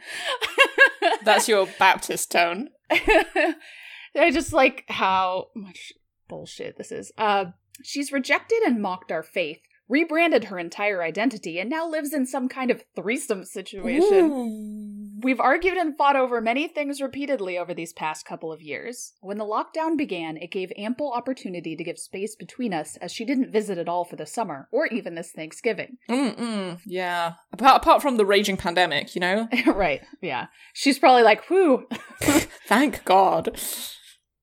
That's 1.24 1.48
your 1.48 1.68
Baptist 1.80 2.32
tone. 2.32 2.70
I 2.90 4.32
just 4.32 4.54
like 4.54 4.86
how 4.88 5.48
much 5.56 5.94
bullshit 6.28 6.78
this 6.78 6.92
is. 6.92 7.12
Uh, 7.18 7.46
she's 7.84 8.12
rejected 8.12 8.62
and 8.66 8.82
mocked 8.82 9.12
our 9.12 9.24
faith, 9.24 9.60
rebranded 9.88 10.46
her 10.46 10.60
entire 10.60 11.04
identity, 11.04 11.60
and 11.60 11.70
now 11.70 11.88
lives 11.88 12.14
in 12.14 12.26
some 12.26 12.48
kind 12.48 12.72
of 12.72 12.84
threesome 12.96 13.44
situation. 13.46 14.32
Ooh. 14.32 14.87
We've 15.20 15.40
argued 15.40 15.78
and 15.78 15.98
fought 15.98 16.16
over 16.16 16.42
many 16.42 16.68
things 16.68 17.02
repeatedly 17.02 17.58
over 17.58 17.74
these 17.74 17.94
past 17.94 18.26
couple 18.26 18.52
of 18.52 18.62
years. 18.62 19.14
When 19.22 19.38
the 19.38 19.46
lockdown 19.46 19.98
began, 19.98 20.38
it 20.38 20.52
gave 20.52 20.72
ample 20.78 21.12
opportunity 21.12 21.76
to 21.76 21.84
give 21.84 21.98
space 21.98 22.36
between 22.36 22.74
us 22.74 22.98
as 22.98 23.12
she 23.12 23.26
didn't 23.26 23.52
visit 23.52 23.78
at 23.78 23.90
all 23.90 24.06
for 24.06 24.16
the 24.16 24.28
summer, 24.28 24.68
or 24.72 24.86
even 24.88 25.16
this 25.16 25.32
Thanksgiving. 25.32 25.98
Mm-mm, 26.10 26.80
yeah. 26.86 27.34
Apart, 27.52 27.78
apart 27.78 28.02
from 28.02 28.18
the 28.18 28.26
raging 28.26 28.58
pandemic, 28.58 29.16
you 29.16 29.22
know? 29.22 29.48
right, 29.66 30.02
yeah. 30.22 30.48
She's 30.74 31.00
probably 31.00 31.24
like, 31.24 31.46
whew. 31.46 31.88
Thank 32.68 33.04
God. 33.04 33.60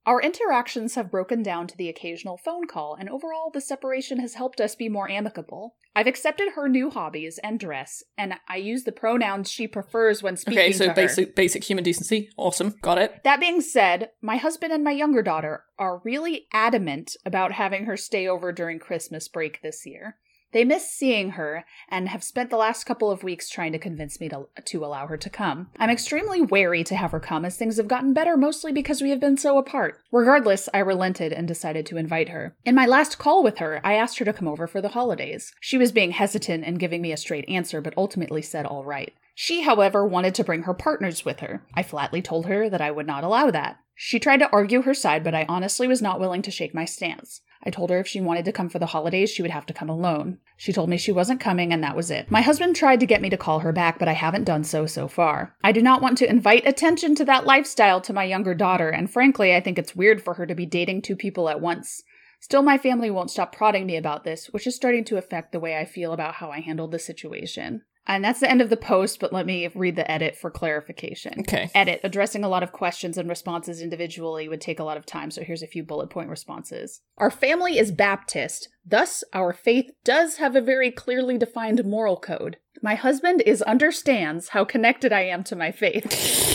Our 0.07 0.21
interactions 0.21 0.97
have 0.97 1.11
broken 1.11 1.43
down 1.43 1.67
to 1.67 1.77
the 1.79 1.89
occasional 1.89 2.37
phone 2.37 2.67
call, 2.67 2.95
and 2.95 3.09
overall, 3.09 3.51
the 3.53 3.61
separation 3.63 4.19
has 4.19 4.35
helped 4.35 4.61
us 4.61 4.75
be 4.75 4.91
more 4.91 5.11
amicable. 5.11 5.77
I've 5.97 6.07
accepted 6.07 6.53
her 6.55 6.69
new 6.69 6.91
hobbies 6.91 7.39
and 7.43 7.59
dress, 7.59 8.03
and 8.19 8.35
I 8.47 8.57
use 8.57 8.85
the 8.85 8.93
pronouns 8.93 9.51
she 9.51 9.67
prefers 9.67 10.23
when 10.23 10.37
speaking 10.37 10.59
okay, 10.59 10.73
so 10.73 10.89
to 10.89 10.95
basic 10.95 11.29
her. 11.29 11.33
basic 11.35 11.65
human 11.65 11.85
decency. 11.85 12.29
Awesome, 12.37 12.75
got 12.83 12.99
it. 12.99 13.23
That 13.25 13.41
being 13.41 13.63
said, 13.63 14.11
my 14.21 14.37
husband 14.37 14.75
and 14.75 14.85
my 14.85 14.91
younger 14.91 15.23
daughter 15.23 15.65
are 15.79 16.03
really 16.05 16.49
adamant 16.53 17.17
about 17.25 17.53
having 17.53 17.87
her 17.87 17.97
stay 17.97 18.29
over 18.29 18.53
during 18.53 18.79
Christmas 18.79 19.29
break 19.29 19.63
this 19.63 19.87
year. 19.87 20.19
They 20.55 20.65
miss 20.65 20.89
seeing 20.89 21.31
her 21.31 21.65
and 21.89 22.09
have 22.09 22.23
spent 22.23 22.49
the 22.49 22.57
last 22.57 22.85
couple 22.85 23.11
of 23.11 23.25
weeks 23.25 23.49
trying 23.49 23.73
to 23.73 23.79
convince 23.79 24.21
me 24.21 24.29
to, 24.29 24.47
to 24.65 24.85
allow 24.85 25.09
her 25.09 25.17
to 25.17 25.29
come. 25.29 25.69
I'm 25.81 25.91
extremely 25.91 26.41
wary 26.41 26.85
to 26.85 26.95
have 26.95 27.11
her 27.11 27.19
come 27.19 27.45
as 27.45 27.57
things 27.57 27.77
have 27.77 27.89
gotten 27.89 28.15
better 28.15 28.37
mostly 28.37 28.71
because 28.71 29.03
we 29.03 29.11
have 29.11 29.19
been 29.19 29.37
so 29.37 29.59
apart. 29.59 30.01
Regardless, 30.13 30.69
I 30.73 30.79
relented 30.79 31.33
and 31.33 31.49
decided 31.49 31.87
to 31.87 31.97
invite 31.97 32.29
her. 32.29 32.55
In 32.65 32.77
my 32.77 32.87
last 32.87 33.19
call 33.19 33.43
with 33.43 33.59
her, 33.59 33.81
I 33.83 33.95
asked 33.95 34.21
her 34.21 34.25
to 34.27 34.33
come 34.33 34.47
over 34.47 34.69
for 34.69 34.81
the 34.81 34.91
holidays. 34.91 35.53
She 35.61 35.77
was 35.77 35.91
being 35.91 36.13
hesitant 36.13 36.65
and 36.65 36.79
giving 36.79 37.03
me 37.03 37.11
a 37.11 37.17
straight 37.17 37.49
answer, 37.49 37.81
but 37.81 37.95
ultimately 37.97 38.41
said 38.41 38.65
all 38.65 38.85
right. 38.85 39.13
She, 39.35 39.63
however, 39.63 40.07
wanted 40.07 40.37
to 40.37 40.45
bring 40.45 40.63
her 40.63 40.75
partners 40.75 41.25
with 41.25 41.41
her. 41.41 41.67
I 41.75 41.83
flatly 41.83 42.23
told 42.23 42.47
her 42.47 42.71
that 42.71 42.81
I 42.81 42.93
would 42.93 43.09
not 43.09 43.25
allow 43.25 43.51
that. 43.51 43.81
She 43.97 44.19
tried 44.19 44.39
to 44.39 44.51
argue 44.51 44.83
her 44.83 44.95
side, 44.95 45.23
but 45.25 45.35
I 45.35 45.47
honestly 45.49 45.87
was 45.87 46.03
not 46.03 46.21
willing 46.21 46.43
to 46.43 46.51
shake 46.51 46.75
my 46.75 46.85
stance. 46.85 47.41
I 47.67 47.71
told 47.71 47.91
her 47.91 47.99
if 47.99 48.07
she 48.07 48.21
wanted 48.21 48.45
to 48.45 48.53
come 48.53 48.69
for 48.69 48.79
the 48.79 48.87
holidays, 48.87 49.31
she 49.31 49.43
would 49.43 49.51
have 49.51 49.67
to 49.67 49.75
come 49.75 49.89
alone. 49.89 50.39
She 50.57 50.73
told 50.73 50.91
me 50.91 50.97
she 50.97 51.13
wasn't 51.13 51.41
coming, 51.41 51.73
and 51.73 51.83
that 51.83 51.97
was 51.97 52.11
it. 52.11 52.31
My 52.31 52.43
husband 52.43 52.77
tried 52.77 53.01
to 53.01 53.07
get 53.07 53.23
me 53.23 53.31
to 53.31 53.37
call 53.37 53.61
her 53.61 53.73
back, 53.73 53.99
but 53.99 54.09
I 54.09 54.13
haven't 54.13 54.45
done 54.45 54.65
so 54.65 54.87
so 54.87 55.09
far. 55.09 55.55
I 55.65 55.73
do 55.73 55.81
not 55.81 56.03
want 56.03 56.19
to 56.19 56.29
invite 56.29 56.67
attention 56.67 57.15
to 57.17 57.25
that 57.25 57.47
lifestyle 57.47 58.01
to 58.03 58.13
my 58.13 58.25
younger 58.25 58.55
daughter, 58.55 58.91
and 58.91 59.11
frankly, 59.11 59.55
I 59.55 59.61
think 59.61 59.79
it's 59.79 59.97
weird 59.97 60.23
for 60.23 60.35
her 60.35 60.47
to 60.47 60.55
be 60.55 60.67
dating 60.67 61.03
two 61.03 61.17
people 61.17 61.49
at 61.49 61.61
once. 61.61 62.03
Still, 62.41 62.63
my 62.63 62.77
family 62.77 63.11
won't 63.11 63.31
stop 63.31 63.57
prodding 63.57 63.87
me 63.87 63.97
about 63.97 64.25
this, 64.25 64.49
which 64.49 64.67
is 64.67 64.77
starting 64.77 65.05
to 65.05 65.17
affect 65.17 65.53
the 65.53 65.61
way 65.61 65.79
I 65.79 65.87
feel 65.87 66.13
about 66.13 66.35
how 66.35 66.51
I 66.51 66.61
handled 66.61 66.93
the 66.93 66.99
situation. 66.99 67.83
And 68.07 68.23
that's 68.23 68.41
the 68.41 68.51
end 68.51 68.61
of 68.61 68.71
the 68.71 68.77
post, 68.77 69.19
but 69.19 69.33
let 69.33 69.47
me 69.47 69.69
read 69.75 69.97
the 69.97 70.11
edit 70.11 70.37
for 70.37 70.51
clarification. 70.51 71.41
Okay. 71.41 71.71
Edit. 71.75 72.01
Addressing 72.05 72.45
a 72.45 72.49
lot 72.49 72.63
of 72.63 72.73
questions 72.73 73.17
and 73.17 73.29
responses 73.29 73.81
individually 73.81 74.49
would 74.49 74.61
take 74.61 74.79
a 74.79 74.85
lot 74.85 74.97
of 74.97 75.07
time, 75.07 75.31
so 75.31 75.43
here's 75.43 75.63
a 75.63 75.67
few 75.67 75.83
bullet 75.83 76.11
point 76.11 76.29
responses. 76.29 77.01
Our 77.17 77.31
family 77.31 77.79
is 77.79 77.93
Baptist, 77.93 78.69
thus, 78.85 79.25
our 79.33 79.53
faith 79.53 79.91
does 80.05 80.37
have 80.37 80.55
a 80.55 80.61
very 80.61 80.91
clearly 80.91 81.39
defined 81.39 81.85
moral 81.85 82.19
code. 82.19 82.59
My 82.83 82.95
husband 82.97 83.43
is 83.47 83.63
understands 83.63 84.49
how 84.51 84.65
connected 84.65 85.13
I 85.13 85.23
am 85.23 85.43
to 85.45 85.57
my 85.57 85.73
faith, 85.73 86.05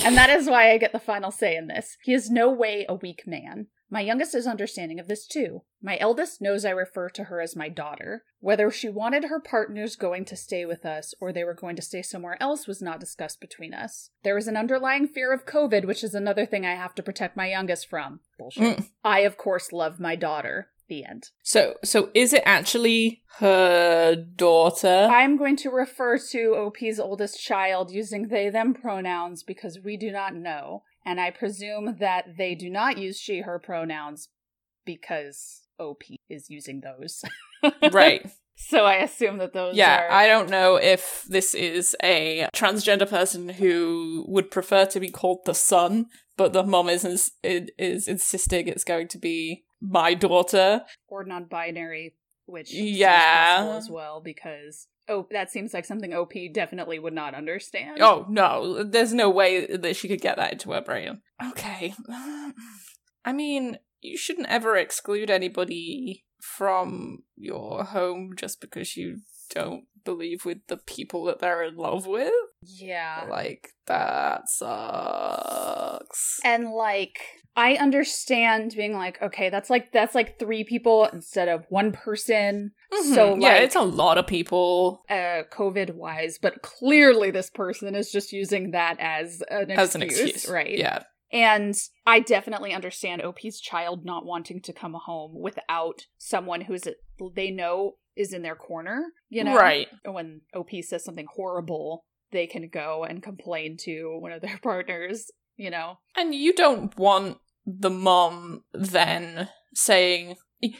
and 0.06 0.16
that 0.16 0.30
is 0.30 0.48
why 0.48 0.72
I 0.72 0.78
get 0.78 0.92
the 0.92 1.00
final 1.00 1.32
say 1.32 1.56
in 1.56 1.68
this. 1.68 1.98
He 2.04 2.14
is 2.14 2.30
no 2.30 2.52
way 2.52 2.86
a 2.88 2.94
weak 2.94 3.24
man. 3.26 3.68
My 3.92 4.02
youngest 4.02 4.36
is 4.36 4.46
understanding 4.46 5.00
of 5.00 5.08
this 5.08 5.26
too. 5.26 5.64
My 5.82 5.98
eldest 6.00 6.42
knows 6.42 6.64
I 6.64 6.70
refer 6.70 7.10
to 7.10 7.26
her 7.26 7.42
as 7.42 7.56
my 7.56 7.70
daughter. 7.70 8.24
Whether 8.40 8.70
she 8.70 8.88
wanted 8.88 9.26
her 9.26 9.40
partners 9.40 9.96
going 9.96 10.26
to 10.26 10.36
stay 10.36 10.66
with 10.66 10.86
us 10.86 11.14
or 11.20 11.34
they 11.34 11.44
were 11.44 11.56
going 11.56 11.76
to 11.76 11.82
stay 11.82 12.02
somewhere 12.02 12.38
else 12.42 12.68
was 12.68 12.82
not 12.82 13.00
discussed 13.00 13.42
between 13.42 13.74
us. 13.74 14.12
There 14.24 14.38
is 14.38 14.48
an 14.48 14.58
underlying 14.58 15.08
fear 15.08 15.34
of 15.34 15.46
COVID, 15.46 15.86
which 15.86 16.04
is 16.04 16.14
another 16.14 16.46
thing 16.46 16.66
I 16.66 16.76
have 16.76 16.94
to 16.96 17.04
protect 17.04 17.36
my 17.36 17.50
youngest 17.50 17.90
from. 17.90 18.20
Bullshit. 18.38 18.78
Mm. 18.78 18.90
I, 19.04 19.20
of 19.22 19.38
course, 19.38 19.72
love 19.72 20.00
my 20.00 20.16
daughter. 20.16 20.70
The 20.88 21.06
end. 21.06 21.30
So, 21.44 21.76
so 21.84 22.10
is 22.16 22.34
it 22.34 22.42
actually 22.48 23.22
her 23.38 24.16
daughter? 24.16 25.08
I'm 25.12 25.38
going 25.38 25.56
to 25.58 25.70
refer 25.70 26.18
to 26.32 26.56
OP's 26.56 27.00
oldest 27.00 27.40
child 27.40 27.92
using 27.92 28.30
they 28.30 28.50
them 28.50 28.74
pronouns 28.74 29.44
because 29.44 29.78
we 29.86 29.98
do 29.98 30.12
not 30.12 30.34
know. 30.34 30.82
And 31.06 31.20
I 31.20 31.32
presume 31.32 31.98
that 32.00 32.38
they 32.38 32.56
do 32.56 32.70
not 32.70 32.98
use 32.98 33.18
she 33.20 33.42
her 33.42 33.60
pronouns 33.60 34.30
because 34.86 35.62
OP 35.80 36.04
is 36.30 36.50
using 36.50 36.82
those. 36.82 37.24
right. 37.92 38.30
So 38.56 38.84
I 38.84 38.96
assume 38.96 39.38
that 39.38 39.54
those 39.54 39.76
Yeah, 39.78 40.02
are 40.02 40.12
I 40.12 40.28
don't 40.28 40.50
know 40.50 40.76
if 40.76 41.24
this 41.30 41.56
is 41.56 41.96
a 42.04 42.48
transgender 42.54 43.10
person 43.10 43.48
who 43.50 44.26
would 44.28 44.52
prefer 44.52 44.86
to 44.88 45.00
be 45.00 45.10
called 45.10 45.40
the 45.46 45.54
son, 45.56 46.08
but 46.36 46.52
the 46.52 46.64
mom 46.64 46.90
is 46.90 47.06
ins- 47.06 47.32
is, 47.42 47.70
is 47.78 48.08
insisting 48.10 48.68
it's 48.68 48.84
going 48.84 49.08
to 49.10 49.18
be 49.18 49.64
my 49.82 50.14
daughter. 50.14 50.82
or 51.08 51.24
non-binary, 51.24 52.16
which 52.46 52.74
Yeah. 52.74 53.76
as 53.78 53.90
well 53.90 54.20
because 54.22 54.88
oh, 55.10 55.28
that 55.32 55.52
seems 55.52 55.74
like 55.74 55.86
something 55.86 56.14
OP 56.14 56.34
definitely 56.54 57.00
would 57.00 57.14
not 57.14 57.36
understand. 57.36 58.02
Oh 58.02 58.26
no, 58.30 58.84
there's 58.84 59.14
no 59.14 59.30
way 59.30 59.66
that 59.66 59.96
she 59.96 60.08
could 60.08 60.22
get 60.22 60.38
that 60.38 60.54
into 60.54 60.72
her 60.72 60.82
brain. 60.82 61.22
Okay. 61.44 61.94
Um, 62.08 62.54
I 63.26 63.34
mean, 63.34 63.78
you 64.02 64.18
shouldn't 64.18 64.48
ever 64.48 64.76
exclude 64.76 65.30
anybody 65.30 66.26
from 66.42 67.24
your 67.36 67.84
home 67.84 68.32
just 68.36 68.62
because 68.62 68.96
you 68.96 69.20
don't 69.50 69.84
believe 70.04 70.46
with 70.46 70.60
the 70.68 70.78
people 70.78 71.24
that 71.26 71.40
they're 71.40 71.64
in 71.64 71.76
love 71.76 72.06
with. 72.08 72.34
yeah. 72.62 73.26
Like, 73.30 73.70
that 73.88 74.50
sucks. 74.50 76.40
And 76.44 76.72
like 76.72 77.20
I 77.56 77.74
understand 77.76 78.74
being 78.76 78.94
like, 78.94 79.22
okay, 79.22 79.50
that's 79.50 79.70
like 79.70 79.92
that's 79.92 80.16
like 80.16 80.40
three 80.40 80.64
people 80.64 81.06
instead 81.12 81.48
of 81.50 81.66
one 81.70 81.92
person. 81.92 82.72
So 82.92 83.36
Mhm. 83.36 83.42
yeah, 83.42 83.48
like 83.56 83.62
it's 83.64 83.76
a 83.76 83.82
lot 83.82 84.18
of 84.18 84.28
people 84.28 85.04
uh 85.10 85.44
COVID 85.52 85.96
wise, 85.96 86.38
but 86.42 86.62
clearly 86.62 87.32
this 87.32 87.50
person 87.50 87.96
is 87.96 88.12
just 88.12 88.32
using 88.32 88.72
that 88.72 88.98
as 89.00 89.42
an 89.50 89.72
excuse, 89.72 89.80
as 89.90 89.96
an 89.96 90.02
excuse, 90.04 90.48
right? 90.50 90.78
Yeah, 90.78 91.00
And 91.32 91.76
I 92.06 92.20
definitely 92.22 92.74
understand 92.74 93.22
OP's 93.22 93.60
child 93.60 94.06
not 94.06 94.26
wanting 94.26 94.62
to 94.62 94.74
come 94.74 94.94
home 94.94 95.34
without 95.40 96.06
someone 96.18 96.62
who's 96.62 96.84
they 97.36 97.52
know 97.52 97.96
is 98.16 98.34
in 98.34 98.42
their 98.42 98.56
corner, 98.56 99.06
you 99.30 99.44
know. 99.44 99.56
right. 99.56 99.88
When 100.06 100.42
OP 100.54 100.70
says 100.82 101.04
something 101.04 101.28
horrible, 101.34 102.04
they 102.32 102.48
can 102.48 102.70
go 102.70 103.04
and 103.04 103.24
complain 103.24 103.78
to 103.82 104.18
one 104.20 104.32
of 104.32 104.42
their 104.42 104.60
partners, 104.64 105.32
you 105.56 105.70
know. 105.70 105.98
And 106.16 106.34
you 106.36 106.54
don't 106.54 106.96
want 106.98 107.38
the 107.66 107.90
mom 107.90 108.64
then 108.74 109.50
saying, 109.74 110.36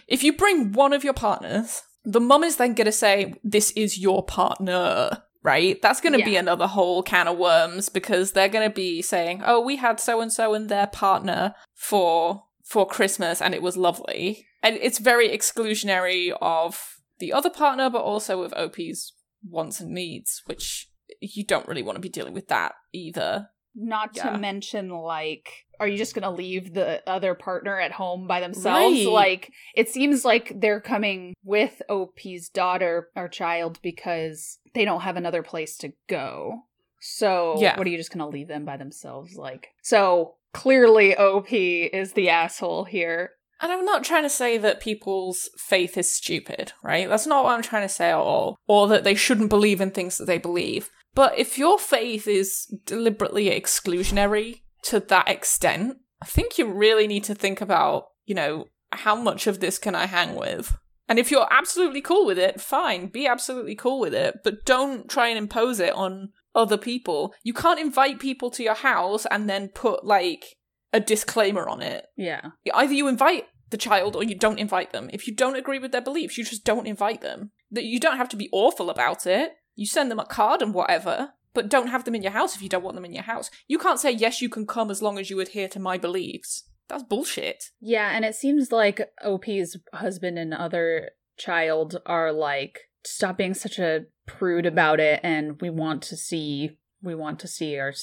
if 0.08 0.24
you 0.24 0.34
bring 0.34 0.74
one 0.74 0.94
of 0.94 1.04
your 1.04 1.14
partners, 1.14 1.84
the 2.04 2.20
mom 2.20 2.44
is 2.44 2.58
then 2.58 2.74
going 2.74 2.86
to 2.86 2.92
say, 2.92 3.36
this 3.44 3.72
is 3.72 4.00
your 4.00 4.26
partner, 4.26 5.24
right? 5.44 5.82
That's 5.82 6.02
going 6.02 6.18
to 6.18 6.26
be 6.26 6.36
another 6.36 6.68
whole 6.68 7.04
can 7.04 7.28
of 7.28 7.38
worms 7.38 7.90
because 7.90 8.32
they're 8.32 8.50
going 8.50 8.68
to 8.68 8.74
be 8.74 9.02
saying, 9.02 9.42
oh, 9.46 9.62
we 9.62 9.76
had 9.78 10.00
so 10.00 10.22
and 10.22 10.32
so 10.32 10.54
and 10.54 10.70
their 10.70 10.88
partner 10.88 11.54
for 11.76 12.44
for 12.66 12.86
Christmas 12.86 13.42
and 13.42 13.56
it 13.56 13.64
was 13.64 13.76
lovely. 13.76 14.46
And 14.62 14.76
it's 14.76 15.00
very 15.00 15.30
exclusionary 15.30 16.32
of 16.40 16.99
the 17.20 17.34
other 17.34 17.50
partner, 17.50 17.90
but 17.90 18.02
also 18.02 18.42
with 18.42 18.54
OP's 18.54 19.14
wants 19.48 19.80
and 19.80 19.92
needs, 19.92 20.42
which 20.46 20.90
you 21.22 21.46
don't 21.46 21.68
really 21.68 21.84
want 21.84 21.96
to 21.96 22.02
be 22.02 22.10
dealing 22.10 22.34
with 22.34 22.48
that 22.50 22.74
either. 22.94 23.50
Not 23.76 24.16
Yeah. 24.16 24.32
to 24.32 24.38
mention, 24.38 24.90
like, 24.90 25.66
are 25.80 25.88
you 25.88 25.98
just 25.98 26.16
gonna 26.16 26.32
leave 26.32 26.74
the 26.74 27.02
other 27.08 27.36
partner 27.36 27.80
at 27.80 27.92
home 27.94 28.28
by 28.28 28.40
themselves? 28.42 28.98
Right. 29.06 29.08
Like, 29.08 29.54
it 29.76 29.90
seems 29.90 30.26
like 30.26 30.60
they're 30.60 30.82
coming 30.82 31.34
with 31.44 31.82
OP's 31.88 32.50
daughter 32.50 33.10
or 33.16 33.30
child 33.30 33.80
because 33.82 34.60
they 34.74 34.86
don't 34.86 35.02
have 35.02 35.16
another 35.18 35.44
place 35.44 35.78
to 35.78 35.94
go. 36.08 36.64
So, 37.00 37.56
Yeah. 37.60 37.78
what 37.78 37.88
are 37.88 37.90
you 37.90 37.98
just 37.98 38.12
gonna 38.12 38.28
leave 38.28 38.48
them 38.50 38.66
by 38.66 38.76
themselves? 38.76 39.38
Like, 39.38 39.70
so 39.82 40.36
clearly 40.54 41.16
OP 41.16 41.86
is 41.88 42.14
the 42.14 42.30
asshole 42.30 42.86
here. 42.86 43.36
And 43.62 43.72
I'm 43.72 43.86
not 43.86 44.04
trying 44.04 44.24
to 44.24 44.30
say 44.30 44.58
that 44.58 44.80
people's 44.80 45.50
faith 45.58 45.98
is 45.98 46.12
stupid, 46.12 46.72
right? 46.84 47.10
That's 47.10 47.28
not 47.28 47.44
what 47.44 47.56
I'm 47.56 47.62
trying 47.62 47.88
to 47.88 47.94
say 47.94 48.10
at 48.10 48.16
all. 48.16 48.58
Or 48.68 48.88
that 48.88 49.04
they 49.04 49.16
shouldn't 49.16 49.50
believe 49.50 49.82
in 49.82 49.92
things 49.92 50.18
that 50.18 50.26
they 50.26 50.38
believe. 50.38 50.90
But 51.14 51.38
if 51.38 51.58
your 51.58 51.78
faith 51.78 52.28
is 52.28 52.66
deliberately 52.86 53.50
exclusionary 53.50 54.62
to 54.84 55.00
that 55.00 55.28
extent, 55.28 55.98
I 56.22 56.26
think 56.26 56.58
you 56.58 56.72
really 56.72 57.08
need 57.08 57.24
to 57.26 57.36
think 57.36 57.62
about, 57.62 58.06
you 58.26 58.36
know, 58.36 58.66
how 58.92 59.16
much 59.16 59.48
of 59.48 59.60
this 59.60 59.78
can 59.78 59.96
I 59.96 60.06
hang 60.06 60.36
with? 60.36 60.78
And 61.08 61.18
if 61.18 61.32
you're 61.32 61.48
absolutely 61.52 62.02
cool 62.02 62.26
with 62.26 62.38
it, 62.38 62.62
fine, 62.62 63.08
be 63.08 63.26
absolutely 63.26 63.76
cool 63.76 64.00
with 64.00 64.14
it, 64.14 64.38
but 64.44 64.64
don't 64.64 65.10
try 65.10 65.28
and 65.28 65.38
impose 65.38 65.80
it 65.80 65.94
on 65.94 66.30
other 66.54 66.78
people. 66.78 67.34
You 67.44 67.54
can't 67.54 67.80
invite 67.80 68.20
people 68.20 68.52
to 68.52 68.64
your 68.64 68.76
house 68.76 69.26
and 69.26 69.50
then 69.50 69.70
put 69.70 70.06
like 70.06 70.58
a 70.94 71.00
disclaimer 71.00 71.68
on 71.68 71.82
it 71.82 72.06
Yeah. 72.18 72.42
either 72.74 72.94
you 72.94 73.08
invite 73.08 73.46
the 73.70 73.78
child 73.78 74.16
or 74.16 74.24
you 74.24 74.36
don't 74.36 74.58
invite 74.58 74.92
them. 74.92 75.10
If 75.14 75.28
you 75.28 75.36
don't 75.36 75.56
agree 75.56 75.78
with 75.80 75.92
their 75.92 76.02
beliefs, 76.02 76.38
you 76.38 76.44
just 76.44 76.64
don't 76.66 76.88
invite 76.88 77.22
them. 77.22 77.52
That 77.70 77.84
you 77.84 78.00
don't 78.00 78.18
have 78.18 78.30
to 78.30 78.36
be 78.36 78.50
awful 78.52 78.90
about 78.90 79.28
it. 79.28 79.52
You 79.76 79.86
send 79.86 80.10
them 80.10 80.20
a 80.20 80.26
card 80.26 80.62
and 80.64 80.74
whatever, 80.74 81.34
but 81.54 81.70
don't 81.70 81.88
have 81.90 82.04
them 82.04 82.16
in 82.16 82.24
your 82.24 82.32
house 82.32 82.56
if 82.56 82.64
you 82.64 82.70
don't 82.70 82.84
want 82.84 82.96
them 82.96 83.06
in 83.06 83.14
your 83.14 83.24
house. 83.24 83.52
You 83.68 83.78
can't 83.78 84.00
say 84.00 84.12
yes, 84.12 84.42
you 84.42 84.50
can 84.50 84.66
come 84.66 84.90
as 84.90 85.02
long 85.04 85.20
as 85.20 85.30
you 85.30 85.40
adhere 85.40 85.68
to 85.70 85.80
my 85.80 85.98
beliefs. 86.00 86.64
That's 86.88 87.04
bullshit. 87.04 87.66
Yeah, 87.80 88.10
and 88.16 88.26
it 88.26 88.34
seems 88.34 88.72
like 88.72 89.00
OP's 89.24 89.78
husband 89.94 90.40
and 90.40 90.52
other 90.54 91.12
child 91.38 92.02
are 92.08 92.32
like, 92.34 92.80
stop 93.06 93.38
being 93.38 93.54
such 93.54 93.78
a 93.78 94.06
prude 94.26 94.66
about 94.66 95.00
it, 95.00 95.20
and 95.22 95.62
we 95.62 95.70
want 95.70 96.02
to 96.04 96.18
see 96.18 96.79
we 97.02 97.16
want 97.16 97.40
to 97.40 97.48
see 97.48 97.78
our 97.80 97.94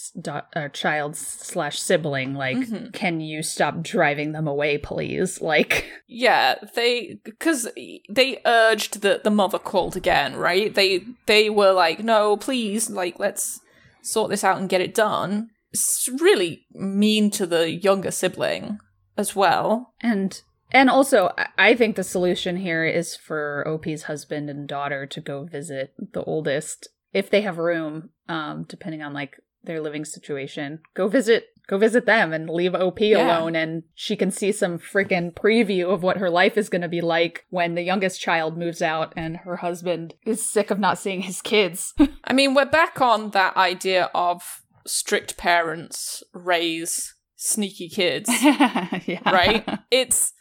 our 0.54 0.68
child 0.68 1.16
slash 1.16 1.78
sibling. 1.80 2.34
Like, 2.34 2.56
Mhm. 2.56 2.92
can 2.92 3.20
you 3.20 3.42
stop 3.42 3.82
driving 3.82 4.32
them 4.32 4.46
away, 4.48 4.78
please? 4.78 5.40
Like, 5.52 5.86
Yeah, 6.06 6.56
they 6.74 7.18
because 7.24 7.68
they 8.08 8.40
urged 8.46 9.02
that 9.02 9.24
the 9.24 9.30
mother 9.30 9.58
called 9.58 9.96
again, 9.96 10.36
right? 10.36 10.74
They 10.74 11.02
they 11.26 11.50
were 11.50 11.72
like, 11.72 12.02
"No, 12.02 12.36
please, 12.36 12.88
like 12.90 13.18
let's 13.18 13.60
sort 14.02 14.30
this 14.30 14.44
out 14.44 14.58
and 14.58 14.68
get 14.68 14.80
it 14.80 14.94
done." 14.94 15.50
It's 15.72 16.08
really 16.20 16.64
mean 16.72 17.30
to 17.32 17.44
the 17.46 17.70
younger 17.70 18.10
sibling 18.10 18.78
as 19.18 19.34
well. 19.36 19.92
and 20.00 20.40
and 20.72 20.90
also, 20.90 21.32
I- 21.38 21.48
I 21.70 21.74
think 21.76 21.94
the 21.96 22.02
solution 22.02 22.56
here 22.56 22.84
is 22.84 23.14
for 23.16 23.62
OP's 23.68 24.02
husband 24.04 24.50
and 24.50 24.66
daughter 24.66 25.06
to 25.06 25.20
go 25.20 25.44
visit 25.44 25.94
the 26.12 26.24
oldest 26.24 26.88
if 27.16 27.30
they 27.30 27.40
have 27.40 27.56
room, 27.58 28.10
um, 28.28 28.64
depending 28.68 29.02
on 29.02 29.12
like 29.14 29.40
their 29.64 29.80
living 29.80 30.04
situation. 30.04 30.80
Go 30.94 31.08
visit 31.08 31.46
go 31.66 31.78
visit 31.78 32.06
them 32.06 32.32
and 32.32 32.48
leave 32.48 32.74
OP 32.76 33.00
Yeah. 33.00 33.26
alone 33.38 33.56
and 33.56 33.82
she 33.94 34.14
can 34.14 34.30
see 34.30 34.52
some 34.52 34.78
freaking 34.78 35.32
preview 35.34 35.92
of 35.92 36.04
what 36.04 36.18
her 36.18 36.30
life 36.30 36.56
is 36.56 36.68
going 36.68 36.82
to 36.82 36.88
be 36.88 37.00
like 37.00 37.44
when 37.50 37.74
the 37.74 37.82
youngest 37.82 38.20
child 38.20 38.56
moves 38.56 38.80
out 38.80 39.12
and 39.16 39.38
her 39.38 39.56
husband 39.56 40.14
is 40.24 40.48
sick 40.48 40.70
of 40.70 40.78
not 40.78 40.96
seeing 40.98 41.22
his 41.22 41.42
kids. 41.42 41.92
I 42.24 42.32
mean, 42.32 42.54
we're 42.54 42.66
back 42.66 43.00
on 43.00 43.30
that 43.30 43.56
idea 43.56 44.10
of 44.14 44.62
strict 44.86 45.36
parents 45.36 46.22
raise 46.32 47.16
sneaky 47.34 47.88
kids, 47.88 48.28
yeah. 48.42 49.28
right? 49.28 49.66
It's 49.90 50.34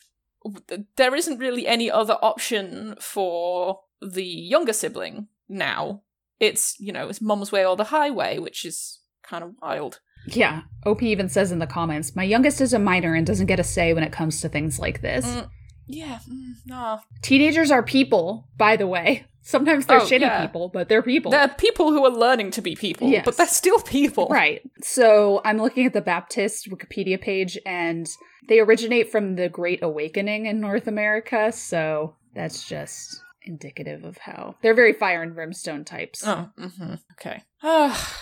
there 0.95 1.15
isn't 1.15 1.39
really 1.39 1.65
any 1.65 1.89
other 1.89 2.17
option 2.21 2.95
for 2.99 3.79
the 3.99 4.23
younger 4.23 4.73
sibling 4.73 5.27
now. 5.49 6.03
It's, 6.39 6.75
you 6.79 6.91
know, 6.91 7.07
it's 7.07 7.21
mom's 7.21 7.51
way 7.51 7.65
or 7.65 7.75
the 7.75 7.85
highway, 7.85 8.37
which 8.39 8.65
is 8.65 8.99
kind 9.23 9.43
of 9.43 9.51
wild. 9.61 9.99
Yeah. 10.27 10.61
OP 10.85 11.03
even 11.03 11.29
says 11.29 11.51
in 11.51 11.59
the 11.59 11.67
comments, 11.67 12.15
"My 12.15 12.23
youngest 12.23 12.59
is 12.61 12.73
a 12.73 12.79
minor 12.79 13.13
and 13.13 13.25
doesn't 13.27 13.45
get 13.45 13.59
a 13.59 13.63
say 13.63 13.93
when 13.93 14.03
it 14.03 14.11
comes 14.11 14.41
to 14.41 14.49
things 14.49 14.79
like 14.79 15.01
this." 15.01 15.25
Mm, 15.25 15.49
yeah, 15.87 16.19
mm, 16.29 16.53
no. 16.65 16.99
Teenagers 17.21 17.69
are 17.71 17.83
people, 17.83 18.47
by 18.57 18.75
the 18.75 18.87
way. 18.87 19.25
Sometimes 19.43 19.85
they're 19.85 19.99
Oh, 20.01 20.05
shitty 20.05 20.21
yeah. 20.21 20.41
people, 20.47 20.69
but 20.69 20.89
they're 20.89 21.03
people. 21.03 21.29
They're 21.29 21.47
people 21.47 21.91
who 21.91 22.03
are 22.03 22.09
learning 22.11 22.49
to 22.51 22.63
be 22.63 22.75
people, 22.75 23.07
Yes. 23.07 23.23
but 23.25 23.37
they're 23.37 23.45
still 23.45 23.79
people. 23.79 24.27
Right. 24.31 24.63
So 24.81 25.41
I'm 25.45 25.57
looking 25.59 25.85
at 25.85 25.93
the 25.93 26.01
Baptist 26.01 26.67
Wikipedia 26.71 27.21
page, 27.21 27.55
and 27.63 28.07
they 28.49 28.59
originate 28.59 29.11
from 29.11 29.35
the 29.35 29.47
Great 29.47 29.83
Awakening 29.83 30.47
in 30.47 30.59
North 30.59 30.87
America. 30.87 31.51
So 31.51 32.15
that's 32.33 32.67
just 32.67 33.21
indicative 33.45 34.03
of 34.03 34.17
how 34.17 34.55
they're 34.61 34.73
very 34.73 34.93
fire 34.93 35.21
and 35.21 35.35
brimstone 35.35 35.85
types. 35.85 36.23
Oh, 36.25 36.49
hmm 36.57 36.95
okay. 37.13 37.43
Ah, 37.63 38.17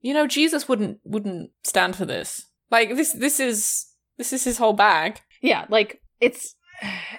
you 0.00 0.14
know, 0.14 0.26
Jesus 0.26 0.68
wouldn't 0.68 1.00
wouldn't 1.04 1.50
stand 1.62 1.96
for 1.96 2.04
this. 2.04 2.46
Like 2.70 2.90
this, 2.96 3.12
this 3.12 3.40
is 3.40 3.86
this 4.18 4.32
is 4.32 4.44
his 4.44 4.58
whole 4.58 4.72
bag. 4.72 5.20
Yeah, 5.40 5.66
like 5.68 6.00
it's 6.20 6.54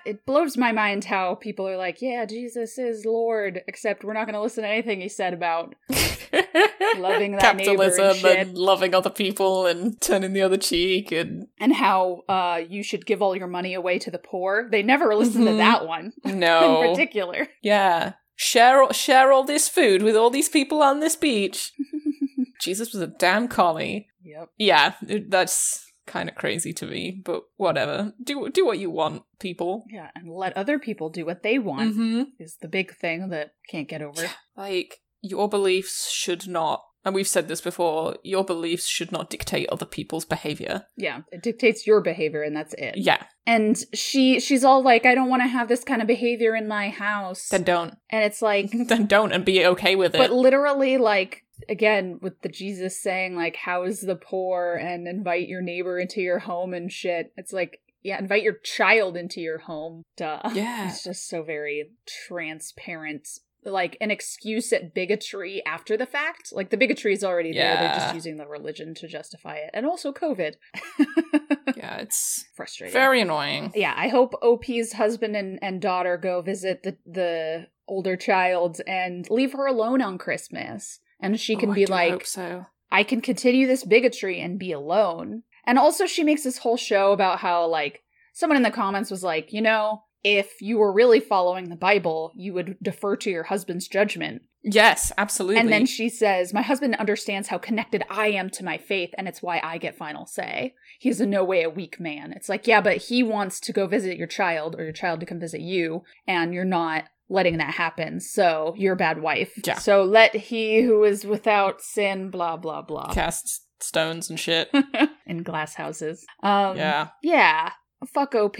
it 0.06 0.26
blows 0.26 0.58
my 0.58 0.72
mind 0.72 1.06
how 1.06 1.36
people 1.36 1.68
are 1.68 1.78
like, 1.78 2.01
yeah, 2.01 2.26
Jesus 2.26 2.78
is 2.78 3.06
Lord, 3.06 3.62
except 3.68 4.03
we're 4.03 4.14
not 4.14 4.26
going 4.26 4.34
to 4.36 4.41
listen 4.41 4.64
to 4.64 4.70
anything 4.70 5.01
he 5.01 5.10
said 5.10 5.34
about 5.34 5.76
loving 6.97 7.34
that 7.34 7.56
neighbor 7.58 7.84
and 7.84 8.16
shit. 8.18 8.38
and 8.38 8.58
loving 8.58 8.93
other 8.93 9.10
people 9.10 9.66
and 9.66 9.99
turning 10.01 10.34
the 10.34 10.41
other 10.41 10.58
cheek 10.58 11.12
and 11.12 11.47
and 11.60 11.74
how 11.74 12.24
uh, 12.30 12.62
you 12.68 12.84
should 12.84 13.06
give 13.06 13.22
all 13.22 13.36
your 13.36 13.47
money 13.47 13.74
away 13.74 13.99
to 13.99 14.12
the 14.12 14.18
poor. 14.18 14.68
They 14.70 14.84
never 14.84 15.16
listen 15.16 15.45
to 15.45 15.51
Mhm. 15.51 15.58
that 15.58 15.86
one 15.88 16.14
no 16.26 16.82
in 16.84 16.89
particular. 16.91 17.47
yeah 17.62 18.14
share 18.36 18.84
all- 18.84 18.91
share 18.93 19.32
all 19.32 19.43
this 19.43 19.70
food 19.70 20.03
with 20.03 20.16
all 20.16 20.30
these 20.30 20.49
people 20.49 20.82
on 20.84 20.99
this 20.99 21.16
beach 21.16 21.72
jesus 22.62 22.91
was 22.91 23.01
a 23.01 23.08
damn 23.08 23.47
collie 23.47 24.08
Yep. 24.24 24.49
yeah 24.58 24.93
that's 25.30 25.84
kind 26.06 26.30
of 26.30 26.36
crazy 26.36 26.74
to 26.74 26.86
me 26.86 27.22
but 27.24 27.43
whatever. 27.58 28.14
Do 28.24 28.49
do 28.49 28.66
what 28.66 28.80
you 28.80 28.89
want 28.89 29.24
people. 29.39 29.86
Yeah, 29.89 30.10
and 30.16 30.30
let 30.30 30.56
other 30.58 30.80
people 30.80 31.10
do 31.10 31.26
what 31.26 31.43
they 31.43 31.60
want 31.60 31.93
hmm 31.95 32.24
is 32.39 32.58
the 32.62 32.68
big 32.68 32.95
thing 32.95 33.30
that 33.30 33.51
can't 33.70 33.88
get 33.88 34.01
over. 34.01 34.30
like 34.56 35.01
your 35.22 35.49
beliefs 35.49 36.12
should 36.12 36.47
not 36.47 36.84
and 37.06 37.14
we've 37.14 37.28
said 37.28 37.47
this 37.47 37.62
before 37.62 38.16
your 38.24 38.43
beliefs 38.43 38.88
should 38.88 39.12
not 39.12 39.30
dictate 39.30 39.70
other 39.70 39.86
people's 39.86 40.26
behavior. 40.26 40.88
Yeah, 40.97 41.22
it 41.32 41.43
dictates 41.43 41.86
your 41.86 42.01
behavior, 42.01 42.41
and 42.41 42.56
that's 42.56 42.74
it. 42.80 42.97
yeah. 42.97 43.24
And 43.45 43.78
she 43.93 44.39
she's 44.39 44.64
all 44.64 44.84
like, 44.84 45.06
I 45.06 45.14
don't 45.14 45.30
want 45.30 45.43
to 45.43 45.47
have 45.47 45.68
this 45.68 45.84
kind 45.84 46.01
of 46.01 46.08
behavior 46.08 46.56
in 46.56 46.68
my 46.68 46.89
house. 46.89 47.49
then 47.49 47.62
don't. 47.62 47.93
And 48.10 48.24
it's 48.24 48.41
like, 48.41 48.72
then 48.88 49.06
don't 49.06 49.32
and 49.32 49.45
be 49.45 49.64
okay 49.68 49.95
with 49.95 50.16
it. 50.16 50.18
but 50.18 50.32
literally, 50.32 50.97
like 50.97 51.45
again, 51.70 52.20
with 52.22 52.41
the 52.41 52.49
Jesus 52.49 53.01
saying 53.01 53.36
like, 53.36 53.56
"House 53.56 54.01
the 54.01 54.16
poor 54.16 54.76
and 54.76 55.08
invite 55.08 55.47
your 55.47 55.62
neighbor 55.62 55.99
into 55.99 56.22
your 56.22 56.39
home 56.39 56.74
and 56.74 56.91
shit." 56.91 57.32
It's 57.38 57.53
like, 57.53 57.82
yeah, 58.06 58.20
invite 58.20 58.43
your 58.43 58.60
child 58.64 59.18
into 59.18 59.41
your 59.41 59.58
home. 59.58 60.03
Duh. 60.16 60.39
yeah 60.53 60.89
It's 60.89 61.03
just 61.03 61.28
so 61.28 61.41
very 61.41 61.89
transparent. 62.28 63.28
Like 63.64 63.97
an 63.99 64.12
excuse 64.12 64.72
at 64.74 64.93
bigotry 64.93 65.66
after 65.66 65.97
the 65.97 66.06
fact. 66.06 66.53
Like 66.53 66.70
the 66.70 66.78
bigotry 66.78 67.14
is 67.14 67.24
already 67.24 67.51
there. 67.51 67.76
They're 67.76 67.95
just 67.95 68.14
using 68.14 68.38
the 68.38 68.45
religion 68.45 68.93
to 68.95 69.08
justify 69.08 69.56
it. 69.56 69.72
And 69.74 69.88
also 69.88 70.14
COVID. 70.14 70.53
yeah 71.76 71.97
it's 71.97 72.45
Frustrating. 72.56 72.93
very 72.93 73.22
annoying 73.22 73.72
yeah, 73.74 73.95
I 73.97 74.10
hope 74.10 74.36
OP's 74.43 74.93
husband 74.93 75.36
and, 75.36 75.58
and 75.64 75.82
daughter 75.82 76.16
go 76.16 76.43
visit 76.43 76.84
the, 76.84 76.95
the 77.08 77.68
older 77.88 78.16
child 78.16 78.82
and 78.86 79.28
leave 79.32 79.53
her 79.53 79.66
alone 79.66 80.01
on 80.01 80.20
Christmas. 80.20 80.99
And 81.20 81.39
she 81.39 81.55
can 81.55 81.72
Oh, 81.72 81.74
be 81.74 81.86
like, 81.86 82.26
so 82.26 82.66
I 82.91 83.03
can 83.03 83.22
continue 83.22 83.68
this 83.68 83.84
bigotry 83.84 84.39
and 84.39 84.59
be 84.59 84.72
alone. 84.72 85.43
And 85.66 85.80
also, 85.80 86.05
she 86.05 86.24
makes 86.24 86.43
this 86.43 86.59
whole 86.59 86.78
show 86.78 87.11
about 87.11 87.39
how, 87.39 87.66
like, 87.68 88.03
someone 88.34 88.57
in 88.57 88.63
the 88.63 88.72
comments 88.72 89.09
was 89.09 89.24
like, 89.24 89.51
you 89.53 89.61
know, 89.61 90.03
if 90.24 90.61
you 90.61 90.78
were 90.78 90.91
really 90.91 91.20
following 91.20 91.70
the 91.70 91.76
Bible, 91.76 92.32
you 92.36 92.53
would 92.53 92.78
defer 92.82 93.16
to 93.18 93.30
your 93.30 93.43
husband's 93.43 93.88
judgment. 93.88 94.41
yes 94.63 95.11
absolutely 95.20 95.59
And 95.59 95.72
then 95.72 95.86
she 95.86 96.09
says, 96.09 96.51
My 96.53 96.63
husband 96.63 96.95
understands 96.95 97.47
how 97.47 97.59
connected 97.59 98.03
I 98.09 98.28
am 98.30 98.49
to 98.51 98.66
my 98.66 98.78
faith, 98.78 99.11
and 99.18 99.28
it's 99.28 99.43
why 99.43 99.59
I 99.63 99.78
get 99.78 99.95
final 99.97 100.26
say. 100.26 100.74
He's 100.99 101.22
in 101.22 101.30
no 101.30 101.43
way 101.43 101.61
a 101.63 101.70
weak 101.70 101.99
man. 101.99 102.34
It's 102.36 102.49
like, 102.49 102.66
yeah, 102.66 102.82
but 102.82 102.97
he 102.97 103.22
wants 103.22 103.59
to 103.61 103.74
go 103.74 103.86
visit 103.86 104.18
your 104.18 104.28
child 104.28 104.76
or 104.78 104.84
your 104.84 104.93
child 104.93 105.20
to 105.20 105.26
come 105.28 105.39
visit 105.39 105.61
you, 105.61 106.03
and 106.28 106.53
you're 106.55 106.66
not 106.66 107.05
letting 107.30 107.57
that 107.57 107.73
happen. 107.73 108.19
So 108.19 108.73
you're 108.78 108.93
a 108.93 108.97
bad 108.97 109.21
wife. 109.21 109.51
Yeah. 109.65 109.78
So 109.78 110.03
let 110.03 110.36
he 110.36 110.82
who 110.82 111.03
is 111.03 111.26
without 111.26 111.82
sin, 111.82 112.30
blah, 112.30 112.57
blah, 112.57 112.82
blah. 112.82 113.13
cast 113.13 113.63
stones 113.80 114.30
and 114.30 114.39
shit. 114.39 114.69
in 115.28 115.43
glass 115.43 115.76
houses. 115.76 116.26
Um, 116.43 116.78
yeah. 116.78 117.09
Yeah. 117.23 117.71
Fuck 118.13 118.36
OP. 118.36 118.57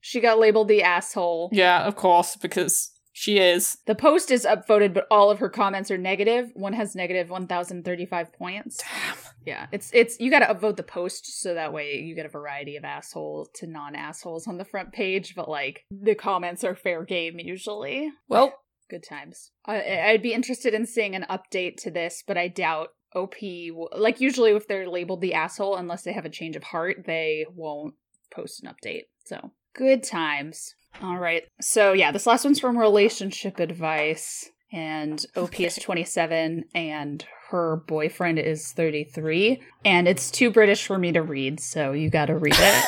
She 0.00 0.20
got 0.20 0.38
labeled 0.38 0.68
the 0.68 0.82
asshole. 0.82 1.50
Yeah, 1.52 1.84
of 1.84 1.94
course, 1.94 2.36
because 2.36 2.90
she 3.12 3.38
is. 3.38 3.76
The 3.86 3.94
post 3.94 4.30
is 4.30 4.46
upvoted, 4.46 4.94
but 4.94 5.06
all 5.10 5.30
of 5.30 5.40
her 5.40 5.50
comments 5.50 5.90
are 5.90 5.98
negative. 5.98 6.50
One 6.54 6.72
has 6.72 6.94
negative 6.94 7.28
1,035 7.28 8.32
points. 8.32 8.78
Damn. 8.78 9.16
Yeah, 9.46 9.66
it's 9.72 9.90
it's 9.94 10.20
you 10.20 10.30
got 10.30 10.40
to 10.40 10.54
upvote 10.54 10.76
the 10.76 10.82
post 10.82 11.40
so 11.40 11.54
that 11.54 11.72
way 11.72 11.96
you 11.96 12.14
get 12.14 12.26
a 12.26 12.30
variety 12.30 12.76
of 12.76 12.84
asshole 12.84 13.48
to 13.54 13.66
non 13.66 13.94
assholes 13.94 14.46
on 14.46 14.58
the 14.58 14.64
front 14.64 14.92
page. 14.92 15.34
But 15.34 15.48
like 15.48 15.84
the 15.90 16.14
comments 16.14 16.62
are 16.64 16.74
fair 16.74 17.04
game 17.04 17.38
usually. 17.38 18.10
Well, 18.28 18.54
Good 18.90 19.04
times. 19.04 19.52
I, 19.64 20.00
I'd 20.08 20.22
be 20.22 20.34
interested 20.34 20.74
in 20.74 20.84
seeing 20.84 21.14
an 21.14 21.24
update 21.30 21.76
to 21.82 21.92
this, 21.92 22.24
but 22.26 22.36
I 22.36 22.48
doubt 22.48 22.88
OP. 23.14 23.36
Will, 23.40 23.88
like 23.96 24.20
usually, 24.20 24.50
if 24.50 24.66
they're 24.66 24.88
labeled 24.88 25.20
the 25.20 25.32
asshole, 25.32 25.76
unless 25.76 26.02
they 26.02 26.12
have 26.12 26.24
a 26.24 26.30
change 26.30 26.56
of 26.56 26.64
heart, 26.64 27.04
they 27.06 27.46
won't 27.54 27.94
post 28.34 28.64
an 28.64 28.68
update. 28.68 29.04
So 29.24 29.52
good 29.74 30.02
times. 30.02 30.74
All 31.00 31.18
right. 31.18 31.44
So 31.60 31.92
yeah, 31.92 32.10
this 32.10 32.26
last 32.26 32.44
one's 32.44 32.58
from 32.58 32.76
relationship 32.76 33.60
advice, 33.60 34.50
and 34.72 35.24
OP 35.36 35.58
is 35.60 35.76
27, 35.76 36.64
and 36.74 37.24
her 37.50 37.82
boyfriend 37.88 38.38
is 38.38 38.72
33, 38.72 39.60
and 39.84 40.06
it's 40.06 40.30
too 40.30 40.50
British 40.50 40.86
for 40.86 40.98
me 40.98 41.12
to 41.12 41.22
read, 41.22 41.58
so 41.60 41.92
you 41.92 42.10
got 42.10 42.26
to 42.26 42.36
read 42.36 42.54
it. 42.56 42.84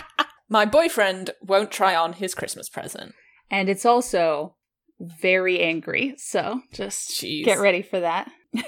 my 0.48 0.64
boyfriend 0.64 1.30
won't 1.42 1.70
try 1.70 1.94
on 1.94 2.14
his 2.14 2.34
Christmas 2.34 2.68
present. 2.68 3.14
and 3.50 3.68
it's 3.68 3.84
also 3.86 4.54
very 5.00 5.60
angry, 5.60 6.14
so 6.16 6.60
just 6.72 7.10
Jeez. 7.20 7.44
get 7.44 7.58
ready 7.60 7.82
for 7.82 8.00
that. 8.00 8.30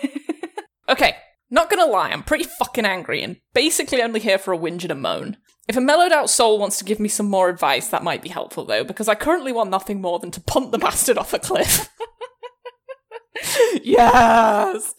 Okay, 0.88 1.14
not 1.50 1.70
gonna 1.70 1.86
lie, 1.86 2.11
I'm 2.11 2.24
pretty 2.24 2.42
fucking 2.58 2.84
angry 2.84 3.22
and 3.22 3.36
basically 3.54 4.02
only 4.02 4.18
here 4.18 4.38
for 4.38 4.52
a 4.52 4.58
whinge 4.58 4.82
and 4.82 4.90
a 4.90 4.96
moan. 4.96 5.36
If 5.68 5.76
a 5.76 5.80
mellowed 5.80 6.11
out 6.11 6.28
soul 6.28 6.58
wants 6.58 6.78
to 6.78 6.84
give 6.84 6.98
me 6.98 7.08
some 7.08 7.30
more 7.30 7.48
advice, 7.48 7.86
that 7.88 8.02
might 8.02 8.22
be 8.22 8.28
helpful 8.28 8.64
though, 8.64 8.82
because 8.82 9.06
I 9.06 9.14
currently 9.14 9.52
want 9.52 9.70
nothing 9.70 10.00
more 10.00 10.18
than 10.18 10.32
to 10.32 10.40
punt 10.40 10.72
the 10.72 10.78
bastard 10.86 11.16
off 11.16 11.32
a 11.32 11.38
cliff. 11.38 11.88
yes! 13.83 14.95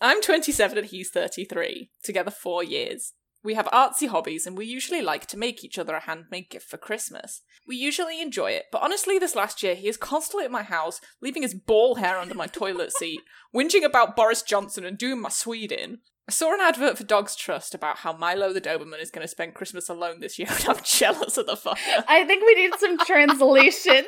I'm 0.00 0.22
27 0.22 0.78
and 0.78 0.86
he's 0.86 1.10
33, 1.10 1.90
together 2.02 2.30
four 2.30 2.64
years. 2.64 3.12
We 3.44 3.54
have 3.54 3.66
artsy 3.66 4.08
hobbies 4.08 4.46
and 4.46 4.56
we 4.56 4.66
usually 4.66 5.02
like 5.02 5.26
to 5.26 5.36
make 5.36 5.64
each 5.64 5.78
other 5.78 5.94
a 5.94 6.00
handmade 6.00 6.50
gift 6.50 6.68
for 6.68 6.76
Christmas. 6.76 7.42
We 7.66 7.76
usually 7.76 8.20
enjoy 8.20 8.52
it, 8.52 8.66
but 8.70 8.82
honestly, 8.82 9.18
this 9.18 9.34
last 9.34 9.62
year 9.62 9.74
he 9.74 9.88
is 9.88 9.96
constantly 9.96 10.44
at 10.44 10.50
my 10.50 10.62
house, 10.62 11.00
leaving 11.20 11.42
his 11.42 11.54
ball 11.54 11.96
hair 11.96 12.18
under 12.18 12.34
my 12.34 12.46
toilet 12.46 12.92
seat, 12.96 13.20
whinging 13.54 13.84
about 13.84 14.16
Boris 14.16 14.42
Johnson 14.42 14.84
and 14.84 14.96
doing 14.96 15.20
my 15.20 15.28
Sweden. 15.28 15.98
I 16.28 16.32
saw 16.32 16.54
an 16.54 16.60
advert 16.60 16.96
for 16.96 17.04
Dogs 17.04 17.34
Trust 17.34 17.74
about 17.74 17.98
how 17.98 18.16
Milo 18.16 18.52
the 18.52 18.60
Doberman 18.60 19.00
is 19.00 19.10
going 19.10 19.24
to 19.24 19.28
spend 19.28 19.54
Christmas 19.54 19.88
alone 19.88 20.20
this 20.20 20.38
year, 20.38 20.48
and 20.50 20.68
I'm 20.68 20.80
jealous 20.84 21.36
of 21.36 21.46
the 21.46 21.56
fucker. 21.56 22.04
I 22.06 22.24
think 22.24 22.44
we 22.46 22.54
need 22.54 22.74
some 22.78 22.96
translations. 22.98 24.06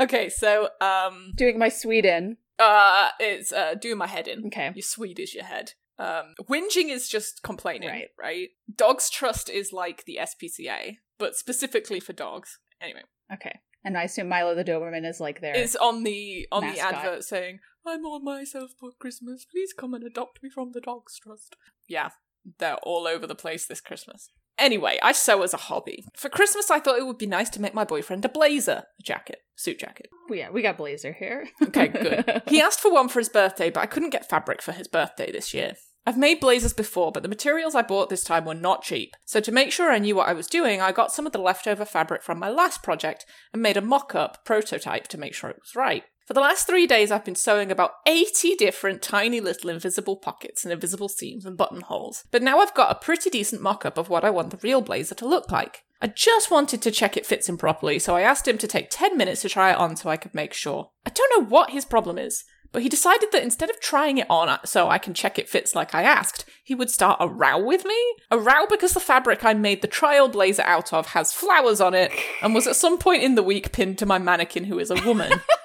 Okay, 0.00 0.28
so 0.28 0.68
um, 0.80 1.32
Doing 1.36 1.58
my 1.58 1.68
Sweden. 1.68 2.36
uh, 2.58 3.08
it's 3.18 3.52
uh, 3.52 3.74
doing 3.74 3.98
my 3.98 4.06
head 4.06 4.26
in. 4.28 4.46
Okay. 4.46 4.70
Your 4.74 4.82
Swede 4.82 5.18
is 5.20 5.34
your 5.34 5.44
head. 5.44 5.72
Um, 5.98 6.34
whinging 6.48 6.88
is 6.90 7.08
just 7.08 7.42
complaining, 7.42 7.88
Right. 7.88 8.08
right? 8.18 8.48
Dogs 8.74 9.10
Trust 9.10 9.50
is 9.50 9.72
like 9.72 10.04
the 10.06 10.18
SPCA, 10.20 10.96
but 11.18 11.36
specifically 11.36 12.00
for 12.00 12.14
dogs. 12.14 12.58
Anyway, 12.80 13.02
Okay. 13.32 13.60
And 13.84 13.96
I 13.96 14.02
assume 14.04 14.28
Milo 14.28 14.54
the 14.54 14.64
Doberman 14.64 15.06
is 15.08 15.20
like 15.20 15.40
there. 15.40 15.54
it's 15.54 15.76
on 15.76 16.02
the 16.04 16.46
on 16.52 16.62
Mascot. 16.62 16.90
the 16.90 16.96
advert 16.98 17.24
saying, 17.24 17.60
"I'm 17.86 18.04
on 18.04 18.22
myself 18.24 18.72
for 18.78 18.90
Christmas. 18.98 19.46
Please 19.46 19.72
come 19.72 19.94
and 19.94 20.04
adopt 20.04 20.42
me 20.42 20.50
from 20.50 20.72
the 20.72 20.80
Dogs 20.82 21.18
Trust." 21.18 21.56
Yeah, 21.88 22.10
they're 22.58 22.76
all 22.82 23.06
over 23.06 23.26
the 23.26 23.34
place 23.34 23.66
this 23.66 23.80
Christmas. 23.80 24.30
Anyway, 24.60 24.98
I 25.02 25.12
sew 25.12 25.42
as 25.42 25.54
a 25.54 25.56
hobby. 25.56 26.04
For 26.14 26.28
Christmas, 26.28 26.70
I 26.70 26.80
thought 26.80 26.98
it 26.98 27.06
would 27.06 27.16
be 27.18 27.26
nice 27.26 27.48
to 27.50 27.62
make 27.62 27.72
my 27.74 27.84
boyfriend 27.84 28.24
a 28.26 28.28
blazer, 28.28 28.84
a 28.98 29.02
jacket, 29.02 29.38
suit 29.56 29.78
jacket. 29.78 30.08
yeah, 30.30 30.50
we 30.50 30.60
got 30.60 30.76
Blazer 30.76 31.12
here. 31.12 31.48
Okay, 31.62 31.88
good. 31.88 32.42
He 32.46 32.60
asked 32.60 32.80
for 32.80 32.92
one 32.92 33.08
for 33.08 33.20
his 33.20 33.30
birthday, 33.30 33.70
but 33.70 33.80
I 33.80 33.86
couldn't 33.86 34.10
get 34.10 34.28
fabric 34.28 34.60
for 34.60 34.72
his 34.72 34.86
birthday 34.86 35.32
this 35.32 35.54
year. 35.54 35.74
I've 36.06 36.18
made 36.18 36.40
blazers 36.40 36.72
before, 36.72 37.12
but 37.12 37.22
the 37.22 37.28
materials 37.28 37.74
I 37.74 37.82
bought 37.82 38.10
this 38.10 38.24
time 38.24 38.44
were 38.44 38.54
not 38.54 38.82
cheap. 38.82 39.14
So 39.24 39.40
to 39.40 39.52
make 39.52 39.70
sure 39.72 39.90
I 39.90 39.98
knew 39.98 40.16
what 40.16 40.28
I 40.28 40.32
was 40.32 40.46
doing, 40.46 40.80
I 40.80 40.92
got 40.92 41.12
some 41.12 41.26
of 41.26 41.32
the 41.32 41.38
leftover 41.40 41.84
fabric 41.84 42.22
from 42.22 42.38
my 42.38 42.50
last 42.50 42.82
project 42.82 43.24
and 43.52 43.62
made 43.62 43.76
a 43.76 43.82
mock-up 43.82 44.44
prototype 44.44 45.08
to 45.08 45.18
make 45.18 45.34
sure 45.34 45.50
it 45.50 45.60
was 45.60 45.76
right. 45.76 46.04
For 46.26 46.34
the 46.34 46.40
last 46.40 46.66
three 46.66 46.86
days, 46.86 47.10
I've 47.10 47.24
been 47.24 47.34
sewing 47.34 47.72
about 47.72 47.94
80 48.06 48.54
different 48.54 49.02
tiny 49.02 49.40
little 49.40 49.70
invisible 49.70 50.16
pockets 50.16 50.64
and 50.64 50.72
invisible 50.72 51.08
seams 51.08 51.44
and 51.44 51.56
buttonholes. 51.56 52.24
But 52.30 52.42
now 52.42 52.60
I've 52.60 52.74
got 52.74 52.92
a 52.92 53.04
pretty 53.04 53.30
decent 53.30 53.62
mock-up 53.62 53.98
of 53.98 54.08
what 54.08 54.24
I 54.24 54.30
want 54.30 54.50
the 54.50 54.60
real 54.62 54.80
blazer 54.80 55.16
to 55.16 55.26
look 55.26 55.50
like. 55.50 55.82
I 56.02 56.06
just 56.06 56.50
wanted 56.50 56.80
to 56.82 56.90
check 56.90 57.16
it 57.16 57.26
fits 57.26 57.48
him 57.48 57.58
properly, 57.58 57.98
so 57.98 58.16
I 58.16 58.22
asked 58.22 58.48
him 58.48 58.58
to 58.58 58.66
take 58.66 58.88
10 58.90 59.16
minutes 59.16 59.42
to 59.42 59.48
try 59.48 59.72
it 59.72 59.76
on 59.76 59.96
so 59.96 60.08
I 60.08 60.16
could 60.16 60.34
make 60.34 60.54
sure. 60.54 60.90
I 61.04 61.10
don't 61.10 61.32
know 61.36 61.46
what 61.48 61.70
his 61.70 61.84
problem 61.84 62.16
is, 62.16 62.44
but 62.72 62.82
he 62.82 62.88
decided 62.88 63.30
that 63.32 63.42
instead 63.42 63.68
of 63.68 63.80
trying 63.80 64.18
it 64.18 64.26
on 64.30 64.58
so 64.64 64.88
I 64.88 64.98
can 64.98 65.12
check 65.12 65.38
it 65.38 65.48
fits 65.48 65.74
like 65.74 65.94
I 65.94 66.02
asked, 66.04 66.44
he 66.62 66.74
would 66.74 66.90
start 66.90 67.18
a 67.20 67.28
row 67.28 67.58
with 67.58 67.84
me. 67.84 67.96
A 68.30 68.38
row 68.38 68.66
because 68.68 68.94
the 68.94 69.00
fabric 69.00 69.44
I 69.44 69.54
made 69.54 69.82
the 69.82 69.88
trial 69.88 70.28
blazer 70.28 70.62
out 70.62 70.92
of 70.92 71.08
has 71.08 71.32
flowers 71.32 71.80
on 71.80 71.94
it 71.94 72.12
and 72.40 72.54
was 72.54 72.66
at 72.66 72.76
some 72.76 72.96
point 72.96 73.24
in 73.24 73.34
the 73.34 73.42
week 73.42 73.72
pinned 73.72 73.98
to 73.98 74.06
my 74.06 74.18
mannequin 74.18 74.64
who 74.64 74.78
is 74.78 74.90
a 74.90 75.02
woman. 75.04 75.32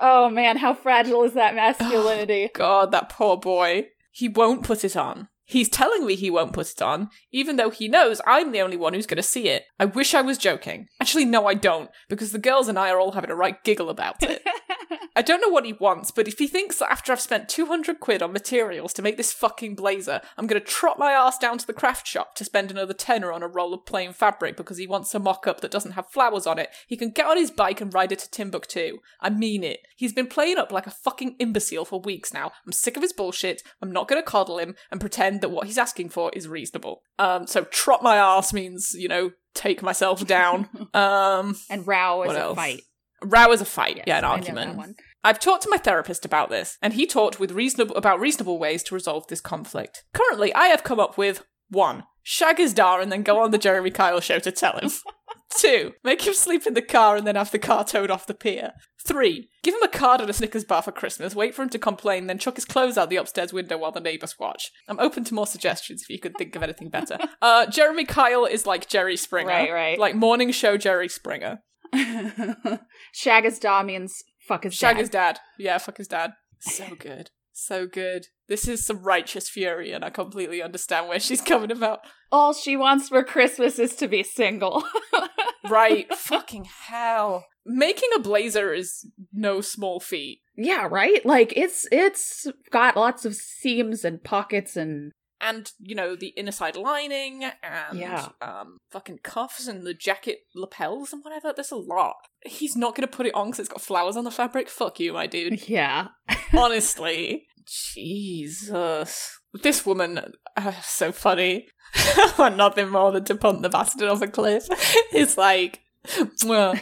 oh 0.00 0.28
man, 0.30 0.56
how 0.56 0.74
fragile 0.74 1.24
is 1.24 1.34
that 1.34 1.54
masculinity? 1.56 2.50
God, 2.54 2.92
that 2.92 3.08
poor 3.08 3.36
boy. 3.36 3.88
He 4.10 4.28
won't 4.28 4.62
put 4.62 4.84
it 4.84 4.96
on. 4.96 5.28
He's 5.48 5.68
telling 5.68 6.04
me 6.04 6.16
he 6.16 6.28
won't 6.28 6.52
put 6.52 6.70
it 6.70 6.82
on, 6.82 7.08
even 7.30 7.54
though 7.54 7.70
he 7.70 7.86
knows 7.86 8.20
I'm 8.26 8.50
the 8.50 8.60
only 8.60 8.76
one 8.76 8.94
who's 8.94 9.06
going 9.06 9.16
to 9.16 9.22
see 9.22 9.48
it. 9.48 9.64
I 9.78 9.84
wish 9.84 10.12
I 10.12 10.20
was 10.20 10.38
joking. 10.38 10.88
Actually, 11.00 11.24
no, 11.24 11.46
I 11.46 11.54
don't, 11.54 11.88
because 12.08 12.32
the 12.32 12.38
girls 12.38 12.66
and 12.66 12.76
I 12.76 12.90
are 12.90 12.98
all 12.98 13.12
having 13.12 13.30
a 13.30 13.36
right 13.36 13.62
giggle 13.62 13.88
about 13.88 14.22
it. 14.24 14.42
I 15.16 15.22
don't 15.22 15.40
know 15.40 15.48
what 15.48 15.64
he 15.64 15.72
wants, 15.72 16.10
but 16.10 16.28
if 16.28 16.38
he 16.38 16.46
thinks 16.46 16.78
that 16.78 16.92
after 16.92 17.10
I've 17.10 17.22
spent 17.22 17.48
200 17.48 18.00
quid 18.00 18.22
on 18.22 18.34
materials 18.34 18.92
to 18.92 19.02
make 19.02 19.16
this 19.16 19.32
fucking 19.32 19.74
blazer, 19.74 20.20
I'm 20.36 20.46
going 20.46 20.60
to 20.60 20.66
trot 20.66 20.98
my 20.98 21.12
ass 21.12 21.38
down 21.38 21.56
to 21.56 21.66
the 21.66 21.72
craft 21.72 22.06
shop 22.06 22.34
to 22.34 22.44
spend 22.44 22.70
another 22.70 22.92
tenner 22.92 23.32
on 23.32 23.42
a 23.42 23.48
roll 23.48 23.72
of 23.72 23.86
plain 23.86 24.12
fabric 24.12 24.58
because 24.58 24.76
he 24.76 24.86
wants 24.86 25.14
a 25.14 25.18
mock 25.18 25.46
up 25.46 25.62
that 25.62 25.70
doesn't 25.70 25.92
have 25.92 26.10
flowers 26.10 26.46
on 26.46 26.58
it, 26.58 26.68
he 26.86 26.98
can 26.98 27.10
get 27.10 27.24
on 27.24 27.38
his 27.38 27.50
bike 27.50 27.80
and 27.80 27.94
ride 27.94 28.12
it 28.12 28.18
to 28.18 28.30
Timbuktu. 28.30 28.98
I 29.18 29.30
mean 29.30 29.64
it. 29.64 29.80
He's 29.96 30.12
been 30.12 30.26
playing 30.26 30.58
up 30.58 30.70
like 30.70 30.86
a 30.86 30.90
fucking 30.90 31.36
imbecile 31.38 31.86
for 31.86 31.98
weeks 31.98 32.34
now. 32.34 32.52
I'm 32.66 32.72
sick 32.72 32.98
of 32.98 33.02
his 33.02 33.14
bullshit. 33.14 33.62
I'm 33.80 33.92
not 33.92 34.08
going 34.08 34.22
to 34.22 34.30
coddle 34.30 34.58
him 34.58 34.74
and 34.90 35.00
pretend 35.00 35.35
that 35.40 35.50
what 35.50 35.66
he's 35.66 35.78
asking 35.78 36.10
for 36.10 36.30
is 36.34 36.48
reasonable. 36.48 37.02
Um, 37.18 37.46
so 37.46 37.64
trot 37.64 38.02
my 38.02 38.16
ass 38.16 38.52
means, 38.52 38.94
you 38.94 39.08
know, 39.08 39.30
take 39.54 39.82
myself 39.82 40.26
down. 40.26 40.68
um, 40.94 41.56
and 41.70 41.86
row 41.86 42.22
is 42.24 42.36
a 42.36 42.40
else? 42.40 42.56
fight. 42.56 42.82
row 43.22 43.50
is 43.52 43.60
a 43.60 43.64
fight, 43.64 43.96
Yes, 43.96 44.04
yeah, 44.06 44.18
an 44.18 44.24
I 44.24 44.28
argument. 44.28 44.96
I've 45.24 45.40
talked 45.40 45.64
to 45.64 45.70
my 45.70 45.78
therapist 45.78 46.24
about 46.24 46.50
this, 46.50 46.78
and 46.80 46.92
he 46.92 47.04
talked 47.04 47.40
with 47.40 47.50
reasonable 47.50 47.96
about 47.96 48.20
reasonable 48.20 48.58
ways 48.60 48.84
to 48.84 48.94
resolve 48.94 49.26
this 49.26 49.40
conflict. 49.40 50.04
Currently, 50.12 50.54
I 50.54 50.66
have 50.66 50.84
come 50.84 51.00
up 51.00 51.18
with 51.18 51.44
one: 51.68 52.04
shag 52.22 52.58
his 52.58 52.72
dar 52.72 53.00
and 53.00 53.10
then 53.10 53.24
go 53.24 53.40
on 53.40 53.50
the 53.50 53.58
Jeremy 53.58 53.90
Kyle 53.90 54.20
show 54.20 54.38
to 54.38 54.52
tell 54.52 54.78
him. 54.78 54.90
Two: 55.58 55.92
make 56.04 56.26
him 56.26 56.34
sleep 56.34 56.66
in 56.66 56.74
the 56.74 56.82
car 56.82 57.16
and 57.16 57.26
then 57.26 57.36
have 57.36 57.50
the 57.50 57.58
car 57.58 57.84
towed 57.84 58.10
off 58.10 58.26
the 58.26 58.34
pier. 58.34 58.72
Three: 59.06 59.48
give 59.62 59.74
him 59.74 59.82
a 59.82 59.88
card 59.88 60.20
and 60.20 60.28
a 60.28 60.32
Snickers 60.32 60.64
bar 60.64 60.82
for 60.82 60.90
Christmas. 60.92 61.34
Wait 61.34 61.54
for 61.54 61.62
him 61.62 61.68
to 61.70 61.78
complain, 61.78 62.26
then 62.26 62.38
chuck 62.38 62.56
his 62.56 62.64
clothes 62.64 62.98
out 62.98 63.08
the 63.10 63.16
upstairs 63.16 63.52
window 63.52 63.78
while 63.78 63.92
the 63.92 64.00
neighbours 64.00 64.34
watch. 64.38 64.70
I'm 64.88 64.98
open 64.98 65.22
to 65.24 65.34
more 65.34 65.46
suggestions 65.46 66.02
if 66.02 66.10
you 66.10 66.18
could 66.18 66.36
think 66.36 66.56
of 66.56 66.62
anything 66.62 66.88
better. 66.90 67.18
Uh, 67.42 67.66
Jeremy 67.66 68.04
Kyle 68.04 68.44
is 68.44 68.66
like 68.66 68.88
Jerry 68.88 69.16
Springer, 69.16 69.48
Right, 69.48 69.72
right. 69.72 69.98
like 69.98 70.14
morning 70.16 70.50
show 70.50 70.76
Jerry 70.76 71.08
Springer. 71.08 71.58
Shag 73.12 73.44
his 73.44 73.58
daw 73.58 73.82
means 73.82 74.22
fuck 74.48 74.64
his 74.64 74.74
Shag 74.74 74.96
dad. 74.96 75.00
his 75.00 75.10
dad. 75.10 75.38
Yeah, 75.58 75.78
fuck 75.78 75.96
his 75.98 76.08
dad. 76.08 76.32
So 76.60 76.94
good. 76.98 77.30
So 77.58 77.86
good. 77.86 78.26
This 78.48 78.68
is 78.68 78.84
some 78.84 79.02
righteous 79.02 79.48
fury, 79.48 79.90
and 79.90 80.04
I 80.04 80.10
completely 80.10 80.60
understand 80.62 81.08
where 81.08 81.18
she's 81.18 81.40
coming 81.40 81.70
about. 81.70 82.00
All 82.30 82.52
she 82.52 82.76
wants 82.76 83.08
for 83.08 83.24
Christmas 83.24 83.78
is 83.78 83.96
to 83.96 84.08
be 84.08 84.22
single. 84.22 84.84
Right. 85.68 86.12
Fucking 86.14 86.66
hell. 86.86 87.44
Making 87.64 88.10
a 88.14 88.20
blazer 88.20 88.72
is 88.72 89.04
no 89.32 89.60
small 89.60 89.98
feat. 89.98 90.42
yeah, 90.56 90.86
right? 90.88 91.26
Like 91.26 91.52
it's 91.56 91.88
it's 91.90 92.46
got 92.70 92.94
lots 92.96 93.24
of 93.24 93.34
seams 93.34 94.04
and 94.04 94.22
pockets 94.22 94.76
and 94.76 95.10
And, 95.40 95.70
you 95.78 95.94
know, 95.94 96.16
the 96.16 96.28
inner 96.28 96.50
side 96.52 96.76
lining 96.76 97.44
and 97.62 97.98
Yeah. 97.98 98.28
um 98.40 98.78
fucking 98.90 99.18
cuffs 99.22 99.66
and 99.68 99.84
the 99.86 99.92
jacket 99.94 100.38
lapels 100.54 101.12
and 101.12 101.22
whatever. 101.22 101.52
There's 101.54 101.70
a 101.70 101.76
lot. 101.76 102.16
He's 102.44 102.74
not 102.76 102.94
gonna 102.94 103.06
put 103.06 103.26
it 103.26 103.34
on 103.34 103.48
because 103.48 103.60
it's 103.60 103.68
got 103.68 103.82
flowers 103.82 104.16
on 104.16 104.24
the 104.24 104.30
fabric. 104.30 104.68
Fuck 104.68 104.98
you, 105.00 105.12
my 105.12 105.26
dude. 105.26 105.68
yeah. 105.68 106.08
Honestly. 106.56 107.46
Jesus. 107.66 109.38
This 109.62 109.84
woman, 109.84 110.20
uh, 110.56 110.72
so 110.82 111.12
funny. 111.12 111.68
I 111.94 112.32
want 112.38 112.56
nothing 112.56 112.88
more 112.90 113.10
than 113.12 113.24
to 113.24 113.34
punt 113.34 113.62
the 113.62 113.68
bastard 113.68 114.08
off 114.08 114.22
a 114.22 114.28
cliff. 114.28 114.66
It's 115.12 115.36
like, 115.38 115.80
mwah, 116.06 116.78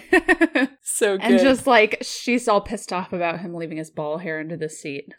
so 0.83 1.17
good. 1.17 1.25
and 1.25 1.39
just 1.41 1.67
like 1.67 1.99
she's 2.03 2.49
all 2.49 2.61
pissed 2.61 2.93
off 2.93 3.13
about 3.13 3.41
him 3.41 3.55
leaving 3.55 3.79
his 3.79 3.91
ball 3.91 4.19
hair 4.19 4.41
under 4.41 4.57
the 4.57 4.69
seat. 4.69 5.13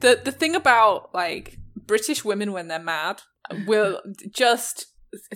The 0.00 0.20
the 0.24 0.32
thing 0.32 0.54
about 0.54 1.14
like 1.14 1.58
British 1.76 2.24
women 2.24 2.52
when 2.52 2.68
they're 2.68 2.78
mad 2.78 3.22
will 3.66 4.00
just 4.30 4.86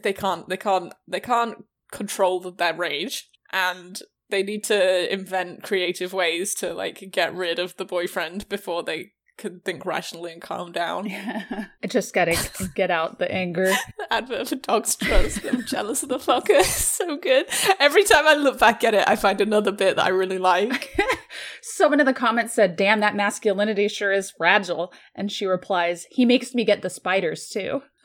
they 0.02 0.12
can't 0.12 0.48
they 0.48 0.56
can't 0.56 0.92
they 1.06 1.20
can't 1.20 1.64
control 1.92 2.40
their 2.40 2.74
rage 2.74 3.28
and 3.52 4.00
they 4.30 4.42
need 4.42 4.64
to 4.64 5.12
invent 5.12 5.62
creative 5.62 6.12
ways 6.12 6.54
to 6.54 6.74
like 6.74 7.09
get 7.11 7.34
rid 7.34 7.59
of 7.59 7.76
the 7.76 7.84
boyfriend 7.84 8.48
before 8.48 8.82
they 8.82 9.12
can 9.38 9.61
think 9.61 9.86
rationally 9.86 10.32
and 10.32 10.42
calm 10.42 10.72
down. 10.72 11.09
I 11.11 11.86
just 11.86 12.12
gotta 12.12 12.36
get 12.74 12.90
out 12.90 13.18
the 13.18 13.30
anger. 13.30 13.72
Advert 14.11 14.48
for 14.48 14.56
dogs 14.56 14.96
trust. 14.96 15.44
I'm 15.44 15.64
jealous 15.64 16.02
of 16.02 16.09
the 16.09 16.18
fucker. 16.18 16.62
so 16.64 17.16
good. 17.16 17.46
Every 17.78 18.04
time 18.04 18.26
I 18.26 18.34
look 18.34 18.59
back 18.59 18.84
at 18.84 18.94
it, 18.94 19.04
I 19.06 19.16
find 19.16 19.40
another 19.40 19.72
bit 19.72 19.96
that 19.96 20.04
I 20.06 20.11
really 20.11 20.38
like. 20.38 20.98
Someone 21.62 22.00
in 22.00 22.06
the 22.06 22.12
comments 22.12 22.54
said, 22.54 22.76
Damn, 22.76 23.00
that 23.00 23.16
masculinity 23.16 23.88
sure 23.88 24.12
is 24.12 24.30
fragile. 24.30 24.92
And 25.14 25.30
she 25.30 25.46
replies, 25.46 26.06
He 26.11 26.24
makes 26.24 26.54
me 26.54 26.64
get 26.64 26.82
the 26.82 26.90
spiders 26.90 27.48
too. 27.48 27.82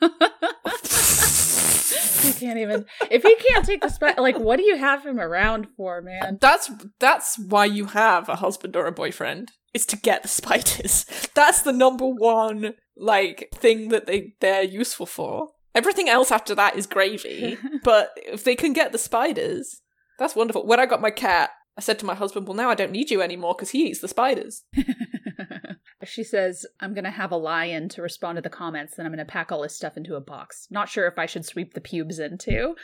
he 2.24 2.32
can't 2.32 2.58
even 2.58 2.84
if 3.10 3.22
he 3.22 3.34
can't 3.36 3.64
take 3.64 3.80
the 3.80 3.88
spider 3.88 4.20
like 4.20 4.38
what 4.38 4.56
do 4.56 4.64
you 4.64 4.76
have 4.76 5.04
him 5.04 5.20
around 5.20 5.68
for, 5.76 6.02
man? 6.02 6.38
That's 6.40 6.70
that's 6.98 7.38
why 7.38 7.66
you 7.66 7.86
have 7.86 8.28
a 8.28 8.36
husband 8.36 8.76
or 8.76 8.86
a 8.86 8.92
boyfriend. 8.92 9.52
Is 9.72 9.86
to 9.86 9.96
get 9.96 10.22
the 10.22 10.28
spiders. 10.28 11.04
That's 11.34 11.62
the 11.62 11.72
number 11.72 12.06
one 12.06 12.74
like 12.96 13.48
thing 13.54 13.88
that 13.88 14.06
they 14.06 14.34
they're 14.40 14.62
useful 14.62 15.06
for. 15.06 15.48
Everything 15.74 16.08
else 16.08 16.30
after 16.30 16.54
that 16.54 16.76
is 16.76 16.86
gravy. 16.86 17.58
but 17.84 18.10
if 18.16 18.44
they 18.44 18.54
can 18.56 18.72
get 18.72 18.92
the 18.92 18.98
spiders, 18.98 19.82
that's 20.18 20.36
wonderful. 20.36 20.66
When 20.66 20.80
I 20.80 20.86
got 20.86 21.00
my 21.00 21.10
cat, 21.10 21.50
I 21.76 21.80
said 21.80 21.98
to 22.00 22.06
my 22.06 22.14
husband, 22.14 22.46
"Well, 22.46 22.56
now 22.56 22.70
I 22.70 22.74
don't 22.76 22.92
need 22.92 23.10
you 23.10 23.20
anymore 23.20 23.54
because 23.56 23.70
he 23.70 23.86
eats 23.86 24.00
the 24.00 24.08
spiders." 24.08 24.64
she 26.04 26.22
says, 26.24 26.66
I'm 26.80 26.94
gonna 26.94 27.10
have 27.10 27.32
a 27.32 27.36
lion 27.36 27.88
to 27.90 28.02
respond 28.02 28.36
to 28.36 28.42
the 28.42 28.50
comments, 28.50 28.94
then 28.96 29.06
I'm 29.06 29.12
gonna 29.12 29.24
pack 29.24 29.50
all 29.50 29.62
his 29.62 29.74
stuff 29.74 29.96
into 29.96 30.16
a 30.16 30.20
box. 30.20 30.66
Not 30.70 30.88
sure 30.88 31.06
if 31.06 31.18
I 31.18 31.26
should 31.26 31.44
sweep 31.44 31.74
the 31.74 31.80
pubes 31.80 32.18
in 32.18 32.38
too. 32.38 32.76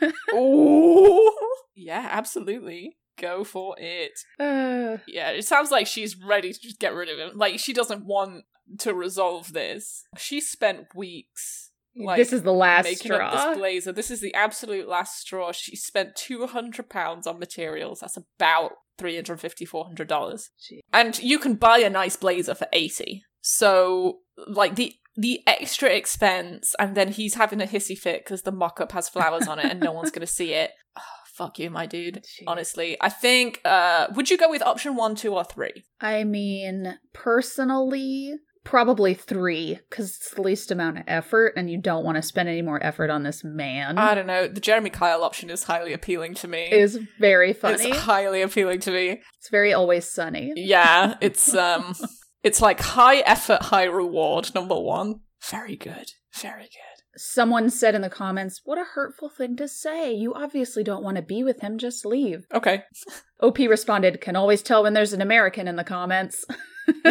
Ooh. 0.34 1.32
Yeah, 1.74 2.08
absolutely. 2.10 2.96
Go 3.18 3.44
for 3.44 3.74
it. 3.78 4.12
Uh, 4.38 4.98
Yeah, 5.06 5.30
it 5.30 5.44
sounds 5.44 5.70
like 5.70 5.86
she's 5.86 6.16
ready 6.16 6.52
to 6.52 6.60
just 6.60 6.78
get 6.80 6.94
rid 6.94 7.08
of 7.08 7.18
him. 7.18 7.36
Like 7.38 7.58
she 7.58 7.72
doesn't 7.72 8.04
want 8.06 8.44
to 8.78 8.94
resolve 8.94 9.52
this. 9.52 10.04
She 10.16 10.40
spent 10.40 10.94
weeks 10.94 11.69
like 11.96 12.18
this 12.18 12.32
is 12.32 12.42
the 12.42 12.52
last 12.52 12.84
making 12.84 13.12
straw. 13.12 13.28
up 13.28 13.48
this 13.50 13.58
blazer. 13.58 13.92
This 13.92 14.10
is 14.10 14.20
the 14.20 14.34
absolute 14.34 14.88
last 14.88 15.18
straw. 15.18 15.52
She 15.52 15.76
spent 15.76 16.16
two 16.16 16.46
hundred 16.46 16.88
pounds 16.88 17.26
on 17.26 17.38
materials. 17.38 18.00
That's 18.00 18.16
about 18.16 18.72
three 18.98 19.14
hundred 19.14 19.40
fifty, 19.40 19.64
four 19.64 19.84
hundred 19.84 20.08
dollars. 20.08 20.50
And 20.92 21.18
you 21.18 21.38
can 21.38 21.54
buy 21.54 21.78
a 21.78 21.90
nice 21.90 22.16
blazer 22.16 22.54
for 22.54 22.68
eighty. 22.72 23.22
So 23.40 24.18
like 24.46 24.76
the 24.76 24.94
the 25.16 25.40
extra 25.46 25.88
expense, 25.90 26.74
and 26.78 26.94
then 26.94 27.08
he's 27.08 27.34
having 27.34 27.60
a 27.60 27.66
hissy 27.66 27.98
fit 27.98 28.24
because 28.24 28.42
the 28.42 28.52
mock-up 28.52 28.92
has 28.92 29.08
flowers 29.08 29.46
on 29.48 29.58
it, 29.58 29.66
and 29.66 29.80
no 29.80 29.92
one's 29.92 30.10
gonna 30.10 30.26
see 30.26 30.52
it. 30.54 30.70
Oh, 30.96 31.02
fuck 31.34 31.58
you, 31.58 31.68
my 31.70 31.86
dude. 31.86 32.24
Gee. 32.38 32.44
Honestly, 32.46 32.96
I 33.00 33.08
think. 33.08 33.60
uh 33.64 34.06
Would 34.14 34.30
you 34.30 34.38
go 34.38 34.48
with 34.48 34.62
option 34.62 34.96
one, 34.96 35.16
two, 35.16 35.34
or 35.34 35.44
three? 35.44 35.84
I 36.00 36.24
mean, 36.24 36.98
personally, 37.12 38.34
probably 38.70 39.14
three, 39.14 39.80
because 39.90 40.10
it's 40.10 40.30
the 40.30 40.40
least 40.40 40.70
amount 40.70 40.96
of 40.96 41.04
effort, 41.08 41.54
and 41.56 41.68
you 41.68 41.76
don't 41.76 42.04
want 42.04 42.14
to 42.14 42.22
spend 42.22 42.48
any 42.48 42.62
more 42.62 42.80
effort 42.86 43.10
on 43.10 43.24
this 43.24 43.42
man. 43.42 43.98
I 43.98 44.14
don't 44.14 44.28
know. 44.28 44.46
The 44.46 44.60
Jeremy 44.60 44.90
Kyle 44.90 45.24
option 45.24 45.50
is 45.50 45.64
highly 45.64 45.92
appealing 45.92 46.34
to 46.34 46.46
me. 46.46 46.70
is 46.70 46.96
very 47.18 47.52
funny. 47.52 47.82
It's 47.90 47.98
highly 47.98 48.42
appealing 48.42 48.78
to 48.80 48.92
me. 48.92 49.20
It's 49.38 49.48
very 49.50 49.72
always 49.72 50.08
sunny. 50.08 50.52
Yeah, 50.54 51.16
it's 51.20 51.52
um 51.52 51.96
it's 52.44 52.60
like 52.60 52.80
high 52.80 53.18
effort, 53.18 53.60
high 53.62 53.84
reward, 53.84 54.54
number 54.54 54.78
one. 54.78 55.20
Very 55.50 55.74
good. 55.74 56.12
Very 56.32 56.62
good. 56.62 56.99
Someone 57.16 57.70
said 57.70 57.94
in 57.94 58.02
the 58.02 58.10
comments, 58.10 58.60
What 58.64 58.78
a 58.78 58.84
hurtful 58.84 59.28
thing 59.28 59.56
to 59.56 59.68
say. 59.68 60.12
You 60.12 60.34
obviously 60.34 60.84
don't 60.84 61.02
want 61.02 61.16
to 61.16 61.22
be 61.22 61.42
with 61.42 61.60
him, 61.60 61.78
just 61.78 62.06
leave. 62.06 62.46
Okay. 62.52 62.84
OP 63.40 63.58
responded, 63.58 64.20
Can 64.20 64.36
always 64.36 64.62
tell 64.62 64.82
when 64.82 64.92
there's 64.92 65.12
an 65.12 65.22
American 65.22 65.66
in 65.68 65.76
the 65.76 65.84
comments. 65.84 66.44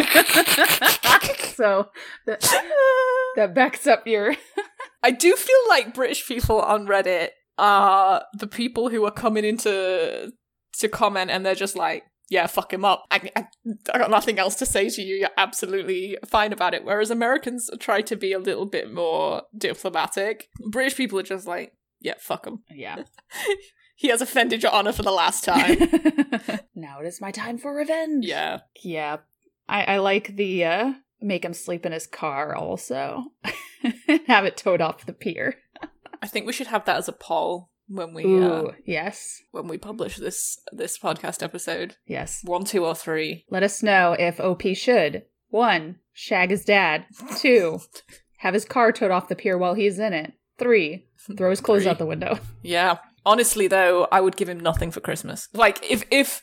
so 1.54 1.88
that, 2.26 2.40
that 3.36 3.54
backs 3.54 3.86
up 3.86 4.06
your. 4.06 4.34
I 5.02 5.10
do 5.10 5.34
feel 5.34 5.56
like 5.68 5.94
British 5.94 6.26
people 6.26 6.60
on 6.60 6.86
Reddit 6.86 7.28
are 7.56 8.24
the 8.34 8.46
people 8.46 8.88
who 8.88 9.04
are 9.04 9.10
coming 9.10 9.44
into 9.44 10.32
to 10.78 10.88
comment 10.88 11.30
and 11.30 11.44
they're 11.44 11.54
just 11.54 11.76
like, 11.76 12.04
yeah, 12.30 12.46
fuck 12.46 12.72
him 12.72 12.84
up. 12.84 13.06
I, 13.10 13.30
I, 13.34 13.46
I 13.92 13.98
got 13.98 14.10
nothing 14.10 14.38
else 14.38 14.54
to 14.56 14.66
say 14.66 14.88
to 14.88 15.02
you. 15.02 15.16
You're 15.16 15.30
absolutely 15.36 16.16
fine 16.24 16.52
about 16.52 16.74
it. 16.74 16.84
Whereas 16.84 17.10
Americans 17.10 17.68
try 17.80 18.00
to 18.02 18.16
be 18.16 18.32
a 18.32 18.38
little 18.38 18.66
bit 18.66 18.94
more 18.94 19.42
diplomatic. 19.56 20.48
British 20.70 20.96
people 20.96 21.18
are 21.18 21.24
just 21.24 21.46
like, 21.46 21.74
yeah, 22.00 22.14
fuck 22.18 22.46
him. 22.46 22.62
Yeah. 22.70 23.02
He 24.00 24.08
has 24.08 24.22
offended 24.22 24.62
your 24.62 24.72
honor 24.72 24.92
for 24.92 25.02
the 25.02 25.10
last 25.10 25.44
time. 25.44 25.76
now 26.74 27.00
it 27.00 27.06
is 27.06 27.20
my 27.20 27.30
time 27.30 27.58
for 27.58 27.74
revenge. 27.74 28.24
yeah. 28.24 28.60
Yeah. 28.82 29.18
I, 29.68 29.84
I 29.84 29.96
like 29.98 30.36
the 30.36 30.64
uh 30.64 30.92
make 31.20 31.44
him 31.44 31.52
sleep 31.52 31.84
in 31.84 31.92
his 31.92 32.06
car 32.06 32.56
also. 32.56 33.24
Have 34.26 34.46
it 34.46 34.56
towed 34.56 34.80
off 34.80 35.04
the 35.04 35.12
pier. 35.12 35.56
I 36.22 36.26
think 36.26 36.46
we 36.46 36.54
should 36.54 36.68
have 36.68 36.86
that 36.86 36.96
as 36.96 37.08
a 37.08 37.12
poll 37.12 37.69
when 37.90 38.14
we 38.14 38.24
Ooh, 38.24 38.68
uh, 38.68 38.72
yes. 38.86 39.42
when 39.50 39.66
we 39.68 39.76
publish 39.78 40.16
this 40.16 40.58
this 40.72 40.98
podcast 40.98 41.42
episode. 41.42 41.96
Yes. 42.06 42.40
One, 42.44 42.64
two, 42.64 42.84
or 42.84 42.94
three. 42.94 43.44
Let 43.50 43.62
us 43.62 43.82
know 43.82 44.14
if 44.18 44.38
OP 44.40 44.62
should 44.74 45.24
One, 45.48 45.96
shag 46.12 46.50
his 46.50 46.64
dad. 46.64 47.06
Two, 47.36 47.80
have 48.38 48.54
his 48.54 48.64
car 48.64 48.92
towed 48.92 49.10
off 49.10 49.28
the 49.28 49.36
pier 49.36 49.58
while 49.58 49.74
he's 49.74 49.98
in 49.98 50.12
it. 50.12 50.32
Three, 50.58 51.06
throw 51.36 51.50
his 51.50 51.60
clothes 51.60 51.82
Three. 51.82 51.90
out 51.90 51.98
the 51.98 52.06
window. 52.06 52.38
Yeah. 52.62 52.98
Honestly 53.26 53.66
though, 53.68 54.06
I 54.12 54.20
would 54.20 54.36
give 54.36 54.48
him 54.48 54.60
nothing 54.60 54.90
for 54.90 55.00
Christmas. 55.00 55.48
Like 55.52 55.78
if 55.90 56.04
if 56.10 56.40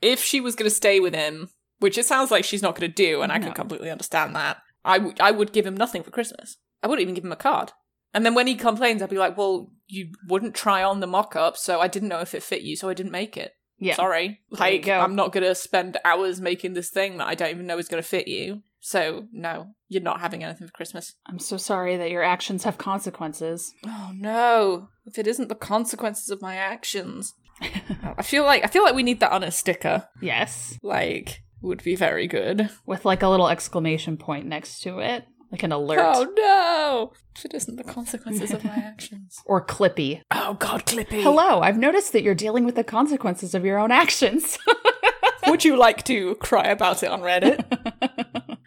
if 0.00 0.20
she 0.22 0.40
was 0.40 0.54
going 0.54 0.68
to 0.70 0.74
stay 0.74 1.00
with 1.00 1.14
him, 1.14 1.48
which 1.80 1.98
it 1.98 2.06
sounds 2.06 2.30
like 2.30 2.44
she's 2.44 2.62
not 2.62 2.74
going 2.78 2.90
to 2.90 2.94
do 2.94 3.20
and 3.22 3.32
I 3.32 3.38
No. 3.38 3.46
can 3.46 3.54
completely 3.54 3.90
understand 3.90 4.34
that. 4.36 4.58
I 4.84 5.30
would 5.30 5.52
give 5.52 5.66
him 5.66 5.76
nothing 5.76 6.02
for 6.02 6.10
Christmas. 6.10 6.56
I 6.82 6.86
wouldn't 6.86 7.02
even 7.02 7.14
give 7.14 7.24
him 7.24 7.32
a 7.32 7.36
card. 7.36 7.72
And 8.12 8.24
then 8.24 8.34
when 8.34 8.46
he 8.46 8.54
complains, 8.54 9.02
I'd 9.02 9.08
be 9.10 9.18
like, 9.18 9.36
"Well, 9.36 9.70
you 9.86 10.12
wouldn't 10.28 10.54
try 10.54 10.82
on 10.82 11.00
the 11.00 11.06
mock-up, 11.06 11.56
so 11.56 11.80
I 11.80 11.88
didn't 11.88 12.08
know 12.08 12.20
if 12.20 12.34
it 12.34 12.42
fit 12.42 12.62
you, 12.62 12.76
so 12.76 12.88
I 12.88 12.94
didn't 12.94 13.12
make 13.12 13.36
it. 13.36 13.52
Yeah. 13.78 13.96
Sorry. 13.96 14.40
Like. 14.50 14.88
I'm 14.88 15.14
not 15.14 15.32
going 15.32 15.44
to 15.44 15.54
spend 15.54 15.98
hours 16.04 16.40
making 16.40 16.74
this 16.74 16.90
thing 16.90 17.18
that 17.18 17.26
I 17.26 17.34
don't 17.34 17.50
even 17.50 17.66
know 17.66 17.78
is 17.78 17.88
going 17.88 18.02
to 18.02 18.08
fit 18.08 18.28
you. 18.28 18.62
So, 18.80 19.28
no, 19.32 19.74
you're 19.88 20.02
not 20.02 20.20
having 20.20 20.44
anything 20.44 20.66
for 20.66 20.72
Christmas." 20.72 21.14
I'm 21.26 21.38
so 21.38 21.56
sorry 21.56 21.96
that 21.96 22.10
your 22.10 22.22
actions 22.22 22.64
have 22.64 22.76
consequences. 22.76 23.72
Oh 23.86 24.12
no! 24.14 24.88
If 25.06 25.18
it 25.18 25.26
isn't 25.26 25.48
the 25.48 25.54
consequences 25.54 26.28
of 26.28 26.42
my 26.42 26.56
actions, 26.56 27.32
I 27.62 28.22
feel 28.22 28.44
like 28.44 28.62
I 28.62 28.66
feel 28.66 28.82
like 28.82 28.94
we 28.94 29.02
need 29.02 29.20
that 29.20 29.32
on 29.32 29.42
a 29.42 29.50
sticker. 29.50 30.06
yes. 30.20 30.78
Like, 30.82 31.40
would 31.62 31.82
be 31.82 31.96
very 31.96 32.26
good. 32.26 32.68
With 32.84 33.06
like 33.06 33.22
a 33.22 33.28
little 33.28 33.48
exclamation 33.48 34.18
point 34.18 34.44
next 34.44 34.82
to 34.82 34.98
it. 34.98 35.24
Like 35.50 35.62
an 35.62 35.72
alert. 35.72 36.00
Oh 36.02 36.26
no! 36.36 37.12
If 37.36 37.44
it 37.44 37.54
isn't 37.54 37.76
the 37.76 37.84
consequences 37.84 38.50
of 38.52 38.64
my 38.64 38.74
actions. 38.76 39.40
Or 39.44 39.64
Clippy. 39.64 40.22
Oh 40.30 40.54
god, 40.54 40.86
Clippy. 40.86 41.22
Hello, 41.22 41.60
I've 41.60 41.78
noticed 41.78 42.12
that 42.12 42.22
you're 42.22 42.34
dealing 42.34 42.64
with 42.64 42.74
the 42.74 42.84
consequences 42.84 43.54
of 43.54 43.64
your 43.64 43.78
own 43.78 43.90
actions. 43.92 44.58
Would 45.46 45.64
you 45.64 45.76
like 45.76 46.04
to 46.04 46.34
cry 46.36 46.64
about 46.64 47.02
it 47.02 47.10
on 47.10 47.20
Reddit? 47.20 47.64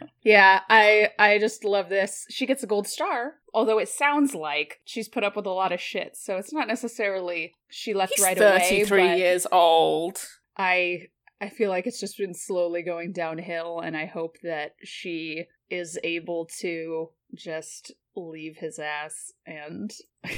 yeah, 0.23 0.61
I 0.69 1.09
I 1.17 1.39
just 1.39 1.63
love 1.63 1.89
this. 1.89 2.25
She 2.29 2.45
gets 2.45 2.63
a 2.63 2.67
gold 2.67 2.87
star, 2.87 3.35
although 3.53 3.79
it 3.79 3.89
sounds 3.89 4.35
like 4.35 4.79
she's 4.85 5.07
put 5.09 5.23
up 5.23 5.35
with 5.35 5.45
a 5.45 5.51
lot 5.51 5.71
of 5.71 5.81
shit. 5.81 6.15
So 6.15 6.37
it's 6.37 6.53
not 6.53 6.67
necessarily 6.67 7.53
she 7.69 7.93
left 7.93 8.13
He's 8.15 8.23
right 8.23 8.37
away. 8.37 8.59
thirty-three 8.59 9.07
but 9.07 9.17
years 9.17 9.47
old. 9.51 10.19
I 10.55 11.07
I 11.41 11.49
feel 11.49 11.69
like 11.69 11.87
it's 11.87 11.99
just 11.99 12.17
been 12.17 12.33
slowly 12.33 12.81
going 12.83 13.11
downhill, 13.11 13.79
and 13.79 13.95
I 13.97 14.05
hope 14.05 14.37
that 14.43 14.75
she 14.83 15.45
is 15.69 15.99
able 16.03 16.49
to 16.59 17.09
just 17.35 17.91
leave 18.15 18.57
his 18.57 18.79
ass 18.79 19.33
and 19.45 19.91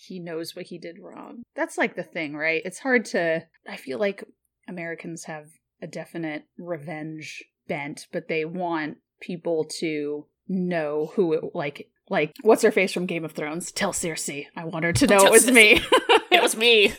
he 0.00 0.20
knows 0.20 0.54
what 0.54 0.66
he 0.66 0.78
did 0.78 0.98
wrong. 1.00 1.42
That's 1.54 1.78
like 1.78 1.96
the 1.96 2.02
thing, 2.02 2.36
right? 2.36 2.62
It's 2.64 2.78
hard 2.78 3.04
to. 3.06 3.44
I 3.68 3.76
feel 3.76 3.98
like 3.98 4.24
Americans 4.68 5.24
have 5.24 5.46
a 5.82 5.86
definite 5.86 6.44
revenge 6.58 7.44
bent, 7.68 8.06
but 8.12 8.28
they 8.28 8.44
want 8.44 8.98
people 9.20 9.66
to 9.80 10.26
know 10.48 11.12
who 11.14 11.32
it 11.32 11.42
like. 11.54 11.90
Like, 12.08 12.32
what's 12.42 12.62
her 12.62 12.70
face 12.70 12.92
from 12.92 13.06
Game 13.06 13.24
of 13.24 13.32
Thrones? 13.32 13.72
Tell 13.72 13.92
Cersei. 13.92 14.46
I 14.56 14.64
want 14.64 14.84
her 14.84 14.92
to 14.92 15.06
know 15.08 15.18
Tell 15.18 15.26
it 15.26 15.32
was 15.32 15.46
Cersei. 15.46 15.54
me. 15.54 15.80
It 16.28 16.42
was 16.42 16.56
me. 16.56 16.92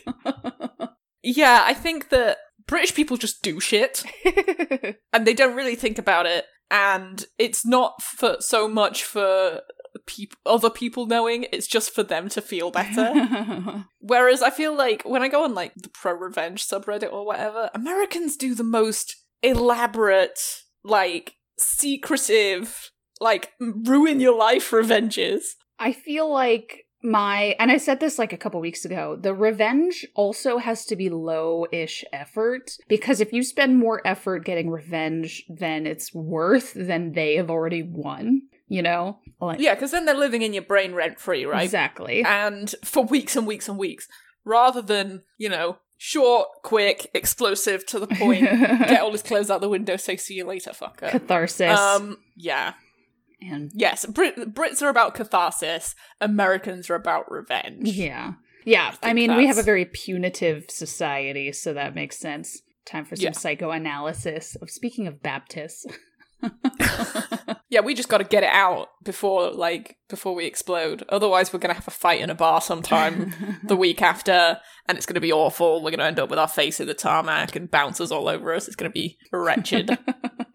Yeah, 1.22 1.62
I 1.64 1.72
think 1.72 2.08
that 2.08 2.38
British 2.66 2.92
people 2.94 3.16
just 3.16 3.40
do 3.42 3.60
shit. 3.60 4.02
and 5.12 5.26
they 5.26 5.34
don't 5.34 5.54
really 5.54 5.76
think 5.76 5.96
about 5.98 6.26
it 6.26 6.44
and 6.70 7.24
it's 7.38 7.64
not 7.66 8.02
for 8.02 8.36
so 8.40 8.68
much 8.68 9.04
for 9.04 9.62
people 10.06 10.38
other 10.46 10.70
people 10.70 11.06
knowing 11.06 11.46
it's 11.52 11.66
just 11.66 11.94
for 11.94 12.02
them 12.02 12.28
to 12.28 12.40
feel 12.40 12.70
better. 12.70 13.84
Whereas 13.98 14.42
i 14.42 14.50
feel 14.50 14.76
like 14.76 15.02
when 15.02 15.22
i 15.22 15.28
go 15.28 15.44
on 15.44 15.54
like 15.54 15.74
the 15.74 15.88
pro 15.88 16.12
revenge 16.12 16.66
subreddit 16.66 17.12
or 17.12 17.26
whatever 17.26 17.68
americans 17.74 18.36
do 18.36 18.54
the 18.54 18.64
most 18.64 19.16
elaborate 19.42 20.38
like 20.84 21.34
secretive 21.58 22.90
like 23.20 23.52
ruin 23.60 24.20
your 24.20 24.36
life 24.36 24.72
revenges. 24.72 25.56
I 25.78 25.92
feel 25.92 26.30
like 26.32 26.86
my 27.02 27.54
and 27.58 27.70
I 27.70 27.76
said 27.78 28.00
this 28.00 28.18
like 28.18 28.32
a 28.32 28.36
couple 28.36 28.60
weeks 28.60 28.84
ago, 28.84 29.16
the 29.20 29.34
revenge 29.34 30.06
also 30.14 30.58
has 30.58 30.84
to 30.86 30.96
be 30.96 31.08
low-ish 31.08 32.04
effort 32.12 32.72
because 32.88 33.20
if 33.20 33.32
you 33.32 33.42
spend 33.42 33.78
more 33.78 34.00
effort 34.06 34.44
getting 34.44 34.68
revenge 34.70 35.44
than 35.48 35.86
it's 35.86 36.12
worth, 36.12 36.72
then 36.74 37.12
they 37.12 37.36
have 37.36 37.50
already 37.50 37.82
won, 37.82 38.42
you 38.68 38.82
know? 38.82 39.18
Like 39.40 39.60
yeah 39.60 39.74
because 39.74 39.92
then 39.92 40.04
they're 40.06 40.16
living 40.16 40.42
in 40.42 40.52
your 40.52 40.64
brain 40.64 40.92
rent 40.94 41.20
free 41.20 41.44
right 41.44 41.62
Exactly. 41.62 42.24
and 42.24 42.74
for 42.84 43.04
weeks 43.04 43.36
and 43.36 43.46
weeks 43.46 43.68
and 43.68 43.78
weeks 43.78 44.08
rather 44.44 44.82
than 44.82 45.22
you 45.36 45.48
know 45.48 45.78
short 45.96 46.48
quick 46.62 47.08
explosive 47.14 47.84
to 47.86 47.98
the 48.00 48.06
point 48.08 48.40
get 48.42 49.00
all 49.00 49.12
his 49.12 49.22
clothes 49.22 49.50
out 49.50 49.60
the 49.60 49.68
window 49.68 49.96
say 49.96 50.16
see 50.16 50.34
you 50.34 50.44
later 50.44 50.70
fucker 50.70 51.10
Catharsis. 51.10 51.78
um 51.78 52.16
yeah 52.36 52.72
and 53.40 53.70
yes 53.74 54.04
Brit- 54.06 54.54
brits 54.54 54.82
are 54.82 54.88
about 54.88 55.14
catharsis 55.14 55.94
americans 56.20 56.90
are 56.90 56.94
about 56.96 57.30
revenge 57.30 57.88
yeah. 57.88 58.32
Yeah. 58.64 58.88
I, 59.02 59.12
think 59.12 59.14
mean, 59.14 59.36
we 59.36 59.46
have 59.46 59.56
a 59.56 59.62
very 59.62 59.86
punitive 59.86 60.64
society, 60.68 61.52
so 61.52 61.72
that 61.72 61.94
makes 61.94 62.18
sense. 62.18 62.60
Time 62.84 63.06
for 63.06 63.16
some 63.16 63.24
Yeah. 63.24 63.32
psychoanalysis 63.32 64.56
of 64.56 64.68
speaking 64.68 65.06
of 65.06 65.22
Baptists. 65.22 65.86
yeah 67.68 67.80
we 67.80 67.94
just 67.94 68.08
got 68.08 68.18
to 68.18 68.24
get 68.24 68.42
it 68.44 68.48
out 68.50 68.88
before 69.04 69.50
like 69.50 69.96
before 70.08 70.34
we 70.34 70.46
explode 70.46 71.02
otherwise 71.08 71.52
we're 71.52 71.58
gonna 71.58 71.74
have 71.74 71.88
a 71.88 71.90
fight 71.90 72.20
in 72.20 72.30
a 72.30 72.34
bar 72.34 72.60
sometime 72.60 73.34
the 73.64 73.76
week 73.84 74.00
after 74.02 74.58
and 74.88 74.96
it's 74.96 75.04
gonna 75.06 75.20
be 75.20 75.32
awful 75.32 75.82
we're 75.82 75.90
gonna 75.90 76.04
end 76.04 76.20
up 76.20 76.30
with 76.30 76.38
our 76.38 76.46
face 76.46 76.78
in 76.78 76.86
the 76.86 76.94
tarmac 76.94 77.56
and 77.56 77.70
bouncers 77.72 78.12
all 78.12 78.28
over 78.28 78.54
us 78.54 78.68
it's 78.68 78.76
gonna 78.76 78.88
be 78.90 79.18
wretched 79.32 79.98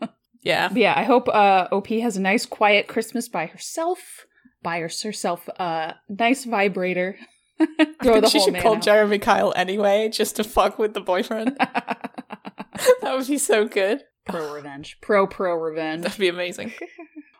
yeah 0.43 0.67
But 0.69 0.77
yeah, 0.77 0.93
I 0.95 1.03
hope 1.03 1.27
uh, 1.27 1.67
OP 1.71 1.87
has 1.87 2.17
a 2.17 2.21
nice, 2.21 2.45
quiet 2.45 2.87
Christmas 2.87 3.27
by 3.27 3.47
herself. 3.47 4.25
Buy 4.61 4.79
herself 4.79 5.47
a 5.59 5.95
nice 6.07 6.45
vibrator. 6.45 7.17
Throw 7.57 7.65
I 7.65 8.21
think 8.21 8.23
the 8.23 8.29
she 8.29 8.39
should 8.39 8.57
call 8.59 8.75
out. 8.75 8.81
Jeremy 8.81 9.19
Kyle 9.19 9.53
anyway, 9.55 10.09
just 10.09 10.35
to 10.37 10.43
fuck 10.43 10.79
with 10.79 10.93
the 10.93 11.01
boyfriend. 11.01 11.55
that 11.59 13.01
would 13.03 13.27
be 13.27 13.37
so 13.37 13.67
good. 13.67 14.03
pro 14.25 14.53
revenge. 14.53 14.97
Pro 15.01 15.27
pro 15.27 15.55
revenge. 15.55 16.03
That'd 16.03 16.19
be 16.19 16.29
amazing. 16.29 16.73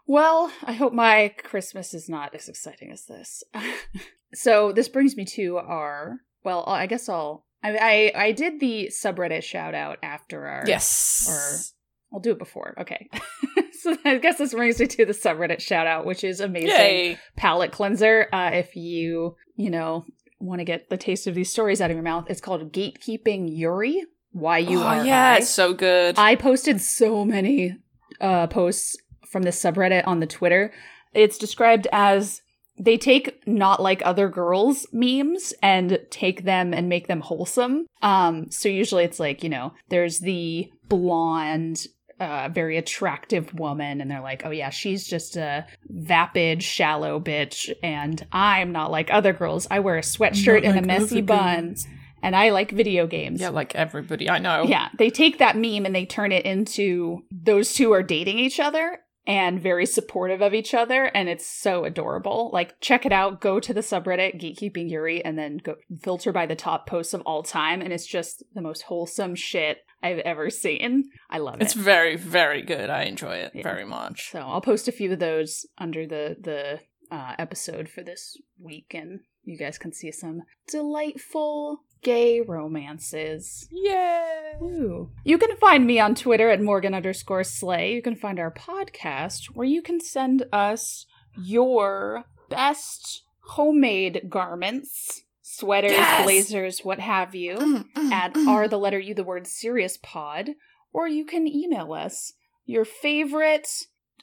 Well, 0.06 0.51
I 0.64 0.74
hope 0.74 0.91
my 0.91 1.34
Christmas 1.43 1.93
is 1.93 2.10
not 2.10 2.36
as 2.36 2.49
exciting 2.49 2.91
as 2.91 3.06
this. 3.06 3.41
so 4.34 4.74
this 4.74 4.89
brings 4.89 5.16
me 5.16 5.24
to 5.26 5.58
our. 5.58 6.18
Well, 6.43 6.66
I 6.68 6.88
guess 6.88 7.08
I'll. 7.08 7.45
I 7.64 8.12
I, 8.16 8.26
I 8.26 8.32
did 8.34 8.60
the 8.60 8.91
subreddit 8.91 9.43
shout 9.43 9.74
out 9.74 9.99
after 10.04 10.45
our. 10.45 10.66
Yes. 10.68 11.72
I'll 12.14 12.20
do 12.20 12.32
it 12.32 12.39
before. 12.39 12.76
Okay. 12.80 13.09
so 13.82 13.97
I 14.05 14.18
guess 14.18 14.38
this 14.38 14.53
brings 14.53 14.80
me 14.80 14.88
to 14.88 15.05
the 15.05 15.14
subreddit 15.14 15.59
shout 15.59 15.88
out, 15.88 16.05
which 16.05 16.24
is 16.24 16.39
amazing. 16.39 16.70
Yay. 16.70 17.20
palate 17.36 17.72
cleanser. 17.72 18.28
Uh, 18.32 18.51
if 18.53 18.76
you, 18.76 19.36
you 19.55 19.70
know, 19.70 20.05
want 20.39 20.59
to 20.59 20.66
get 20.66 20.89
the 20.89 20.97
taste 20.97 21.28
of 21.28 21.36
these 21.36 21.51
stories 21.51 21.82
out 21.82 21.89
of 21.89 21.95
your 21.95 22.03
mouth, 22.03 22.26
it's 22.30 22.41
called 22.41 22.72
Gatekeeping 22.72 23.49
Yuri. 23.49 24.03
Y 24.34 24.57
U 24.57 24.80
Oh, 24.80 24.84
R 24.84 25.05
yeah, 25.05 25.36
it's 25.36 25.49
so 25.49 25.74
good. 25.74 26.18
I 26.18 26.36
posted 26.36 26.82
so 26.82 27.24
many 27.24 27.78
uh, 28.20 28.47
posts 28.47 28.97
from 29.28 29.43
this 29.43 29.61
subreddit 29.61 30.07
on 30.07 30.20
the 30.20 30.28
Twitter. 30.28 30.74
It's 31.14 31.38
described 31.38 31.88
as 31.91 32.41
they 32.78 32.97
take 32.97 33.45
not 33.47 33.82
like 33.82 34.01
other 34.03 34.30
girls 34.30 34.88
memes 34.91 35.53
and 35.61 35.99
take 36.09 36.45
them 36.45 36.74
and 36.74 36.89
make 36.89 37.07
them 37.07 37.22
wholesome. 37.22 37.86
Um, 38.01 38.49
so 38.49 38.70
usually 38.70 39.03
it's 39.03 39.20
like, 39.20 39.43
you 39.43 39.49
know, 39.49 39.74
there's 39.89 40.20
the 40.20 40.72
blonde, 40.89 41.86
uh, 42.24 42.49
very 42.49 42.78
attractive 42.78 43.53
woman, 43.53 44.01
and 44.01 44.09
they're 44.09 44.21
like, 44.21 44.43
oh 44.45 44.51
yeah, 44.51 44.69
she's 44.69 45.05
just 45.07 45.36
a 45.36 45.65
vapid, 45.89 46.63
shallow 46.63 47.19
bitch, 47.19 47.71
and 47.84 48.26
I'm 48.32 48.71
not 48.71 48.91
like 48.91 49.09
other 49.11 49.34
girls. 49.34 49.67
I 49.69 49.80
wear 49.80 49.97
a 49.97 50.01
sweatshirt 50.01 50.65
and 50.65 50.80
a 50.80 50.82
messy 50.82 51.21
bun, 51.21 51.76
and 52.21 52.36
I 52.36 52.49
like 52.51 52.71
video 52.71 53.05
games. 53.05 53.41
Yeah, 53.41 53.49
like 53.49 53.76
everybody 53.76 54.30
I 54.30 54.39
know. 54.39 54.63
Yeah, 54.63 54.89
they 54.97 55.09
take 55.09 55.39
that 55.39 55.57
meme 55.57 55.86
and 55.86 55.93
they 55.93 56.05
turn 56.05 56.32
it 56.32 56.45
into 56.45 57.24
those 57.32 57.74
two 57.74 57.91
are 57.91 58.03
dating 58.03 58.39
each 58.39 58.59
other 58.59 58.99
and 59.26 59.61
very 59.61 59.86
supportive 59.86 60.41
of 60.41 60.53
each 60.53 60.74
other, 60.74 61.05
and 61.05 61.30
it's 61.30 61.45
so 61.45 61.86
adorable. 61.86 62.49
Like, 62.51 62.80
check 62.82 63.05
it 63.05 63.13
out. 63.13 63.39
Go 63.39 63.59
to 63.59 63.74
the 63.74 63.82
subreddit 63.82 64.41
Gatekeeping 64.41 64.89
Yuri, 64.89 65.24
and 65.24 65.38
then 65.38 65.57
go 65.57 65.76
filter 66.01 66.32
by 66.32 66.45
the 66.45 66.55
top 66.55 66.88
posts 66.88 67.13
of 67.13 67.21
all 67.21 67.43
time, 67.43 67.82
and 67.82 67.93
it's 67.93 68.07
just 68.07 68.43
the 68.53 68.61
most 68.61 68.84
wholesome 68.84 69.36
shit 69.36 69.80
I've 70.04 70.20
ever 70.20 70.49
seen. 70.49 71.06
I 71.30 71.38
love 71.39 71.56
It's 71.56 71.74
it. 71.74 71.78
It's 71.78 71.86
very, 71.86 72.16
very 72.18 72.62
good. 72.62 72.89
I 72.89 73.04
enjoy 73.04 73.38
it 73.38 73.51
Yeah. 73.56 73.64
very 73.64 73.86
much. 73.86 74.30
So 74.32 74.39
I'll 74.39 74.62
post 74.62 74.88
a 74.88 74.91
few 74.91 75.12
of 75.14 75.20
those 75.20 75.66
under 75.78 76.06
the 76.06 76.36
the 76.39 76.82
uh, 77.12 77.36
episode 77.39 77.88
for 77.89 78.04
this 78.04 78.38
week, 78.60 78.93
and 78.93 79.20
you 79.43 79.58
guys 79.58 79.78
can 79.78 79.93
see 79.93 80.12
some 80.12 80.41
delightful 80.68 81.80
gay 82.01 82.41
romances. 82.41 83.68
Yay! 83.72 84.54
Ooh. 84.62 85.12
You 85.24 85.38
can 85.38 85.56
find 85.58 85.86
me 85.86 85.99
on 85.99 86.16
Twitter 86.16 86.49
at 86.49 86.62
Morgan 86.62 86.93
underscore 86.93 87.43
Slay. 87.43 87.93
You 87.93 88.01
can 88.01 88.16
find 88.16 88.39
our 88.39 88.51
podcast 88.54 89.45
where 89.54 89.68
you 89.68 89.82
can 89.82 89.99
send 89.99 90.45
us 90.51 91.06
your 91.38 92.26
best 92.49 93.24
homemade 93.49 94.24
garments, 94.30 95.24
sweaters, 95.44 95.91
Yes! 95.91 96.24
blazers, 96.24 96.80
what 96.84 97.00
have 97.00 97.36
you, 97.36 97.56
Mm, 97.58 97.86
mm, 97.94 98.12
at 98.12 98.34
mm. 98.34 98.48
are 98.48 98.68
the 98.68 98.80
letter 98.80 99.00
U, 99.00 99.14
the 99.14 99.24
word 99.24 99.46
serious 99.46 99.98
pod, 100.02 100.52
or 100.91 101.08
you 101.08 101.26
can 101.26 101.48
email 101.48 101.94
us 101.94 102.34
your 102.66 102.86
favorite 102.86 103.68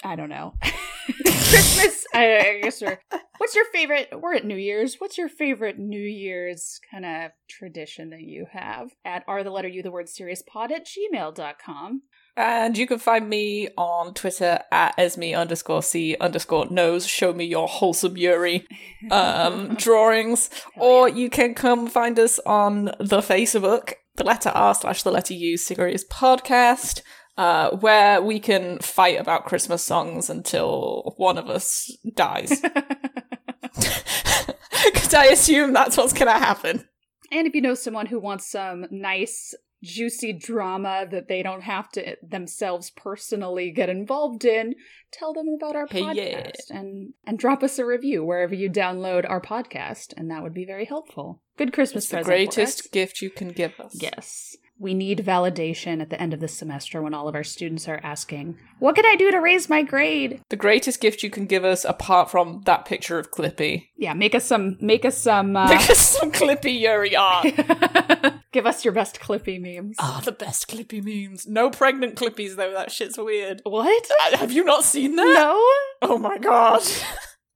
I 0.02 0.16
don't 0.16 0.30
know. 0.30 0.54
Christmas. 1.04 2.06
I, 2.14 2.38
I 2.38 2.60
guess 2.62 2.80
we're. 2.80 2.98
What's 3.38 3.54
your 3.54 3.66
favorite? 3.72 4.08
We're 4.18 4.34
at 4.34 4.44
New 4.46 4.56
Year's. 4.56 4.96
What's 4.98 5.18
your 5.18 5.28
favorite 5.28 5.78
New 5.78 6.00
Year's 6.00 6.80
kind 6.90 7.04
of 7.04 7.32
tradition 7.48 8.10
that 8.10 8.20
you 8.22 8.46
have? 8.52 8.90
At 9.04 9.24
are 9.28 9.42
the 9.44 9.50
letter 9.50 9.68
u 9.68 9.82
the 9.82 9.90
word 9.90 10.08
serious 10.08 10.42
pod 10.42 10.72
at 10.72 10.86
gmail.com. 10.86 12.02
And 12.36 12.78
you 12.78 12.86
can 12.86 12.98
find 12.98 13.28
me 13.28 13.68
on 13.76 14.14
Twitter 14.14 14.60
at 14.72 14.94
Esme 14.98 15.34
underscore 15.34 15.82
C 15.82 16.16
underscore 16.20 16.66
nose. 16.70 17.06
Show 17.06 17.32
me 17.32 17.44
your 17.44 17.68
wholesome 17.68 18.16
Yuri 18.16 18.66
um, 19.10 19.74
drawings. 19.78 20.50
Hell 20.74 20.84
Or 20.84 21.08
yeah. 21.08 21.14
you 21.16 21.30
can 21.30 21.54
come 21.54 21.86
find 21.86 22.18
us 22.18 22.38
on 22.40 22.86
the 22.98 23.20
Facebook, 23.20 23.94
the 24.16 24.24
letter 24.24 24.50
R 24.50 24.74
slash 24.74 25.02
the 25.02 25.10
letter 25.10 25.34
U 25.34 25.56
serious 25.56 26.04
podcast, 26.06 27.02
uh, 27.36 27.76
where 27.76 28.22
we 28.22 28.40
can 28.40 28.78
fight 28.78 29.20
about 29.20 29.46
Christmas 29.46 29.82
songs 29.82 30.30
until 30.30 31.14
one 31.16 31.36
of 31.38 31.48
us 31.48 31.90
dies. 32.14 32.62
Because 34.84 35.12
I 35.12 35.26
assume 35.26 35.72
that's 35.72 35.96
what's 35.96 36.12
going 36.12 36.32
to 36.32 36.38
happen. 36.38 36.88
And 37.30 37.46
if 37.46 37.54
you 37.54 37.60
know 37.60 37.74
someone 37.74 38.06
who 38.06 38.18
wants 38.18 38.50
some 38.50 38.86
nice, 38.90 39.54
juicy 39.82 40.32
drama 40.32 41.06
that 41.10 41.28
they 41.28 41.42
don't 41.42 41.62
have 41.62 41.88
to 41.90 42.16
themselves 42.22 42.90
personally 42.90 43.70
get 43.70 43.88
involved 43.88 44.44
in, 44.44 44.74
tell 45.12 45.32
them 45.32 45.46
about 45.56 45.76
our 45.76 45.86
Hey, 45.86 46.02
podcast 46.02 46.70
yeah. 46.70 46.78
and 46.78 47.14
and 47.26 47.38
drop 47.38 47.62
us 47.62 47.78
a 47.78 47.84
review 47.84 48.24
wherever 48.24 48.54
you 48.54 48.70
download 48.70 49.28
our 49.28 49.40
podcast, 49.40 50.12
and 50.16 50.30
that 50.30 50.42
would 50.42 50.54
be 50.54 50.64
very 50.64 50.84
helpful. 50.84 51.42
Good 51.56 51.72
Christmas 51.72 52.04
It's 52.04 52.12
the 52.12 52.22
greatest 52.22 52.92
gift 52.92 53.20
you 53.20 53.30
can 53.30 53.48
give 53.48 53.78
us. 53.78 53.96
Yes. 54.00 54.56
We 54.80 54.94
need 54.94 55.18
validation 55.18 56.00
at 56.00 56.08
the 56.08 56.18
end 56.18 56.32
of 56.32 56.40
the 56.40 56.48
semester 56.48 57.02
when 57.02 57.12
all 57.12 57.28
of 57.28 57.34
our 57.34 57.44
students 57.44 57.86
are 57.86 58.00
asking, 58.02 58.56
What 58.78 58.94
can 58.96 59.04
I 59.04 59.14
do 59.14 59.30
to 59.30 59.36
raise 59.36 59.68
my 59.68 59.82
grade? 59.82 60.40
The 60.48 60.56
greatest 60.56 61.02
gift 61.02 61.22
you 61.22 61.28
can 61.28 61.44
give 61.44 61.66
us, 61.66 61.84
apart 61.84 62.30
from 62.30 62.62
that 62.64 62.86
picture 62.86 63.18
of 63.18 63.30
Clippy. 63.30 63.88
Yeah, 63.98 64.14
make 64.14 64.34
us 64.34 64.46
some 64.46 64.78
make 64.80 65.04
us 65.04 65.18
some 65.18 65.54
uh, 65.54 65.68
Make 65.68 65.90
us 65.90 65.98
some 65.98 66.32
Clippy 66.32 66.80
Yuri 66.80 67.14
art. 67.14 67.44
give 68.52 68.64
us 68.64 68.82
your 68.82 68.94
best 68.94 69.20
Clippy 69.20 69.60
memes. 69.60 69.96
Ah, 69.98 70.22
the 70.24 70.32
best 70.32 70.66
Clippy 70.66 71.02
memes. 71.04 71.46
No 71.46 71.68
pregnant 71.68 72.14
Clippies 72.16 72.56
though. 72.56 72.72
That 72.72 72.90
shit's 72.90 73.18
weird. 73.18 73.60
What? 73.64 74.10
Uh, 74.32 74.38
Have 74.38 74.50
you 74.50 74.64
not 74.64 74.84
seen 74.84 75.14
that? 75.16 75.24
No? 75.24 76.08
Oh 76.08 76.16
my 76.18 76.38
god. 76.38 76.80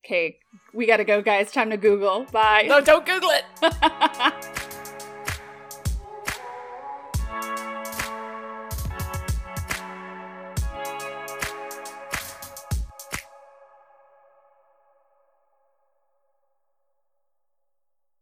Okay, 0.05 0.37
we 0.75 0.85
gotta 0.85 1.05
go, 1.05 1.23
guys. 1.23 1.51
Time 1.51 1.71
to 1.71 1.79
Google. 1.79 2.27
Bye. 2.31 2.67
No, 2.69 2.83
don't 2.83 3.07
Google 3.07 3.31
it. 3.31 4.55